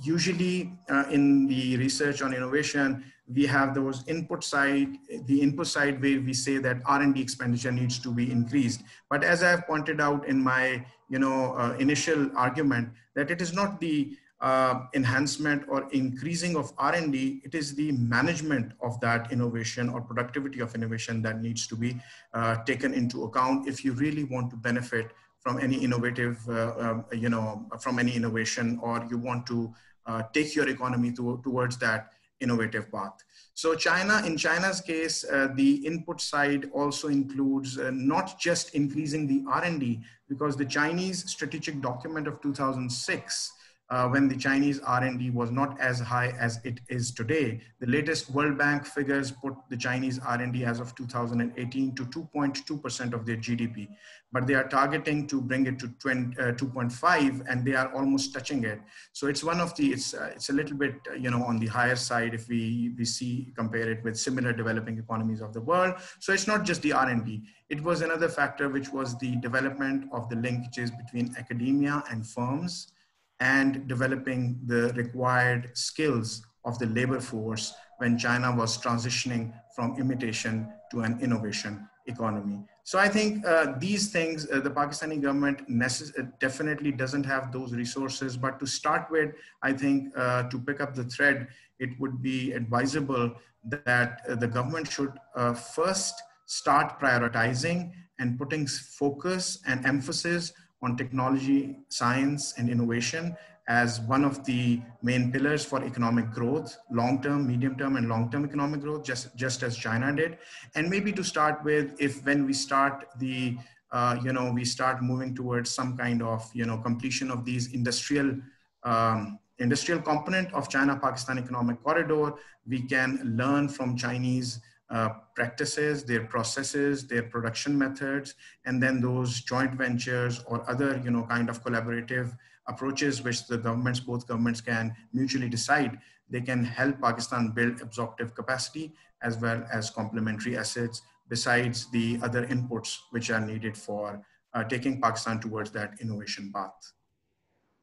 usually 0.03 0.73
uh, 0.89 1.05
in 1.11 1.47
the 1.47 1.77
research 1.77 2.23
on 2.23 2.33
innovation, 2.33 3.05
we 3.33 3.47
have 3.47 3.75
those 3.75 4.05
input 4.07 4.45
side, 4.45 4.99
the 5.25 5.41
input 5.41 5.67
side 5.67 6.01
where 6.01 6.21
we 6.21 6.33
say 6.33 6.59
that 6.59 6.79
R&D 6.87 7.21
expenditure 7.21 7.73
needs 7.73 7.99
to 7.99 8.13
be 8.13 8.31
increased. 8.31 8.83
But 9.11 9.25
as 9.25 9.43
I 9.43 9.51
have 9.51 9.67
pointed 9.67 10.01
out 10.01 10.27
in 10.27 10.43
my 10.43 10.85
you 11.09 11.19
know, 11.19 11.55
uh, 11.57 11.77
initial 11.79 12.31
argument, 12.37 12.91
that 13.15 13.31
it 13.31 13.41
is 13.41 13.53
not 13.53 13.81
the 13.81 14.17
uh, 14.41 14.81
enhancement 14.95 15.65
or 15.69 15.89
increasing 15.93 16.57
of 16.57 16.73
R&D, 16.79 17.41
it 17.45 17.55
is 17.55 17.75
the 17.75 17.93
management 17.93 18.73
of 18.83 19.01
that 19.01 19.33
innovation 19.33 19.89
or 19.89 20.01
productivity 20.01 20.61
of 20.61 20.75
innovation 20.75 21.23
that 21.23 21.41
needs 21.41 21.67
to 21.67 21.77
be 21.77 21.97
uh, 22.35 22.57
taken 22.65 22.93
into 22.93 23.25
account 23.25 23.67
if 23.67 23.85
you 23.85 23.93
really 23.93 24.25
want 24.25 24.51
to 24.51 24.57
benefit 24.57 25.13
from 25.41 25.59
any 25.61 25.77
innovative, 25.77 26.39
uh, 26.49 26.75
um, 26.79 27.05
you 27.13 27.29
know, 27.29 27.67
from 27.81 27.99
any 27.99 28.15
innovation 28.15 28.79
or 28.83 29.07
you 29.09 29.17
want 29.17 29.47
to 29.47 29.73
uh, 30.07 30.23
take 30.33 30.55
your 30.55 30.69
economy 30.69 31.13
to, 31.13 31.41
towards 31.43 31.79
that 31.79 32.11
innovative 32.41 32.91
path. 32.93 33.23
So 33.55 33.75
China, 33.75 34.23
in 34.27 34.37
China's 34.37 34.81
case, 34.81 35.25
uh, 35.25 35.49
the 35.55 35.87
input 35.87 36.21
side 36.21 36.71
also 36.73 37.09
includes 37.09 37.79
uh, 37.79 37.91
not 37.95 38.39
just 38.39 38.75
increasing 38.75 39.27
the 39.27 39.45
R&D, 39.51 40.01
because 40.29 40.57
the 40.57 40.65
Chinese 40.65 41.31
strategic 41.31 41.81
document 41.81 42.27
of 42.27 42.41
2006 42.43 43.53
uh, 43.89 44.09
when 44.09 44.29
the 44.29 44.37
Chinese 44.37 44.81
R&D 44.81 45.31
was 45.31 45.51
not 45.51 45.79
as 45.81 46.01
high 46.01 46.35
as 46.39 46.61
it 46.65 46.81
is 46.89 47.13
today. 47.13 47.61
The 47.79 47.87
latest 47.87 48.31
World 48.31 48.59
Bank 48.59 48.85
figures 48.85 49.31
put 49.31 49.55
the 49.71 49.77
Chinese 49.77 50.19
R&D 50.19 50.65
as 50.65 50.81
of 50.81 50.95
2018 50.97 51.95
to 51.95 52.05
2.2% 52.05 53.13
of 53.13 53.25
their 53.25 53.37
GDP, 53.37 53.89
but 54.33 54.47
they 54.47 54.55
are 54.55 54.67
targeting 54.67 55.29
to 55.29 55.41
bring 55.41 55.67
it 55.67 55.79
to 55.79 55.89
20, 56.01 56.37
uh, 56.39 56.53
2.5 56.53 57.45
and 57.49 57.65
they 57.65 57.75
are 57.75 57.93
almost 57.95 58.35
touching 58.35 58.65
it. 58.65 58.81
So 59.13 59.29
it's 59.29 59.45
one 59.45 59.61
of 59.61 59.77
the, 59.77 59.93
it's, 59.93 60.15
uh, 60.15 60.31
it's 60.35 60.49
a 60.49 60.53
little 60.53 60.77
bit, 60.77 60.95
uh, 61.09 61.15
you 61.15 61.31
know, 61.31 61.45
on 61.45 61.61
the 61.61 61.67
higher 61.67 61.97
side 61.97 62.35
if 62.35 62.49
we, 62.49 62.93
we 62.99 63.05
see, 63.05 63.53
compare 63.57 63.89
it 63.89 64.03
with 64.03 64.19
similar 64.19 64.53
developing 64.53 64.99
economies 64.99 65.41
of 65.41 65.53
the 65.53 65.61
world. 65.61 65.95
So 66.19 66.33
it's 66.33 66.49
not 66.49 66.65
just 66.65 66.83
the 66.83 66.93
R&D. 66.93 67.45
It 67.69 67.81
was 67.83 68.01
another 68.01 68.29
factor, 68.29 68.69
which 68.69 68.89
was 68.89 69.17
the 69.19 69.37
development 69.37 70.09
of 70.13 70.29
the 70.29 70.37
linkages 70.37 70.91
between 70.97 71.35
academia 71.39 72.03
and 72.11 72.27
firms 72.27 72.93
and 73.41 73.87
developing 73.87 74.59
the 74.67 74.93
required 74.95 75.71
skills 75.75 76.43
of 76.65 76.79
the 76.79 76.87
labor 76.87 77.21
force 77.21 77.75
when 77.99 78.19
China 78.19 78.55
was 78.55 78.79
transitioning 78.79 79.53
from 79.75 79.97
imitation 79.99 80.69
to 80.91 81.01
an 81.01 81.19
innovation 81.21 81.89
economy. 82.07 82.61
So 82.85 82.99
I 82.99 83.09
think 83.09 83.45
uh, 83.45 83.75
these 83.79 84.11
things, 84.11 84.49
uh, 84.51 84.61
the 84.61 84.71
Pakistani 84.71 85.21
government 85.21 85.63
uh, 85.69 86.23
definitely 86.39 86.93
doesn't 86.93 87.25
have 87.25 87.53
those 87.53 87.73
resources. 87.73 88.37
But 88.37 88.61
to 88.61 88.67
start 88.67 89.09
with, 89.11 89.35
I 89.63 89.73
think 89.73 90.17
uh, 90.17 90.45
to 90.45 90.59
pick 90.59 90.81
up 90.81 90.95
the 90.95 91.05
thread, 91.05 91.49
it 91.79 91.91
would 91.99 92.23
be 92.23 92.53
advisable 92.53 93.35
that 93.65 94.21
uh, 94.29 94.37
the 94.37 94.47
government 94.47 94.91
should 94.91 95.13
uh, 95.35 95.55
first 95.55 96.15
start 96.47 97.01
prioritizing 97.01 97.91
and 98.19 98.39
putting 98.39 98.67
focus 98.67 99.59
and 99.67 99.85
emphasis 99.85 100.53
on 100.83 100.97
technology, 100.97 101.79
science, 101.89 102.55
and 102.59 102.69
innovation 102.69 103.37
as 103.69 104.01
one 104.03 104.25
of 104.25 104.45
the 104.45 104.81
main 105.03 105.33
pillars 105.33 105.65
for 105.65 105.83
economic 105.85 106.31
growth, 106.31 106.77
long-term, 106.93 107.47
medium-term, 107.47 107.97
and 107.97 108.09
long-term 108.09 108.45
economic 108.45 108.81
growth, 108.81 109.03
just, 109.03 109.35
just 109.37 109.65
as 109.65 109.77
China 109.77 110.15
did. 110.15 110.39
And 110.77 110.89
maybe 110.89 111.13
to 111.13 111.25
start 111.25 111.65
with, 111.65 112.01
if 112.01 112.25
when 112.25 112.47
we 112.47 112.53
start 112.53 113.07
the, 113.19 113.57
uh, 113.91 114.19
you 114.23 114.33
know, 114.33 114.53
we 114.53 114.65
start 114.65 115.03
moving 115.03 115.35
towards 115.35 115.71
some 115.71 115.97
kind 115.97 116.23
of, 116.23 116.49
you 116.55 116.65
know, 116.65 116.79
completion 116.79 117.31
of 117.31 117.45
these 117.45 117.73
industrial 117.73 118.37
um, 118.85 119.39
industrial 119.59 120.01
component 120.01 120.53
of 120.53 120.69
China-Pakistan 120.69 121.39
economic 121.39 121.83
corridor, 121.83 122.35
we 122.69 122.83
can 122.83 123.19
learn 123.37 123.69
from 123.69 123.97
Chinese 123.97 124.61
uh, 124.91 125.11
practices, 125.35 126.05
their 126.05 126.25
processes, 126.25 127.07
their 127.07 127.25
production 127.25 127.77
methods, 127.77 128.35
and 128.65 128.83
then 128.83 129.01
those 129.01 129.41
joint 129.41 129.73
ventures 129.75 130.45
or 130.47 130.69
other, 130.71 131.01
you 131.05 131.11
know, 131.11 131.25
kind 131.25 131.49
of 131.51 131.63
collaborative 131.63 132.37
approaches 132.69 133.23
which 133.23 133.47
the 133.47 133.59
governments, 133.59 134.01
both 134.01 134.27
governments 134.27 134.61
can 134.61 134.95
mutually 135.13 135.49
decide, 135.49 135.99
they 136.29 136.41
can 136.41 136.65
help 136.65 137.01
Pakistan 137.01 137.51
build 137.51 137.81
absorptive 137.81 138.35
capacity 138.35 138.93
as 139.23 139.39
well 139.39 139.65
as 139.73 139.91
complementary 139.91 140.57
assets 140.57 141.03
besides 141.29 141.91
the 141.91 142.19
other 142.23 142.47
inputs 142.47 142.99
which 143.11 143.31
are 143.31 143.41
needed 143.41 143.77
for 143.77 144.23
uh, 144.55 144.65
taking 144.65 145.01
Pakistan 145.01 145.41
towards 145.41 145.71
that 145.71 145.95
innovation 146.01 146.53
path. 146.55 146.93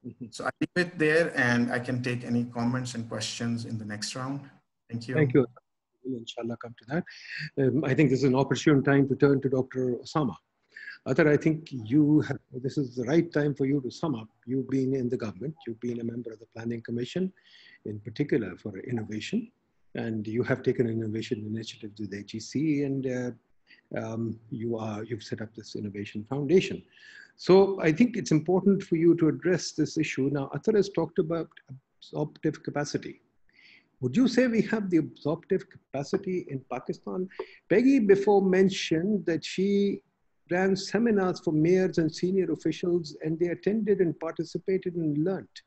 Mm-hmm. 0.05 0.25
So 0.31 0.45
I 0.45 0.49
leave 0.59 0.87
it 0.87 0.99
there 0.99 1.37
and 1.37 1.71
I 1.71 1.79
can 1.79 2.03
take 2.03 2.23
any 2.23 2.45
comments 2.45 2.95
and 2.95 3.07
questions 3.07 3.65
in 3.65 3.77
the 3.77 3.85
next 3.85 4.15
round. 4.15 4.41
Thank 4.89 5.07
you. 5.07 5.15
Thank 5.15 5.33
you 5.33 5.45
will 6.03 6.17
inshallah 6.17 6.57
come 6.57 6.75
to 6.79 6.85
that. 6.87 7.03
Um, 7.63 7.83
I 7.83 7.93
think 7.93 8.09
this 8.09 8.19
is 8.19 8.25
an 8.25 8.35
opportune 8.35 8.83
time 8.83 9.07
to 9.09 9.15
turn 9.15 9.41
to 9.41 9.49
Dr. 9.49 9.95
Osama. 10.03 10.35
Athar, 11.07 11.27
I 11.27 11.35
think 11.35 11.67
you 11.71 12.21
have, 12.21 12.39
this 12.53 12.77
is 12.77 12.95
the 12.95 13.03
right 13.03 13.31
time 13.33 13.53
for 13.53 13.65
you 13.65 13.81
to 13.81 13.91
sum 13.91 14.15
up. 14.15 14.29
You've 14.45 14.69
been 14.69 14.95
in 14.95 15.09
the 15.09 15.17
government, 15.17 15.53
you've 15.67 15.81
been 15.81 15.99
a 15.99 16.03
member 16.03 16.31
of 16.31 16.39
the 16.39 16.45
Planning 16.55 16.81
Commission, 16.81 17.31
in 17.85 17.99
particular 17.99 18.55
for 18.55 18.79
innovation, 18.79 19.51
and 19.95 20.25
you 20.25 20.43
have 20.43 20.63
taken 20.63 20.87
an 20.87 20.93
innovation 20.93 21.43
initiative 21.45 21.91
with 21.99 22.13
HEC, 22.13 22.55
and 22.55 23.05
uh, 23.05 23.31
um, 23.99 24.39
you 24.49 24.77
are, 24.77 25.03
you've 25.03 25.23
set 25.23 25.41
up 25.41 25.53
this 25.53 25.75
innovation 25.75 26.25
foundation. 26.29 26.81
So 27.35 27.81
I 27.81 27.91
think 27.91 28.15
it's 28.15 28.31
important 28.31 28.81
for 28.83 28.95
you 28.95 29.15
to 29.15 29.27
address 29.27 29.71
this 29.71 29.97
issue. 29.97 30.29
Now, 30.31 30.49
Athar 30.55 30.75
has 30.75 30.89
talked 30.89 31.19
about 31.19 31.49
absorptive 31.99 32.63
capacity. 32.63 33.21
Would 34.03 34.17
you 34.17 34.27
say 34.27 34.47
we 34.47 34.61
have 34.63 34.89
the 34.89 34.97
absorptive 34.97 35.63
capacity 35.69 36.45
in 36.49 36.61
Pakistan? 36.69 37.29
Peggy 37.69 37.99
before 37.99 38.41
mentioned 38.41 39.25
that 39.27 39.45
she 39.45 40.01
ran 40.51 40.75
seminars 40.75 41.39
for 41.39 41.53
mayors 41.53 41.99
and 41.99 42.13
senior 42.13 42.51
officials 42.51 43.15
and 43.23 43.39
they 43.39 43.47
attended 43.47 43.99
and 43.99 44.19
participated 44.19 44.95
and 44.95 45.23
learnt. 45.23 45.61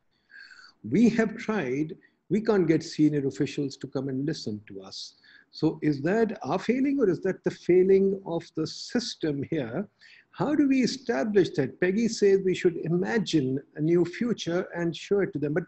We 0.85 1.09
have 1.09 1.39
tried, 1.39 1.97
we 2.29 2.43
can't 2.43 2.69
get 2.69 2.83
senior 2.83 3.27
officials 3.27 3.79
to 3.79 3.87
come 3.87 4.11
and 4.11 4.27
listen 4.27 4.61
to 4.69 4.83
us. 4.83 5.15
So 5.51 5.79
is 5.81 6.03
that 6.03 6.39
our 6.43 6.59
failing 6.59 6.99
or 7.01 7.09
is 7.09 7.23
that 7.23 7.43
the 7.43 7.51
failing 7.51 8.21
of 8.27 8.45
the 8.55 8.67
system 8.67 9.45
here? 9.49 9.89
How 10.33 10.55
do 10.55 10.69
we 10.69 10.83
establish 10.83 11.49
that? 11.57 11.81
Peggy 11.81 12.09
says 12.09 12.41
we 12.45 12.55
should 12.55 12.77
imagine 12.85 13.59
a 13.77 13.81
new 13.81 14.05
future 14.05 14.69
and 14.75 14.95
show 14.95 15.21
it 15.21 15.33
to 15.33 15.39
them. 15.39 15.55
But 15.55 15.65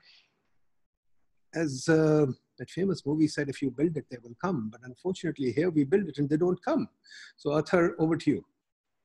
as 1.54 1.88
uh, 1.88 2.26
that 2.58 2.70
famous 2.70 3.04
movie 3.06 3.28
said, 3.28 3.48
if 3.48 3.62
you 3.62 3.70
build 3.70 3.96
it, 3.96 4.06
they 4.10 4.18
will 4.22 4.36
come. 4.42 4.68
But 4.70 4.80
unfortunately, 4.84 5.52
here 5.52 5.70
we 5.70 5.84
build 5.84 6.08
it 6.08 6.18
and 6.18 6.28
they 6.28 6.36
don't 6.36 6.62
come. 6.64 6.88
So, 7.36 7.50
Athar, 7.50 7.92
over 7.98 8.16
to 8.16 8.30
you. 8.30 8.44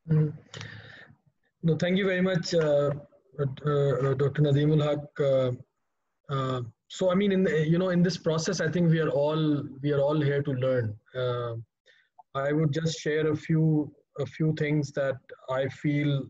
Mm. 0.10 0.34
No, 1.64 1.78
thank 1.78 1.98
you 1.98 2.06
very 2.06 2.22
much, 2.22 2.54
uh, 2.54 2.92
uh, 3.40 3.70
uh 3.70 4.14
Dr. 4.16 4.42
Nadeemul 4.42 4.84
Haq. 4.84 5.00
Uh, 5.20 5.52
uh, 6.34 6.62
so, 6.90 7.10
I 7.10 7.16
mean, 7.16 7.32
in 7.32 7.44
the, 7.44 7.66
you 7.68 7.78
know, 7.78 7.90
in 7.90 8.04
this 8.04 8.18
process, 8.18 8.60
I 8.60 8.70
think 8.70 8.92
we 8.92 9.00
are 9.00 9.10
all 9.10 9.64
we 9.82 9.94
are 9.94 10.02
all 10.02 10.20
here 10.20 10.44
to 10.44 10.52
learn. 10.52 10.96
Uh, 11.16 11.56
I 12.36 12.52
would 12.52 12.74
just 12.74 13.00
share 13.00 13.32
a 13.32 13.36
few 13.36 13.92
a 14.20 14.26
few 14.26 14.54
things 14.54 14.92
that 14.92 15.18
I 15.50 15.68
feel 15.70 16.28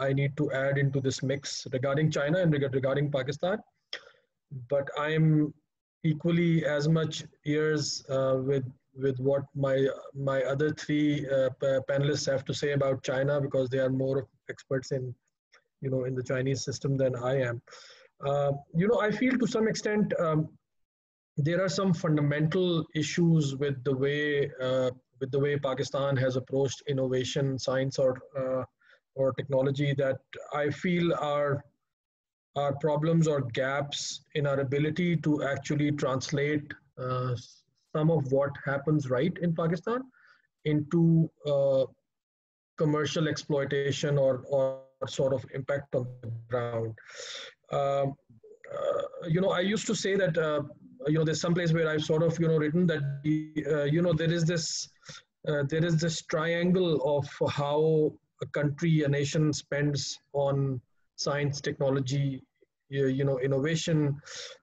I 0.00 0.12
need 0.12 0.36
to 0.38 0.50
add 0.52 0.78
into 0.78 1.00
this 1.00 1.22
mix 1.22 1.66
regarding 1.72 2.10
China 2.10 2.38
and 2.38 2.52
regarding 2.52 3.10
Pakistan. 3.10 3.58
But 4.68 4.88
I'm 4.98 5.52
equally 6.04 6.64
as 6.64 6.88
much 6.88 7.24
ears 7.44 8.04
uh, 8.08 8.36
with 8.38 8.64
with 8.96 9.18
what 9.18 9.44
my 9.54 9.86
my 10.14 10.42
other 10.42 10.70
three 10.70 11.26
uh, 11.28 11.48
panelists 11.88 12.30
have 12.30 12.44
to 12.44 12.54
say 12.54 12.72
about 12.72 13.02
China 13.02 13.40
because 13.40 13.68
they 13.68 13.78
are 13.78 13.90
more 13.90 14.26
experts 14.48 14.92
in 14.92 15.14
you 15.80 15.90
know 15.90 16.04
in 16.04 16.14
the 16.14 16.22
Chinese 16.22 16.64
system 16.64 16.96
than 16.96 17.14
I 17.16 17.40
am. 17.40 17.62
Uh, 18.24 18.52
you 18.74 18.86
know, 18.86 19.00
I 19.00 19.10
feel 19.10 19.38
to 19.38 19.46
some 19.46 19.66
extent 19.66 20.12
um, 20.20 20.48
there 21.36 21.62
are 21.64 21.68
some 21.68 21.94
fundamental 21.94 22.84
issues 22.94 23.56
with 23.56 23.82
the 23.84 23.96
way 23.96 24.50
uh, 24.60 24.90
with 25.20 25.30
the 25.30 25.38
way 25.38 25.56
Pakistan 25.58 26.16
has 26.16 26.36
approached 26.36 26.82
innovation, 26.86 27.58
science, 27.58 27.98
or 27.98 28.18
uh, 28.38 28.64
or 29.14 29.32
technology 29.32 29.94
that 29.94 30.18
I 30.52 30.70
feel 30.70 31.14
are 31.14 31.64
are 32.56 32.74
problems 32.76 33.28
or 33.28 33.42
gaps 33.42 34.22
in 34.34 34.46
our 34.46 34.60
ability 34.60 35.16
to 35.16 35.42
actually 35.44 35.92
translate 35.92 36.72
uh, 36.98 37.34
some 37.94 38.10
of 38.10 38.30
what 38.32 38.50
happens 38.64 39.08
right 39.08 39.36
in 39.40 39.54
Pakistan 39.54 40.02
into 40.64 41.30
uh, 41.46 41.84
commercial 42.76 43.28
exploitation 43.28 44.18
or, 44.18 44.42
or 44.48 44.80
sort 45.06 45.32
of 45.32 45.44
impact 45.54 45.94
on 45.94 46.06
the 46.22 46.30
ground. 46.48 46.94
Um, 47.72 48.14
uh, 48.74 49.28
you 49.28 49.40
know, 49.40 49.50
I 49.50 49.60
used 49.60 49.86
to 49.86 49.94
say 49.94 50.16
that, 50.16 50.36
uh, 50.36 50.62
you 51.06 51.14
know, 51.14 51.24
there's 51.24 51.40
some 51.40 51.54
place 51.54 51.72
where 51.72 51.88
I've 51.88 52.04
sort 52.04 52.22
of, 52.22 52.38
you 52.38 52.48
know, 52.48 52.56
written 52.56 52.86
that, 52.86 53.02
uh, 53.70 53.84
you 53.84 54.02
know, 54.02 54.12
there 54.12 54.32
is 54.32 54.44
this, 54.44 54.88
uh, 55.48 55.62
there 55.68 55.84
is 55.84 55.96
this 56.00 56.22
triangle 56.22 57.00
of 57.16 57.28
how 57.50 58.12
a 58.42 58.46
country, 58.46 59.02
a 59.02 59.08
nation 59.08 59.52
spends 59.52 60.18
on 60.32 60.80
science, 61.20 61.60
technology, 61.60 62.42
you, 62.88 63.24
know, 63.24 63.38
innovation, 63.38 64.20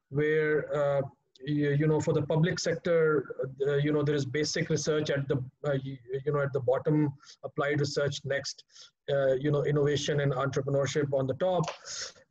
where 0.10 0.55
uh, 0.76 1.01
you, 1.45 1.88
know 1.88 1.99
for 1.99 2.14
the 2.14 2.22
public 2.22 2.60
sector, 2.60 3.36
uh, 3.68 3.76
you 3.76 3.91
know 3.91 4.03
there 4.03 4.16
is 4.16 4.26
basic 4.26 4.70
research 4.70 5.10
at 5.10 5.28
the 5.28 5.38
uh, 5.66 5.74
you, 5.84 5.97
know 6.28 6.41
at 6.41 6.53
the 6.53 6.60
bottom, 6.60 7.14
applied 7.43 7.80
research 7.80 8.22
next, 8.26 8.64
uh, 9.12 9.34
you 9.36 9.51
know 9.51 9.64
innovation 9.64 10.22
and 10.22 10.34
entrepreneurship 10.34 11.14
on 11.14 11.28
the 11.28 11.36
top. 11.36 11.64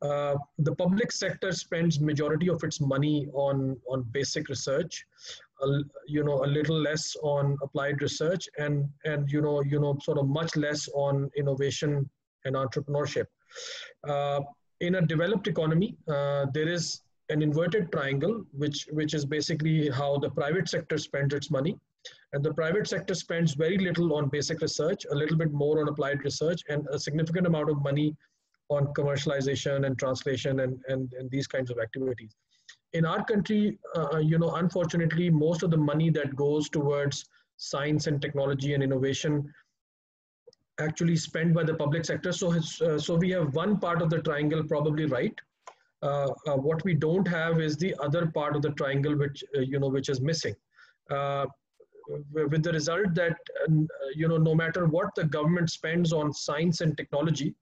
Uh, 0.01 0.35
the 0.59 0.75
public 0.75 1.11
sector 1.11 1.51
spends 1.51 1.99
majority 1.99 2.49
of 2.49 2.63
its 2.63 2.81
money 2.81 3.27
on 3.33 3.77
on 3.89 4.03
basic 4.11 4.49
research. 4.49 5.05
you 6.07 6.23
know 6.23 6.43
a 6.43 6.49
little 6.57 6.79
less 6.79 7.15
on 7.23 7.57
applied 7.63 8.01
research 8.01 8.43
and 8.59 8.85
and 9.05 9.31
you 9.31 9.41
know 9.41 9.61
you 9.63 9.79
know 9.79 9.97
sort 10.03 10.19
of 10.19 10.27
much 10.27 10.55
less 10.55 10.87
on 11.05 11.31
innovation 11.35 12.07
and 12.45 12.55
entrepreneurship 12.55 13.25
in 14.79 14.95
a 14.95 15.01
developed 15.01 15.47
economy, 15.47 15.95
uh, 16.07 16.45
there 16.53 16.67
is 16.67 17.01
an 17.29 17.41
inverted 17.41 17.91
triangle, 17.91 18.45
which, 18.53 18.87
which 18.91 19.13
is 19.13 19.25
basically 19.25 19.89
how 19.89 20.17
the 20.17 20.29
private 20.29 20.69
sector 20.69 20.97
spends 20.97 21.33
its 21.33 21.51
money. 21.51 21.77
And 22.33 22.43
the 22.43 22.53
private 22.53 22.87
sector 22.87 23.15
spends 23.15 23.53
very 23.53 23.77
little 23.77 24.13
on 24.13 24.29
basic 24.29 24.61
research, 24.61 25.05
a 25.11 25.15
little 25.15 25.37
bit 25.37 25.51
more 25.51 25.81
on 25.81 25.89
applied 25.89 26.23
research, 26.23 26.61
and 26.69 26.87
a 26.91 26.99
significant 26.99 27.47
amount 27.47 27.69
of 27.69 27.81
money 27.81 28.15
on 28.69 28.87
commercialization 28.93 29.85
and 29.85 29.97
translation 29.97 30.59
and, 30.61 30.79
and, 30.87 31.11
and 31.13 31.29
these 31.31 31.47
kinds 31.47 31.71
of 31.71 31.79
activities. 31.79 32.35
In 32.93 33.05
our 33.05 33.23
country, 33.23 33.77
uh, 33.95 34.17
you 34.17 34.37
know, 34.37 34.55
unfortunately, 34.55 35.29
most 35.29 35.63
of 35.63 35.71
the 35.71 35.77
money 35.77 36.09
that 36.11 36.35
goes 36.35 36.69
towards 36.69 37.25
science 37.57 38.07
and 38.07 38.21
technology 38.21 38.73
and 38.73 38.83
innovation 38.83 39.51
actually 40.79 41.15
spent 41.15 41.53
by 41.53 41.63
the 41.63 41.73
public 41.73 42.05
sector. 42.05 42.31
So, 42.31 42.53
uh, 42.53 42.99
so 42.99 43.15
we 43.15 43.31
have 43.31 43.55
one 43.55 43.79
part 43.79 44.01
of 44.01 44.09
the 44.09 44.21
triangle 44.21 44.63
probably 44.63 45.05
right. 45.05 45.33
Uh, 46.03 46.29
uh, 46.45 46.55
what 46.55 46.83
we 46.83 46.93
don't 46.93 47.27
have 47.27 47.59
is 47.59 47.75
the 47.77 47.95
other 47.99 48.27
part 48.27 48.55
of 48.55 48.61
the 48.61 48.71
triangle, 48.71 49.17
which 49.17 49.43
uh, 49.55 49.61
you 49.61 49.79
know, 49.79 49.87
which 49.87 50.09
is 50.09 50.21
missing. 50.21 50.55
Uh, 51.09 51.45
with 52.31 52.63
the 52.63 52.71
result 52.71 53.13
that 53.15 53.35
you 54.15 54.27
know, 54.27 54.37
no 54.37 54.55
matter 54.55 54.85
what 54.85 55.13
the 55.15 55.25
government 55.25 55.69
spends 55.69 56.13
on 56.13 56.31
science 56.31 56.79
and 56.81 56.95
technology, 56.95 57.53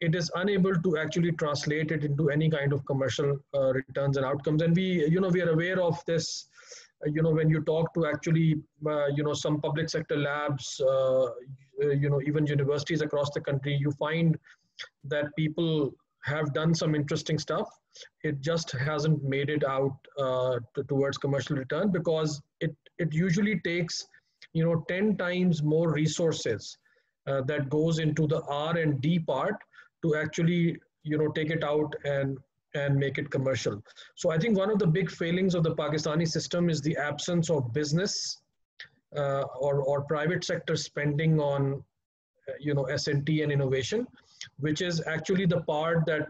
it 0.00 0.14
is 0.14 0.30
unable 0.34 0.74
to 0.74 0.98
actually 0.98 1.32
translate 1.32 1.90
it 1.90 2.04
into 2.04 2.28
any 2.28 2.50
kind 2.50 2.72
of 2.72 2.84
commercial 2.86 3.38
uh, 3.54 3.72
returns 3.72 4.16
and 4.16 4.26
outcomes. 4.26 4.62
And 4.62 4.76
we, 4.76 5.08
you 5.08 5.20
know, 5.20 5.28
we 5.28 5.40
are 5.42 5.50
aware 5.50 5.80
of 5.80 6.04
this 6.06 6.48
you 7.06 7.22
know 7.22 7.30
when 7.30 7.48
you 7.48 7.60
talk 7.62 7.92
to 7.94 8.06
actually 8.06 8.56
uh, 8.86 9.06
you 9.06 9.22
know 9.22 9.34
some 9.34 9.60
public 9.60 9.88
sector 9.88 10.16
labs 10.16 10.80
uh, 10.80 11.26
you 11.80 12.08
know 12.08 12.20
even 12.22 12.46
universities 12.46 13.02
across 13.02 13.30
the 13.30 13.40
country 13.40 13.74
you 13.74 13.90
find 13.92 14.38
that 15.04 15.26
people 15.36 15.92
have 16.24 16.52
done 16.54 16.74
some 16.74 16.94
interesting 16.94 17.38
stuff. 17.38 17.68
It 18.22 18.40
just 18.40 18.70
hasn't 18.72 19.22
made 19.22 19.50
it 19.50 19.64
out 19.64 19.96
uh, 20.18 20.58
to, 20.74 20.84
towards 20.84 21.18
commercial 21.18 21.56
return 21.56 21.90
because 21.90 22.40
it 22.60 22.74
it 22.98 23.12
usually 23.12 23.60
takes 23.60 24.06
you 24.52 24.64
know 24.64 24.84
10 24.88 25.16
times 25.16 25.62
more 25.62 25.92
resources 25.92 26.78
uh, 27.26 27.42
that 27.42 27.68
goes 27.68 27.98
into 27.98 28.26
the 28.26 28.42
r 28.42 28.76
and 28.76 29.00
d 29.00 29.18
part 29.18 29.54
to 30.04 30.16
actually 30.16 30.76
you 31.04 31.18
know 31.18 31.28
take 31.28 31.50
it 31.50 31.64
out 31.64 31.94
and 32.04 32.38
and 32.74 32.96
make 32.96 33.18
it 33.18 33.30
commercial. 33.30 33.82
So 34.14 34.30
I 34.30 34.38
think 34.38 34.56
one 34.56 34.70
of 34.70 34.78
the 34.78 34.86
big 34.86 35.10
failings 35.10 35.54
of 35.54 35.62
the 35.62 35.74
Pakistani 35.74 36.26
system 36.26 36.70
is 36.70 36.80
the 36.80 36.96
absence 36.96 37.50
of 37.50 37.72
business 37.72 38.40
uh, 39.16 39.42
or, 39.58 39.82
or 39.82 40.02
private 40.02 40.44
sector 40.44 40.76
spending 40.76 41.40
on, 41.40 41.82
uh, 42.48 42.52
you 42.60 42.74
know, 42.74 42.84
S&T 42.84 43.42
and 43.42 43.52
innovation, 43.52 44.06
which 44.58 44.80
is 44.80 45.02
actually 45.06 45.46
the 45.46 45.60
part 45.62 46.06
that 46.06 46.28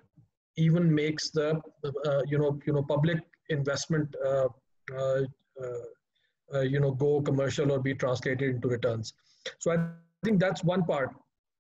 even 0.57 0.93
makes 0.93 1.31
the, 1.31 1.61
uh, 2.07 2.23
you 2.27 2.39
know, 2.39 2.59
you 2.67 2.73
know, 2.73 2.83
public 2.83 3.19
investment, 3.49 4.15
uh, 4.25 4.49
uh, 4.97 5.23
uh, 6.55 6.61
you 6.61 6.81
know, 6.81 6.91
go 6.91 7.23
commercial 7.23 7.73
or 7.73 7.79
be 7.79 7.95
translated 7.95 8.57
into 8.57 8.69
returns. 8.69 9.15
So 9.59 9.73
I 9.73 9.87
think 10.25 10.41
that's 10.41 10.63
one 10.63 10.85
part. 10.85 11.15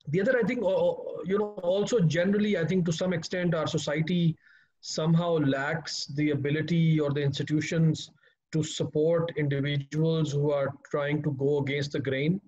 The 0.08 0.20
other, 0.20 0.36
I 0.36 0.42
think, 0.42 0.60
you 0.60 1.38
know, 1.38 1.54
also 1.62 2.00
generally, 2.00 2.58
I 2.58 2.64
think 2.64 2.84
to 2.86 2.92
some 2.92 3.12
extent, 3.12 3.54
our 3.54 3.68
society 3.68 4.36
somehow 4.82 5.38
lacks 5.38 6.06
the 6.06 6.30
ability 6.30 7.00
or 7.00 7.10
the 7.12 7.22
institutions 7.22 8.10
to 8.52 8.62
support 8.62 9.32
individuals 9.36 10.32
who 10.32 10.52
are 10.52 10.74
trying 10.90 11.22
to 11.22 11.30
go 11.32 11.58
against 11.58 11.92
the 11.92 12.00
grain 12.00 12.40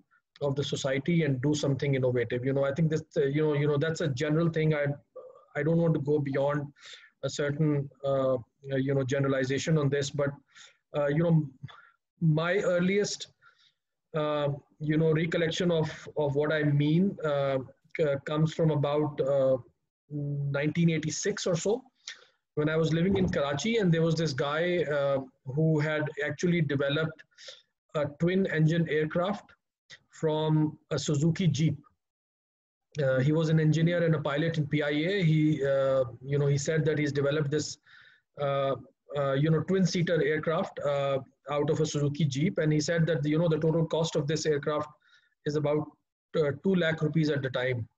of 0.42 0.54
the 0.56 0.64
society 0.64 1.22
and 1.22 1.40
do 1.40 1.54
something 1.54 1.94
innovative. 1.94 2.44
You 2.44 2.52
know 2.52 2.64
i 2.64 2.72
think 2.74 2.90
this 2.90 3.02
uh, 3.16 3.26
you 3.26 3.42
know 3.42 3.54
you 3.54 3.66
know 3.66 3.78
that's 3.78 4.00
a 4.02 4.08
general 4.08 4.50
thing. 4.50 4.74
I 4.74 4.86
i 5.56 5.62
don't 5.62 5.78
want 5.78 5.94
to 5.94 6.00
go 6.00 6.18
beyond 6.18 6.66
a 7.22 7.30
certain 7.30 7.88
uh, 8.04 8.36
you 8.62 8.94
know 8.94 9.04
generalization 9.04 9.78
on 9.78 9.88
this 9.88 10.10
but 10.10 10.30
uh, 10.96 11.06
you 11.06 11.22
know 11.22 11.48
my 12.20 12.56
earliest 12.58 13.28
uh, 14.16 14.48
you 14.80 14.96
know 14.96 15.12
recollection 15.12 15.70
of 15.70 15.88
of 16.16 16.34
what 16.34 16.52
i 16.52 16.62
mean 16.62 17.16
uh, 17.24 17.58
comes 18.26 18.54
from 18.54 18.70
about 18.70 19.20
1986 20.10 21.46
uh, 21.46 21.50
or 21.50 21.56
so 21.56 21.82
when 22.54 22.68
I 22.68 22.76
was 22.76 22.92
living 22.92 23.16
in 23.16 23.28
Karachi, 23.28 23.78
and 23.78 23.92
there 23.92 24.02
was 24.02 24.14
this 24.14 24.32
guy 24.32 24.84
uh, 24.84 25.20
who 25.46 25.80
had 25.80 26.08
actually 26.24 26.60
developed 26.60 27.22
a 27.94 28.06
twin 28.20 28.46
engine 28.46 28.88
aircraft 28.88 29.52
from 30.10 30.78
a 30.90 30.98
Suzuki 30.98 31.46
Jeep. 31.46 31.76
Uh, 33.02 33.18
he 33.18 33.32
was 33.32 33.48
an 33.48 33.58
engineer 33.58 34.04
and 34.04 34.14
a 34.14 34.20
pilot 34.20 34.56
in 34.56 34.66
PIA. 34.68 35.24
He, 35.24 35.64
uh, 35.64 36.04
you 36.22 36.38
know, 36.38 36.46
he 36.46 36.56
said 36.56 36.84
that 36.84 36.98
he's 36.98 37.12
developed 37.12 37.50
this, 37.50 37.78
uh, 38.40 38.76
uh, 39.16 39.32
you 39.32 39.50
know, 39.50 39.60
twin-seater 39.60 40.22
aircraft 40.22 40.78
uh, 40.78 41.18
out 41.50 41.70
of 41.70 41.80
a 41.80 41.86
Suzuki 41.86 42.24
Jeep, 42.24 42.58
and 42.58 42.72
he 42.72 42.80
said 42.80 43.04
that 43.06 43.24
you 43.24 43.38
know 43.38 43.48
the 43.48 43.58
total 43.58 43.84
cost 43.86 44.14
of 44.14 44.26
this 44.28 44.46
aircraft 44.46 44.88
is 45.44 45.56
about 45.56 45.86
two 46.34 46.74
lakh 46.74 47.02
rupees 47.02 47.30
at 47.30 47.42
the 47.42 47.50
time. 47.50 47.88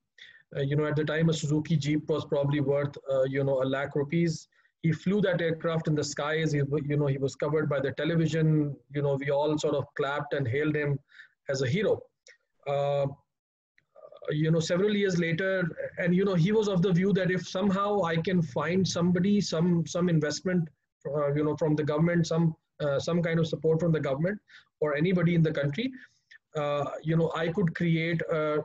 Uh, 0.55 0.61
you 0.61 0.75
know, 0.75 0.85
at 0.85 0.95
the 0.95 1.03
time, 1.03 1.29
a 1.29 1.33
Suzuki 1.33 1.75
Jeep 1.75 2.07
was 2.09 2.25
probably 2.25 2.61
worth, 2.61 2.97
uh, 3.11 3.23
you 3.23 3.43
know, 3.43 3.61
a 3.61 3.65
lakh 3.65 3.95
rupees. 3.95 4.47
He 4.81 4.91
flew 4.91 5.21
that 5.21 5.41
aircraft 5.41 5.87
in 5.87 5.95
the 5.95 6.03
skies. 6.03 6.51
He, 6.51 6.61
you 6.85 6.97
know, 6.97 7.07
he 7.07 7.17
was 7.17 7.35
covered 7.35 7.67
by 7.67 7.79
the 7.79 7.91
television. 7.93 8.75
You 8.93 9.01
know, 9.01 9.15
we 9.15 9.29
all 9.29 9.57
sort 9.57 9.75
of 9.75 9.85
clapped 9.95 10.33
and 10.33 10.47
hailed 10.47 10.75
him 10.75 10.99
as 11.49 11.61
a 11.61 11.67
hero. 11.67 11.99
Uh, 12.65 13.07
you 14.29 14.51
know, 14.51 14.59
several 14.59 14.93
years 14.95 15.17
later, 15.19 15.69
and 15.97 16.15
you 16.15 16.25
know, 16.25 16.35
he 16.35 16.51
was 16.51 16.67
of 16.67 16.81
the 16.81 16.91
view 16.91 17.13
that 17.13 17.31
if 17.31 17.47
somehow 17.47 18.01
I 18.03 18.17
can 18.17 18.41
find 18.41 18.87
somebody, 18.87 19.41
some 19.41 19.85
some 19.85 20.09
investment, 20.09 20.67
uh, 21.07 21.33
you 21.33 21.43
know, 21.43 21.55
from 21.57 21.75
the 21.75 21.83
government, 21.83 22.27
some 22.27 22.55
uh, 22.79 22.99
some 22.99 23.21
kind 23.21 23.39
of 23.39 23.47
support 23.47 23.79
from 23.79 23.91
the 23.91 23.99
government 23.99 24.39
or 24.81 24.95
anybody 24.95 25.33
in 25.33 25.41
the 25.41 25.51
country, 25.51 25.91
uh, 26.55 26.85
you 27.03 27.15
know, 27.17 27.31
I 27.35 27.47
could 27.49 27.73
create 27.75 28.21
a 28.31 28.59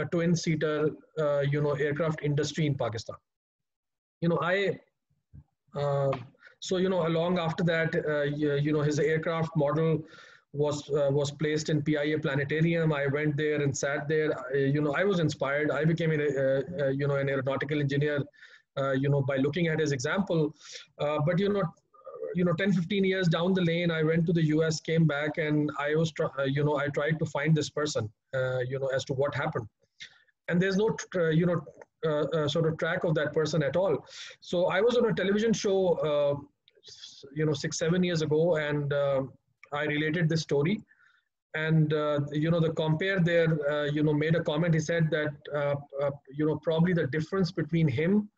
a 0.00 0.04
twin 0.06 0.34
seater 0.44 0.90
uh, 1.18 1.40
you 1.54 1.60
know 1.64 1.74
aircraft 1.86 2.22
industry 2.30 2.66
in 2.70 2.74
pakistan 2.84 3.16
you 4.20 4.28
know 4.28 4.40
i 4.42 4.56
uh, 5.80 6.10
so 6.60 6.76
you 6.76 6.88
know 6.88 7.06
along 7.06 7.38
after 7.38 7.64
that 7.64 7.94
uh, 7.96 8.22
you, 8.22 8.54
you, 8.56 8.72
know 8.72 8.82
his 8.82 8.98
aircraft 8.98 9.50
model 9.56 10.02
was 10.52 10.88
uh, 10.90 11.08
was 11.10 11.30
placed 11.30 11.68
in 11.68 11.80
pia 11.82 12.18
planetarium 12.18 12.92
i 12.92 13.06
went 13.06 13.36
there 13.36 13.62
and 13.62 13.76
sat 13.76 14.08
there 14.08 14.30
you 14.54 14.80
know 14.80 14.94
i 14.94 15.04
was 15.04 15.20
inspired 15.20 15.70
i 15.70 15.84
became 15.84 16.12
a, 16.12 16.16
uh, 16.16 16.88
you 16.88 17.06
know 17.06 17.16
an 17.16 17.28
aeronautical 17.28 17.80
engineer 17.80 18.18
uh, 18.80 18.92
you 18.92 19.08
know 19.08 19.22
by 19.22 19.36
looking 19.36 19.68
at 19.68 19.78
his 19.78 19.92
example 19.92 20.52
but 20.98 21.38
you 21.38 21.48
know 21.48 21.62
you 22.34 22.44
know 22.44 22.52
10 22.52 22.72
15 22.72 23.04
years 23.04 23.28
down 23.28 23.54
the 23.54 23.62
lane 23.62 23.90
i 23.90 24.02
went 24.02 24.26
to 24.26 24.32
the 24.32 24.42
us 24.42 24.80
came 24.80 25.06
back 25.06 25.38
and 25.38 25.70
i 25.78 25.94
was 25.94 26.12
you 26.46 26.64
know 26.64 26.76
i 26.76 26.88
tried 26.88 27.18
to 27.18 27.26
find 27.26 27.54
this 27.54 27.70
person 27.70 28.10
you 28.72 28.78
know 28.80 28.90
as 28.98 29.04
to 29.04 29.14
what 29.14 29.34
happened 29.34 29.68
and 30.50 30.60
there's 30.60 30.76
no 30.76 30.96
uh, 31.16 31.28
you 31.28 31.46
know 31.46 31.60
uh, 32.06 32.24
uh, 32.36 32.48
sort 32.48 32.66
of 32.66 32.78
track 32.78 33.04
of 33.04 33.14
that 33.14 33.32
person 33.32 33.62
at 33.62 33.76
all. 33.76 34.04
So 34.40 34.66
I 34.66 34.80
was 34.80 34.96
on 34.96 35.04
a 35.04 35.12
television 35.12 35.52
show, 35.52 35.78
uh, 36.10 36.34
you 37.34 37.44
know, 37.44 37.52
six 37.52 37.78
seven 37.78 38.02
years 38.02 38.22
ago, 38.22 38.56
and 38.56 38.90
uh, 38.92 39.22
I 39.72 39.84
related 39.84 40.28
this 40.28 40.40
story. 40.40 40.80
And 41.54 41.92
uh, 41.92 42.20
you 42.32 42.50
know, 42.50 42.60
the 42.60 42.70
compare 42.70 43.20
there, 43.20 43.88
you 43.88 44.02
know, 44.02 44.14
made 44.14 44.34
a 44.34 44.42
comment. 44.42 44.72
He 44.72 44.80
said 44.80 45.10
that 45.10 45.34
you 46.38 46.46
know 46.46 46.56
probably 46.62 46.94
the 46.94 47.06
difference 47.08 47.52
between 47.52 47.86
him 47.86 48.30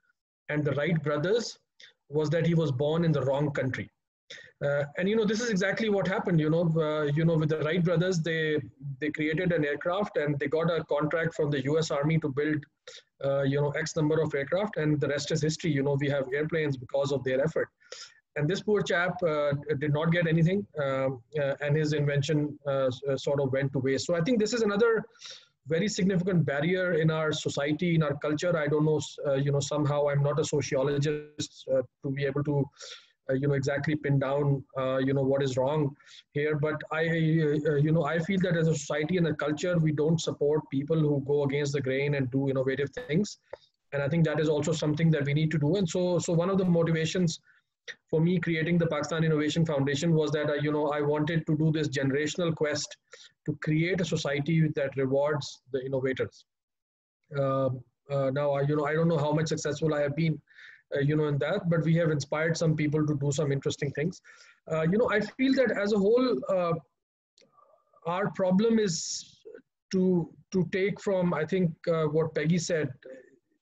and 0.49 0.65
the 0.65 0.73
Wright 0.73 1.01
brothers 1.03 1.59
was 2.09 2.31
that 2.31 2.47
he 2.47 2.55
was 2.55 2.73
born 2.73 3.05
in 3.05 3.13
the 3.13 3.23
wrong 3.23 3.53
country. 3.53 3.89
Uh, 4.65 4.85
and 4.97 5.09
you 5.09 5.17
know 5.17 5.25
this 5.25 5.41
is 5.41 5.51
exactly 5.51 5.89
what 5.89 6.07
happened. 6.07 6.39
You 6.39 6.51
know, 6.51 6.73
uh, 6.77 7.05
you 7.05 7.25
know 7.25 7.37
with 7.37 7.49
the 7.49 7.59
Wright 7.61 7.83
brothers, 7.83 8.21
they 8.21 8.59
they 9.01 9.11
created 9.11 9.53
an 9.53 9.65
aircraft 9.65 10.17
and 10.17 10.39
they 10.39 10.47
got 10.47 10.71
a 10.71 10.85
contract 10.85 11.35
from 11.35 11.51
the 11.51 11.63
U.S. 11.65 11.91
Army 11.91 12.19
to 12.21 12.29
build, 12.29 12.65
uh, 13.25 13.43
you 13.43 13.61
know, 13.61 13.71
X 13.71 13.97
number 13.97 14.21
of 14.21 14.33
aircraft, 14.35 14.77
and 14.77 15.01
the 15.01 15.09
rest 15.09 15.33
is 15.33 15.43
history. 15.43 15.73
You 15.73 15.83
know, 15.83 15.97
we 16.01 16.09
have 16.11 16.27
airplanes 16.33 16.77
because 16.77 17.11
of 17.11 17.25
their 17.25 17.43
effort. 17.43 17.69
And 18.37 18.49
this 18.49 18.63
poor 18.63 18.83
chap 18.83 19.23
uh, 19.23 19.53
did 19.79 19.93
not 19.93 20.11
get 20.13 20.27
anything, 20.27 20.67
um, 20.83 21.21
uh, 21.39 21.55
and 21.61 21.77
his 21.77 21.93
invention 21.93 22.59
uh, 22.67 22.91
sort 23.17 23.41
of 23.41 23.53
went 23.53 23.73
to 23.73 23.81
waste. 23.81 24.07
So 24.07 24.15
I 24.15 24.23
think 24.23 24.39
this 24.39 24.55
is 24.55 24.63
another 24.63 25.05
very 25.67 25.87
significant 25.89 26.45
barrier 26.47 26.95
in 26.95 27.11
our 27.11 27.33
society, 27.33 27.95
in 27.95 28.03
our 28.03 28.17
culture. 28.19 28.57
I 28.57 28.69
don't 28.69 28.85
know, 28.85 29.01
you 29.37 29.53
know, 29.53 29.61
somehow 29.61 30.09
I'm 30.09 30.23
not 30.23 30.41
a 30.41 30.45
sociologist 30.45 31.69
to 31.69 32.11
be 32.11 32.25
able 32.25 32.43
to 32.45 32.65
you 33.33 33.49
know 33.49 33.55
exactly 33.55 33.97
pin 33.97 34.19
down 34.19 34.65
uh, 34.79 34.99
you 34.99 35.15
know 35.15 35.23
what 35.23 35.43
is 35.43 35.57
wrong 35.57 35.95
here. 36.33 36.57
But 36.57 36.81
i 36.93 37.03
uh, 37.03 37.77
you 37.87 37.93
know 37.93 38.05
i 38.05 38.19
feel 38.19 38.41
that 38.41 38.57
as 38.57 38.69
a 38.69 38.75
society 38.75 39.17
and 39.17 39.27
a 39.29 39.35
culture 39.35 39.79
we 39.79 39.93
don't 39.93 40.21
support 40.21 40.63
people 40.71 40.99
who 40.99 41.23
go 41.27 41.45
against 41.45 41.73
the 41.73 41.81
grain 41.81 42.15
and 42.15 42.31
do 42.31 42.49
innovative 42.51 42.91
things. 42.91 43.39
And 43.93 44.03
i 44.03 44.09
think 44.09 44.25
that 44.25 44.41
is 44.41 44.49
also 44.49 44.73
something 44.73 45.11
that 45.11 45.25
we 45.25 45.35
need 45.35 45.51
to 45.51 45.59
do. 45.59 45.77
And 45.77 45.89
so 45.89 46.19
so 46.19 46.33
one 46.33 46.51
of 46.51 46.59
the 46.59 46.65
motivations 46.65 47.41
for 48.11 48.21
me 48.21 48.39
creating 48.39 48.79
the 48.79 48.87
pakistan 48.87 49.25
innovation 49.25 49.65
foundation 49.67 50.15
was 50.15 50.31
that 50.31 50.51
I, 50.51 50.57
you 50.67 50.73
know 50.73 50.91
i 50.91 51.01
wanted 51.01 51.47
to 51.47 51.57
do 51.57 51.73
this 51.73 51.89
generational 51.89 52.55
quest 52.55 52.97
to 53.47 53.59
create 53.63 54.01
a 54.01 54.05
society 54.05 54.69
that 54.77 54.97
rewards 54.97 55.63
the 55.73 55.85
innovators. 55.85 56.45
Uh, 57.37 57.71
uh, 58.11 58.31
now 58.31 58.53
I, 58.53 58.63
you 58.63 58.77
know 58.77 58.85
i 58.85 58.95
don't 58.95 59.09
know 59.09 59.19
how 59.19 59.33
much 59.33 59.49
successful 59.49 59.95
i 59.95 60.01
have 60.01 60.15
been 60.17 60.35
uh, 60.35 60.52
you 61.01 61.17
know, 61.17 61.27
in 61.27 61.39
that, 61.39 61.69
but 61.69 61.83
we 61.85 61.95
have 61.97 62.11
inspired 62.11 62.57
some 62.57 62.77
people 62.77 63.07
to 63.07 63.15
do 63.17 63.33
some 63.33 63.53
interesting 63.53 63.91
things. 63.93 64.21
Uh, 64.71 64.83
you 64.83 64.99
know, 64.99 65.11
I 65.11 65.21
feel 65.21 65.55
that 65.55 65.71
as 65.77 65.93
a 65.93 65.99
whole, 65.99 66.39
uh, 66.49 66.73
our 68.07 68.31
problem 68.33 68.79
is 68.79 69.41
to 69.93 70.29
to 70.53 70.69
take 70.73 71.01
from 71.01 71.33
I 71.35 71.45
think 71.45 71.71
uh, 71.89 72.05
what 72.05 72.35
Peggy 72.35 72.59
said. 72.59 72.91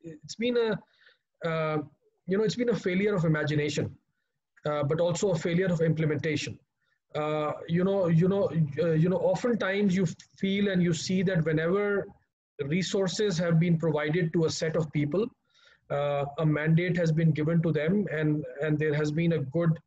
it's 0.02 0.36
been 0.36 0.56
a 0.56 1.48
uh, 1.48 1.78
you 2.26 2.38
know 2.38 2.44
it's 2.44 2.56
been 2.56 2.70
a 2.70 2.80
failure 2.86 3.14
of 3.14 3.24
imagination, 3.24 3.94
uh, 4.66 4.82
but 4.84 5.00
also 5.00 5.30
a 5.30 5.38
failure 5.38 5.66
of 5.66 5.80
implementation. 5.80 6.58
Uh, 7.14 7.52
you 7.66 7.82
know, 7.82 8.06
you 8.06 8.28
know, 8.28 8.48
uh, 8.78 8.92
you 8.92 9.08
know. 9.08 9.16
Oftentimes, 9.16 9.96
you 9.96 10.06
feel 10.38 10.68
and 10.68 10.80
you 10.80 10.94
see 10.94 11.22
that 11.24 11.44
whenever 11.44 12.06
resources 12.66 13.36
have 13.38 13.58
been 13.58 13.78
provided 13.78 14.32
to 14.34 14.44
a 14.44 14.50
set 14.50 14.76
of 14.76 14.90
people, 14.92 15.26
uh, 15.90 16.24
a 16.38 16.46
mandate 16.46 16.96
has 16.96 17.12
been 17.12 17.32
given 17.32 17.62
to 17.62 17.72
them, 17.72 18.06
and 18.12 18.44
and 18.62 18.78
there 18.78 18.94
has 18.94 19.10
been 19.10 19.32
a 19.32 19.38
good 19.38 19.78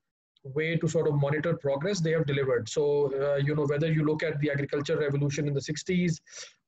way 0.43 0.76
to 0.76 0.88
sort 0.88 1.08
of 1.08 1.16
monitor 1.16 1.56
progress 1.56 1.99
they 1.99 2.12
have 2.12 2.26
delivered. 2.26 2.68
So 2.68 3.14
uh, 3.22 3.36
you 3.38 3.56
know 3.56 3.66
whether 3.66 3.91
you 3.91 4.04
look 4.06 4.24
at 4.24 4.39
the 4.39 4.51
agriculture 4.51 4.97
revolution 4.97 5.47
in 5.47 5.54
the 5.54 5.62
60s 5.62 6.20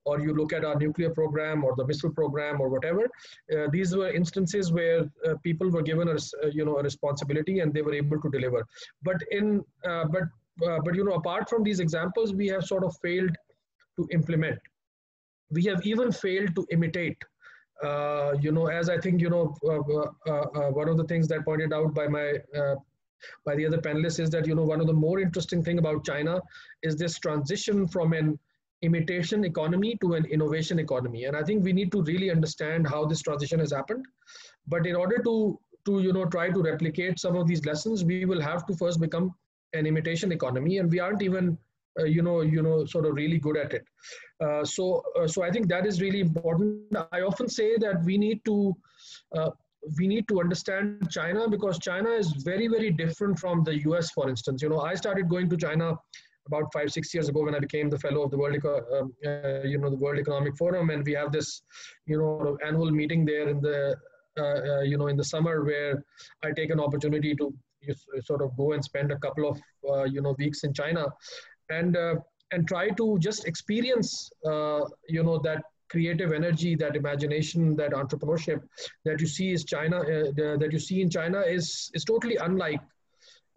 or 0.06 0.22
you 0.22 0.34
look 0.34 0.54
at 0.54 0.64
our 0.64 0.78
nuclear 0.78 1.10
program 1.10 1.64
or 1.64 1.76
the 1.76 1.86
missile 1.86 2.12
program 2.12 2.62
or 2.62 2.70
whatever 2.70 3.04
uh, 3.56 3.68
these 3.72 3.96
were 3.96 4.10
instances 4.10 4.72
where 4.72 5.02
uh, 5.28 5.34
people 5.44 5.70
were 5.70 5.82
given 5.82 6.08
a 6.08 6.14
uh, 6.14 6.48
you 6.54 6.64
know 6.64 6.78
a 6.78 6.84
responsibility 6.84 7.60
and 7.60 7.74
they 7.74 7.82
were 7.82 7.94
able 7.94 8.22
to 8.22 8.30
deliver. 8.30 8.66
But 9.04 9.18
in 9.32 9.64
uh, 9.84 10.06
but 10.06 10.24
but 10.86 10.96
you 10.96 11.04
know 11.04 11.16
apart 11.16 11.50
from 11.50 11.64
these 11.64 11.82
examples 11.82 12.34
we 12.34 12.48
have 12.48 12.64
sort 12.64 12.84
of 12.86 12.96
failed 13.02 13.36
to 13.98 14.08
implement. 14.12 14.60
We 15.52 15.64
have 15.66 15.86
even 15.86 16.12
failed 16.12 16.56
to 16.56 16.66
imitate 16.72 17.18
Uh, 17.84 18.34
you 18.40 18.54
know 18.54 18.68
as 18.68 18.90
i 18.90 18.98
think 18.98 19.20
you 19.20 19.30
know 19.30 19.54
uh, 19.68 20.32
uh, 20.32 20.70
one 20.72 20.88
of 20.88 20.96
the 20.96 21.04
things 21.04 21.28
that 21.28 21.44
pointed 21.44 21.74
out 21.74 21.94
by 21.94 22.08
my 22.08 22.34
by 23.46 23.56
the 23.56 23.66
other 23.66 23.78
panelists 23.78 24.20
is 24.20 24.30
that 24.30 24.48
you 24.48 24.56
know 24.56 24.64
one 24.64 24.82
of 24.82 24.88
the 24.88 24.94
more 24.94 25.20
interesting 25.20 25.64
thing 25.64 25.80
about 25.80 26.06
China 26.06 26.42
is 26.84 26.96
this 26.96 27.20
transition 27.20 27.88
from 27.88 28.14
an 28.14 28.38
imitation 28.82 29.44
economy 29.46 29.98
to 30.02 30.14
an 30.14 30.26
innovation 30.26 30.80
economy. 30.80 31.26
And 31.26 31.36
i 31.36 31.44
think 31.44 31.64
we 31.64 31.74
need 31.74 31.92
to 31.92 32.04
really 32.04 32.30
understand 32.30 32.88
how 32.88 33.06
this 33.06 33.22
transition 33.22 33.60
has 33.60 33.72
happened. 33.72 34.06
But 34.68 34.86
in 34.86 34.96
order 34.96 35.22
to 35.24 35.60
to 35.86 36.02
you 36.02 36.14
know 36.14 36.26
try 36.26 36.50
to 36.50 36.62
replicate 36.62 37.20
some 37.20 37.36
of 37.36 37.48
these 37.48 37.66
lessons 37.66 38.04
we 38.04 38.26
will 38.26 38.42
have 38.42 38.66
to 38.68 38.76
first 38.76 39.00
become 39.00 39.34
an 39.74 39.86
imitation 39.86 40.32
economy. 40.32 40.78
And 40.80 40.92
we 40.92 41.00
aren't 41.00 41.22
even 41.22 41.58
uh, 42.00 42.04
you 42.04 42.22
know 42.22 42.42
you 42.42 42.62
know 42.62 42.86
sort 42.86 43.06
of 43.06 43.14
really 43.16 43.38
good 43.38 43.58
at 43.58 43.74
it. 43.74 43.86
Uh, 44.44 44.66
so 44.66 45.02
uh, 45.18 45.28
so 45.28 45.44
i 45.44 45.50
think 45.50 45.68
that 45.68 45.86
is 45.86 46.02
really 46.02 46.22
important. 46.22 46.98
I 47.12 47.22
often 47.22 47.48
say 47.48 47.78
that 47.78 48.04
we 48.04 48.18
need 48.18 48.44
to 48.46 48.76
uh, 49.38 49.52
we 49.98 50.08
need 50.08 50.28
to 50.28 50.40
understand 50.40 51.10
China 51.12 51.48
because 51.50 51.80
China 51.80 52.10
is 52.10 52.32
very, 52.32 52.68
very 52.68 52.92
different 52.92 53.38
from 53.40 53.64
the 53.64 53.82
US, 53.90 54.12
for 54.12 54.30
instance. 54.30 54.62
You 54.62 54.70
know, 54.70 54.82
I 54.82 54.96
started 54.96 55.30
going 55.30 55.50
to 55.50 55.58
China 55.58 55.98
about 56.48 56.72
five, 56.74 56.92
six 56.92 57.14
years 57.14 57.30
ago 57.30 57.44
when 57.44 57.56
I 57.56 57.60
became 57.60 57.90
the 57.90 57.98
fellow 57.98 58.24
of 58.24 58.32
the 58.32 58.38
World, 58.38 58.64
um, 58.66 59.14
uh, 59.26 59.62
you 59.64 59.78
know, 59.78 59.90
the 59.90 59.98
World 59.98 60.20
Economic 60.20 60.56
Forum, 60.58 60.90
and 60.90 61.06
we 61.06 61.14
have 61.14 61.32
this, 61.32 61.62
you 62.06 62.18
know, 62.18 62.58
annual 62.66 62.92
meeting 62.92 63.26
there 63.26 63.50
in 63.50 63.62
the, 63.62 63.96
uh, 64.38 64.82
you 64.82 64.98
know, 64.98 65.08
in 65.08 65.18
the 65.18 65.24
summer 65.24 65.64
where 65.64 66.04
I 66.44 66.52
take 66.52 66.70
an 66.70 66.80
opportunity 66.80 67.36
to 67.36 67.54
sort 68.24 68.42
of 68.42 68.56
go 68.58 68.74
and 68.74 68.84
spend 68.84 69.12
a 69.12 69.18
couple 69.20 69.50
of, 69.50 69.60
uh, 69.90 70.04
you 70.04 70.22
know, 70.22 70.36
weeks 70.38 70.64
in 70.64 70.74
China, 70.74 71.08
and 71.70 71.98
uh, 71.98 72.16
and 72.52 72.68
try 72.68 72.90
to 72.90 73.18
just 73.20 73.46
experience, 73.46 74.32
uh, 74.46 74.82
you 75.10 75.24
know, 75.24 75.38
that 75.40 75.64
creative 75.90 76.32
energy, 76.32 76.76
that 76.76 76.96
imagination, 76.96 77.76
that 77.76 77.92
entrepreneurship 77.92 78.62
that 79.04 79.20
you 79.20 79.28
see 79.28 79.52
is 79.52 79.64
China, 79.64 80.00
uh, 80.00 80.58
that 80.58 80.70
you 80.72 80.80
see 80.80 81.02
in 81.02 81.10
China 81.10 81.42
is 81.42 81.92
is 81.94 82.04
totally 82.04 82.38
unlike, 82.38 82.82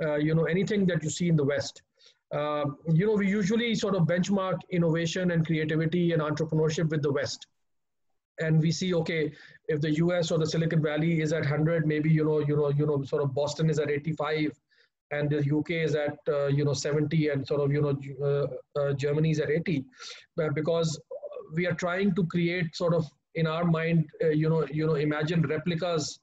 uh, 0.04 0.16
you 0.16 0.34
know, 0.34 0.44
anything 0.44 0.86
that 0.86 1.02
you 1.02 1.10
see 1.10 1.28
in 1.28 1.36
the 1.36 1.44
West. 1.44 1.82
Uh, 2.32 2.64
you 2.92 3.06
know, 3.06 3.14
we 3.14 3.26
usually 3.26 3.74
sort 3.74 3.94
of 3.94 4.02
benchmark 4.02 4.58
innovation 4.70 5.30
and 5.30 5.46
creativity 5.46 6.12
and 6.12 6.20
entrepreneurship 6.20 6.90
with 6.90 7.02
the 7.02 7.10
West, 7.10 7.46
and 8.38 8.60
we 8.60 8.70
see 8.70 8.94
okay, 8.94 9.32
if 9.68 9.80
the 9.80 9.92
U.S. 10.04 10.30
or 10.30 10.38
the 10.38 10.46
Silicon 10.46 10.82
Valley 10.82 11.20
is 11.22 11.32
at 11.32 11.40
100, 11.40 11.86
maybe 11.86 12.10
you 12.10 12.24
know, 12.24 12.40
you 12.40 12.56
know, 12.56 12.68
you 12.68 12.86
know, 12.86 13.02
sort 13.02 13.22
of 13.22 13.34
Boston 13.34 13.70
is 13.70 13.78
at 13.78 13.90
85 13.90 14.52
and 15.10 15.30
the 15.30 15.38
UK 15.38 15.70
is 15.70 15.94
at 15.94 16.18
uh, 16.28 16.46
you 16.46 16.64
know 16.64 16.74
70 16.74 17.28
and 17.28 17.46
sort 17.46 17.60
of 17.60 17.72
you 17.72 17.80
know 17.82 17.96
uh, 18.26 18.46
uh, 18.80 18.92
Germany 18.92 19.30
is 19.30 19.40
at 19.40 19.50
80 19.50 19.84
because 20.54 21.00
we 21.54 21.66
are 21.66 21.74
trying 21.74 22.14
to 22.14 22.26
create 22.26 22.76
sort 22.76 22.94
of 22.94 23.06
in 23.34 23.46
our 23.46 23.64
mind, 23.64 24.06
uh, 24.22 24.28
you 24.28 24.48
know, 24.48 24.66
you 24.70 24.86
know, 24.86 24.94
imagine 24.94 25.42
replicas 25.42 26.18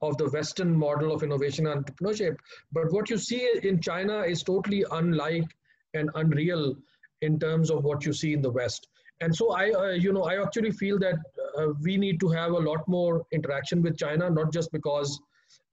of 0.00 0.16
the 0.18 0.28
Western 0.30 0.74
model 0.74 1.12
of 1.12 1.22
innovation 1.22 1.66
and 1.66 1.84
entrepreneurship. 1.84 2.36
But 2.72 2.92
what 2.92 3.10
you 3.10 3.18
see 3.18 3.48
in 3.62 3.80
China 3.80 4.20
is 4.20 4.42
totally 4.42 4.84
unlike 4.90 5.48
and 5.94 6.10
unreal 6.14 6.76
in 7.22 7.38
terms 7.38 7.70
of 7.70 7.84
what 7.84 8.04
you 8.04 8.12
see 8.12 8.32
in 8.32 8.42
the 8.42 8.50
West. 8.50 8.88
And 9.20 9.34
so 9.34 9.52
I, 9.52 9.70
uh, 9.70 9.90
you 9.90 10.12
know, 10.12 10.24
I 10.24 10.42
actually 10.42 10.72
feel 10.72 10.98
that 10.98 11.18
uh, 11.58 11.68
we 11.82 11.96
need 11.96 12.18
to 12.20 12.28
have 12.28 12.52
a 12.52 12.58
lot 12.58 12.86
more 12.88 13.24
interaction 13.32 13.80
with 13.82 13.96
China, 13.96 14.28
not 14.28 14.52
just 14.52 14.72
because, 14.72 15.20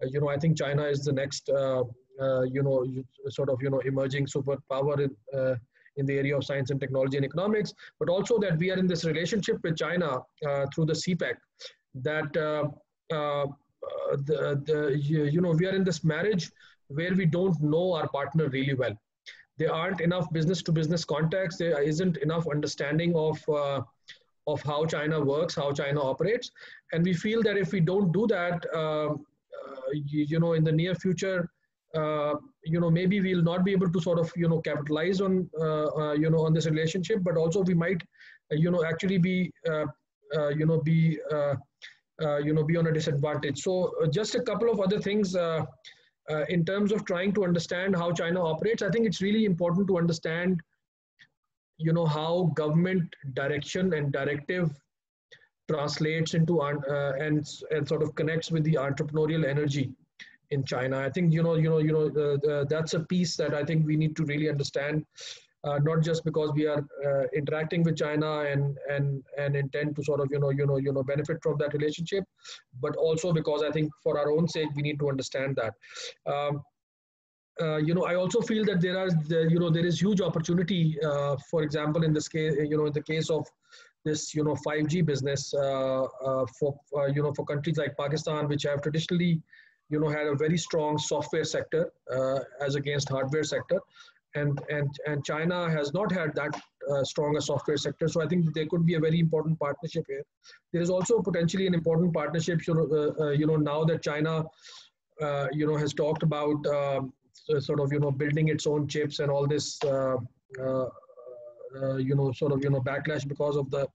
you 0.04 0.20
know, 0.22 0.30
I 0.30 0.38
think 0.38 0.58
China 0.58 0.84
is 0.84 1.04
the 1.04 1.12
next, 1.12 1.50
you 2.52 2.64
know, 2.64 2.86
sort 3.30 3.50
of, 3.50 3.62
you 3.62 3.70
know, 3.70 3.80
emerging 3.80 4.26
superpower 4.26 5.00
in, 5.00 5.58
in 5.98 6.06
the 6.06 6.18
area 6.18 6.36
of 6.38 6.44
science 6.44 6.72
and 6.72 6.80
technology 6.80 7.18
and 7.18 7.26
economics, 7.26 7.74
but 8.00 8.10
also 8.10 8.40
that 8.40 8.58
we 8.58 8.72
are 8.72 8.78
in 8.78 8.88
this 8.88 9.06
relationship 9.06 9.58
with 9.64 9.78
China 9.78 10.20
uh, 10.48 10.66
through 10.74 10.86
the 10.86 10.94
CPEC, 10.94 11.36
that 11.96 12.36
uh, 12.38 12.68
uh, 13.14 13.46
the, 14.26 14.62
the, 14.66 14.98
you 14.98 15.42
know, 15.42 15.52
we 15.52 15.66
are 15.66 15.76
in 15.76 15.84
this 15.84 16.04
marriage 16.04 16.52
where 16.88 17.14
we 17.14 17.26
don't 17.26 17.60
know 17.62 17.94
our 17.94 18.08
partner 18.10 18.48
really 18.50 18.74
well. 18.74 18.94
There 19.58 19.74
aren't 19.74 20.02
enough 20.02 20.32
business 20.32 20.62
to 20.64 20.72
business 20.72 21.06
contacts. 21.06 21.58
There 21.58 21.82
isn't 21.82 22.18
enough 22.18 22.48
understanding 22.48 23.16
of, 23.16 23.38
uh, 23.50 23.82
of 24.48 24.62
how 24.64 24.86
China 24.86 25.24
works, 25.24 25.56
how 25.56 25.72
China 25.72 26.02
operates. 26.02 26.52
And 26.94 27.04
we 27.04 27.14
feel 27.14 27.44
that 27.44 27.58
if 27.58 27.72
we 27.72 27.80
don't 27.80 28.12
do 28.12 28.28
that, 28.28 28.66
uh, 28.74 29.10
uh, 29.10 29.16
you, 29.94 30.26
you, 30.26 30.40
know, 30.40 30.54
in 30.54 30.64
the 30.64 30.72
near 30.72 30.96
future, 30.96 31.50
uh, 31.96 32.36
you 32.64 32.80
know 32.80 32.90
maybe 32.90 33.20
we'll 33.20 33.44
not 33.44 33.64
be 33.66 33.72
able 33.72 33.92
to 33.92 34.00
sort 34.00 34.20
of 34.20 34.32
you 34.36 34.48
know 34.48 34.62
capitalize 34.62 35.22
on 35.22 35.50
uh, 35.60 35.88
uh, 36.02 36.14
you 36.14 36.30
know 36.30 36.46
on 36.46 36.54
this 36.54 36.66
relationship 36.66 37.20
but 37.22 37.38
also 37.38 37.62
we 37.62 37.74
might 37.74 38.02
uh, 38.52 38.56
you 38.56 38.72
know 38.72 38.84
actually 38.84 39.18
be 39.18 39.52
you 40.56 40.66
know 40.66 40.80
be 40.80 41.20
you 42.46 42.54
know 42.54 42.64
be 42.64 42.78
on 42.78 42.88
a 42.88 42.92
disadvantage. 42.92 43.60
So 43.60 43.94
just 44.12 44.36
a 44.36 44.42
couple 44.42 44.70
of 44.70 44.80
other 44.80 45.00
things 45.00 45.36
in 46.50 46.64
terms 46.66 46.92
of 46.92 47.04
trying 47.06 47.34
to 47.34 47.44
understand 47.44 47.94
how 47.94 48.10
china 48.14 48.42
operates 48.42 48.82
i 48.82 48.90
think 48.90 49.06
it's 49.06 49.22
really 49.22 49.44
important 49.44 49.86
to 49.86 49.98
understand 49.98 50.62
you 51.78 51.92
know 51.92 52.06
how 52.06 52.52
government 52.56 53.04
direction 53.34 53.94
and 53.94 54.14
directive 54.14 54.72
translates 55.70 56.34
into 56.34 56.62
uh, 56.62 57.14
and 57.20 57.48
and 57.72 57.88
sort 57.88 58.04
of 58.04 58.14
connects 58.16 58.52
with 58.52 58.64
the 58.64 58.76
entrepreneurial 58.76 59.46
energy 59.46 59.92
in 60.52 60.64
China. 60.64 61.00
I 61.00 61.10
think 61.10 61.34
you 61.34 61.44
know, 61.44 61.56
you 61.56 61.70
know, 61.70 61.80
you 61.80 61.94
know, 61.94 62.66
that's 62.66 62.94
a 62.94 63.00
piece 63.02 63.36
that 63.38 63.54
I 63.54 63.64
think 63.64 63.86
we 63.86 63.96
need 63.96 64.16
to 64.18 64.26
really 64.26 64.50
understand, 64.50 65.06
uh, 65.64 65.80
not 65.80 66.02
just 66.02 66.24
because 66.24 66.52
we 66.54 66.66
are 66.68 66.86
uh, 67.06 67.24
interacting 67.36 67.84
with 67.84 67.98
China 67.98 68.42
and 68.42 68.78
and 68.90 69.24
and 69.38 69.56
intend 69.56 69.96
to 69.96 70.04
sort 70.04 70.20
of 70.20 70.28
you 70.32 70.40
know 70.40 70.50
you 70.50 70.66
know 70.66 70.78
you 70.78 70.92
know 70.92 71.04
benefit 71.04 71.38
from 71.42 71.58
that 71.60 71.74
relationship, 71.74 72.24
but 72.82 72.96
also 72.96 73.34
because 73.34 73.64
I 73.64 73.72
think 73.72 73.92
for 74.04 74.20
our 74.20 74.32
own 74.32 74.48
sake 74.48 74.70
we 74.76 74.82
need 74.82 75.00
to 75.00 75.10
understand 75.10 75.58
that. 75.58 75.74
Um, 76.32 76.62
uh, 77.60 77.78
you 77.78 77.94
know, 77.94 78.06
I 78.06 78.16
also 78.16 78.42
feel 78.42 78.64
that 78.66 78.82
there 78.82 78.98
are, 78.98 79.10
the, 79.10 79.48
you 79.50 79.60
know, 79.60 79.70
there 79.70 79.86
is 79.86 80.02
huge 80.02 80.22
opportunity. 80.22 80.98
Uh, 81.04 81.36
for 81.50 81.62
example, 81.64 82.04
in 82.04 82.14
this 82.14 82.28
case, 82.28 82.56
you 82.58 82.78
know, 82.78 82.86
in 82.86 82.94
the 82.94 83.04
case 83.04 83.30
of 83.30 83.46
this, 84.06 84.34
you 84.34 84.44
know, 84.44 84.56
5G 84.66 85.06
business 85.06 85.54
uh, 85.54 86.04
uh, 86.04 86.46
for, 86.60 86.80
you 87.14 87.22
know, 87.22 87.34
for 87.34 87.46
countries 87.46 87.78
like 87.78 87.96
Pakistan, 87.98 88.48
which 88.48 88.64
have 88.64 88.82
traditionally 88.82 89.42
you 89.92 90.00
know, 90.00 90.08
had 90.08 90.26
a 90.26 90.36
very 90.36 90.58
strong 90.58 90.98
software 90.98 91.44
sector 91.44 91.92
uh, 92.12 92.40
as 92.62 92.76
against 92.76 93.10
hardware 93.10 93.44
sector. 93.44 93.80
And, 94.34 94.58
and, 94.70 94.90
and 95.06 95.26
China 95.26 95.70
has 95.70 95.94
not 95.94 96.10
had 96.10 96.34
that 96.36 96.58
uh, 96.90 97.04
strong 97.04 97.36
a 97.36 97.42
software 97.42 97.76
sector. 97.76 98.08
So 98.08 98.22
I 98.22 98.28
think 98.28 98.54
there 98.54 98.66
could 98.68 98.86
be 98.86 98.94
a 98.94 99.00
very 99.00 99.20
important 99.20 99.60
partnership 99.60 100.06
here. 100.08 100.24
There 100.72 100.82
is 100.82 100.90
also 100.90 101.22
potentially 101.22 101.68
an 101.68 101.74
important 101.74 102.14
partnership, 102.14 102.66
you 102.66 102.74
know, 102.74 102.88
uh, 102.90 103.24
uh 103.26 103.30
you 103.32 103.46
know 103.46 103.58
now 103.58 103.84
that 103.84 104.02
China, 104.02 104.46
uh, 105.22 105.48
you 105.52 105.68
know, 105.68 105.76
has 105.76 105.94
talked 105.94 106.24
about 106.24 106.66
um, 106.68 107.12
sort 107.60 107.82
of, 107.82 107.92
you 107.92 108.00
know, 108.00 108.12
building 108.12 108.48
its 108.48 108.66
own 108.66 108.88
chips 108.88 109.20
and 109.20 109.30
all 109.30 109.46
this, 109.46 109.78
uh, 109.84 110.16
you 111.98 112.16
know, 112.16 112.32
sort 112.32 112.54
of, 112.54 112.64
you 112.64 112.70
know, 112.70 112.80
backlash 112.80 113.28
because 113.28 113.58
of 113.58 113.70
the, 113.70 113.86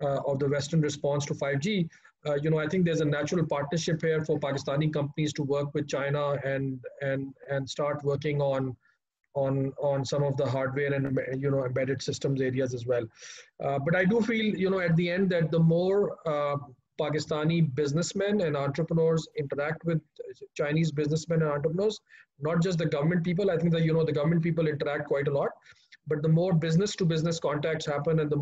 of 0.00 0.38
the 0.38 0.48
Western 0.48 0.80
response 0.80 1.26
to 1.26 1.34
5G 1.34 1.88
uh, 2.26 2.34
you 2.34 2.50
know, 2.50 2.58
I 2.58 2.66
think 2.66 2.84
there's 2.84 3.00
a 3.00 3.04
natural 3.04 3.46
partnership 3.46 4.02
here 4.02 4.24
for 4.24 4.38
Pakistani 4.38 4.92
companies 4.92 5.32
to 5.34 5.42
work 5.42 5.72
with 5.74 5.86
China 5.88 6.36
and 6.44 6.80
and 7.00 7.34
and 7.48 7.68
start 7.68 8.02
working 8.02 8.42
on 8.42 8.76
on 9.34 9.72
on 9.80 10.04
some 10.04 10.24
of 10.24 10.36
the 10.36 10.46
hardware 10.46 10.92
and 10.92 11.18
you 11.40 11.50
know 11.50 11.64
embedded 11.64 12.02
systems 12.02 12.40
areas 12.40 12.74
as 12.74 12.86
well. 12.86 13.04
Uh, 13.62 13.78
but 13.78 13.94
I 13.94 14.04
do 14.04 14.20
feel 14.20 14.56
you 14.56 14.70
know 14.70 14.80
at 14.80 14.96
the 14.96 15.10
end 15.10 15.30
that 15.30 15.50
the 15.50 15.60
more 15.60 16.16
uh, 16.26 16.56
Pakistani 17.00 17.72
businessmen 17.74 18.40
and 18.40 18.56
entrepreneurs 18.56 19.28
interact 19.38 19.84
with 19.84 20.00
Chinese 20.56 20.90
businessmen 20.90 21.42
and 21.42 21.50
entrepreneurs, 21.50 22.00
not 22.40 22.60
just 22.60 22.78
the 22.78 22.86
government 22.86 23.22
people. 23.24 23.50
I 23.50 23.56
think 23.56 23.72
that 23.72 23.84
you 23.84 23.92
know 23.92 24.04
the 24.04 24.12
government 24.12 24.42
people 24.42 24.66
interact 24.66 25.06
quite 25.06 25.28
a 25.28 25.32
lot, 25.32 25.50
but 26.08 26.22
the 26.22 26.28
more 26.28 26.52
business 26.52 26.96
to 26.96 27.04
business 27.04 27.38
contacts 27.38 27.86
happen 27.86 28.18
and 28.18 28.30
the 28.30 28.36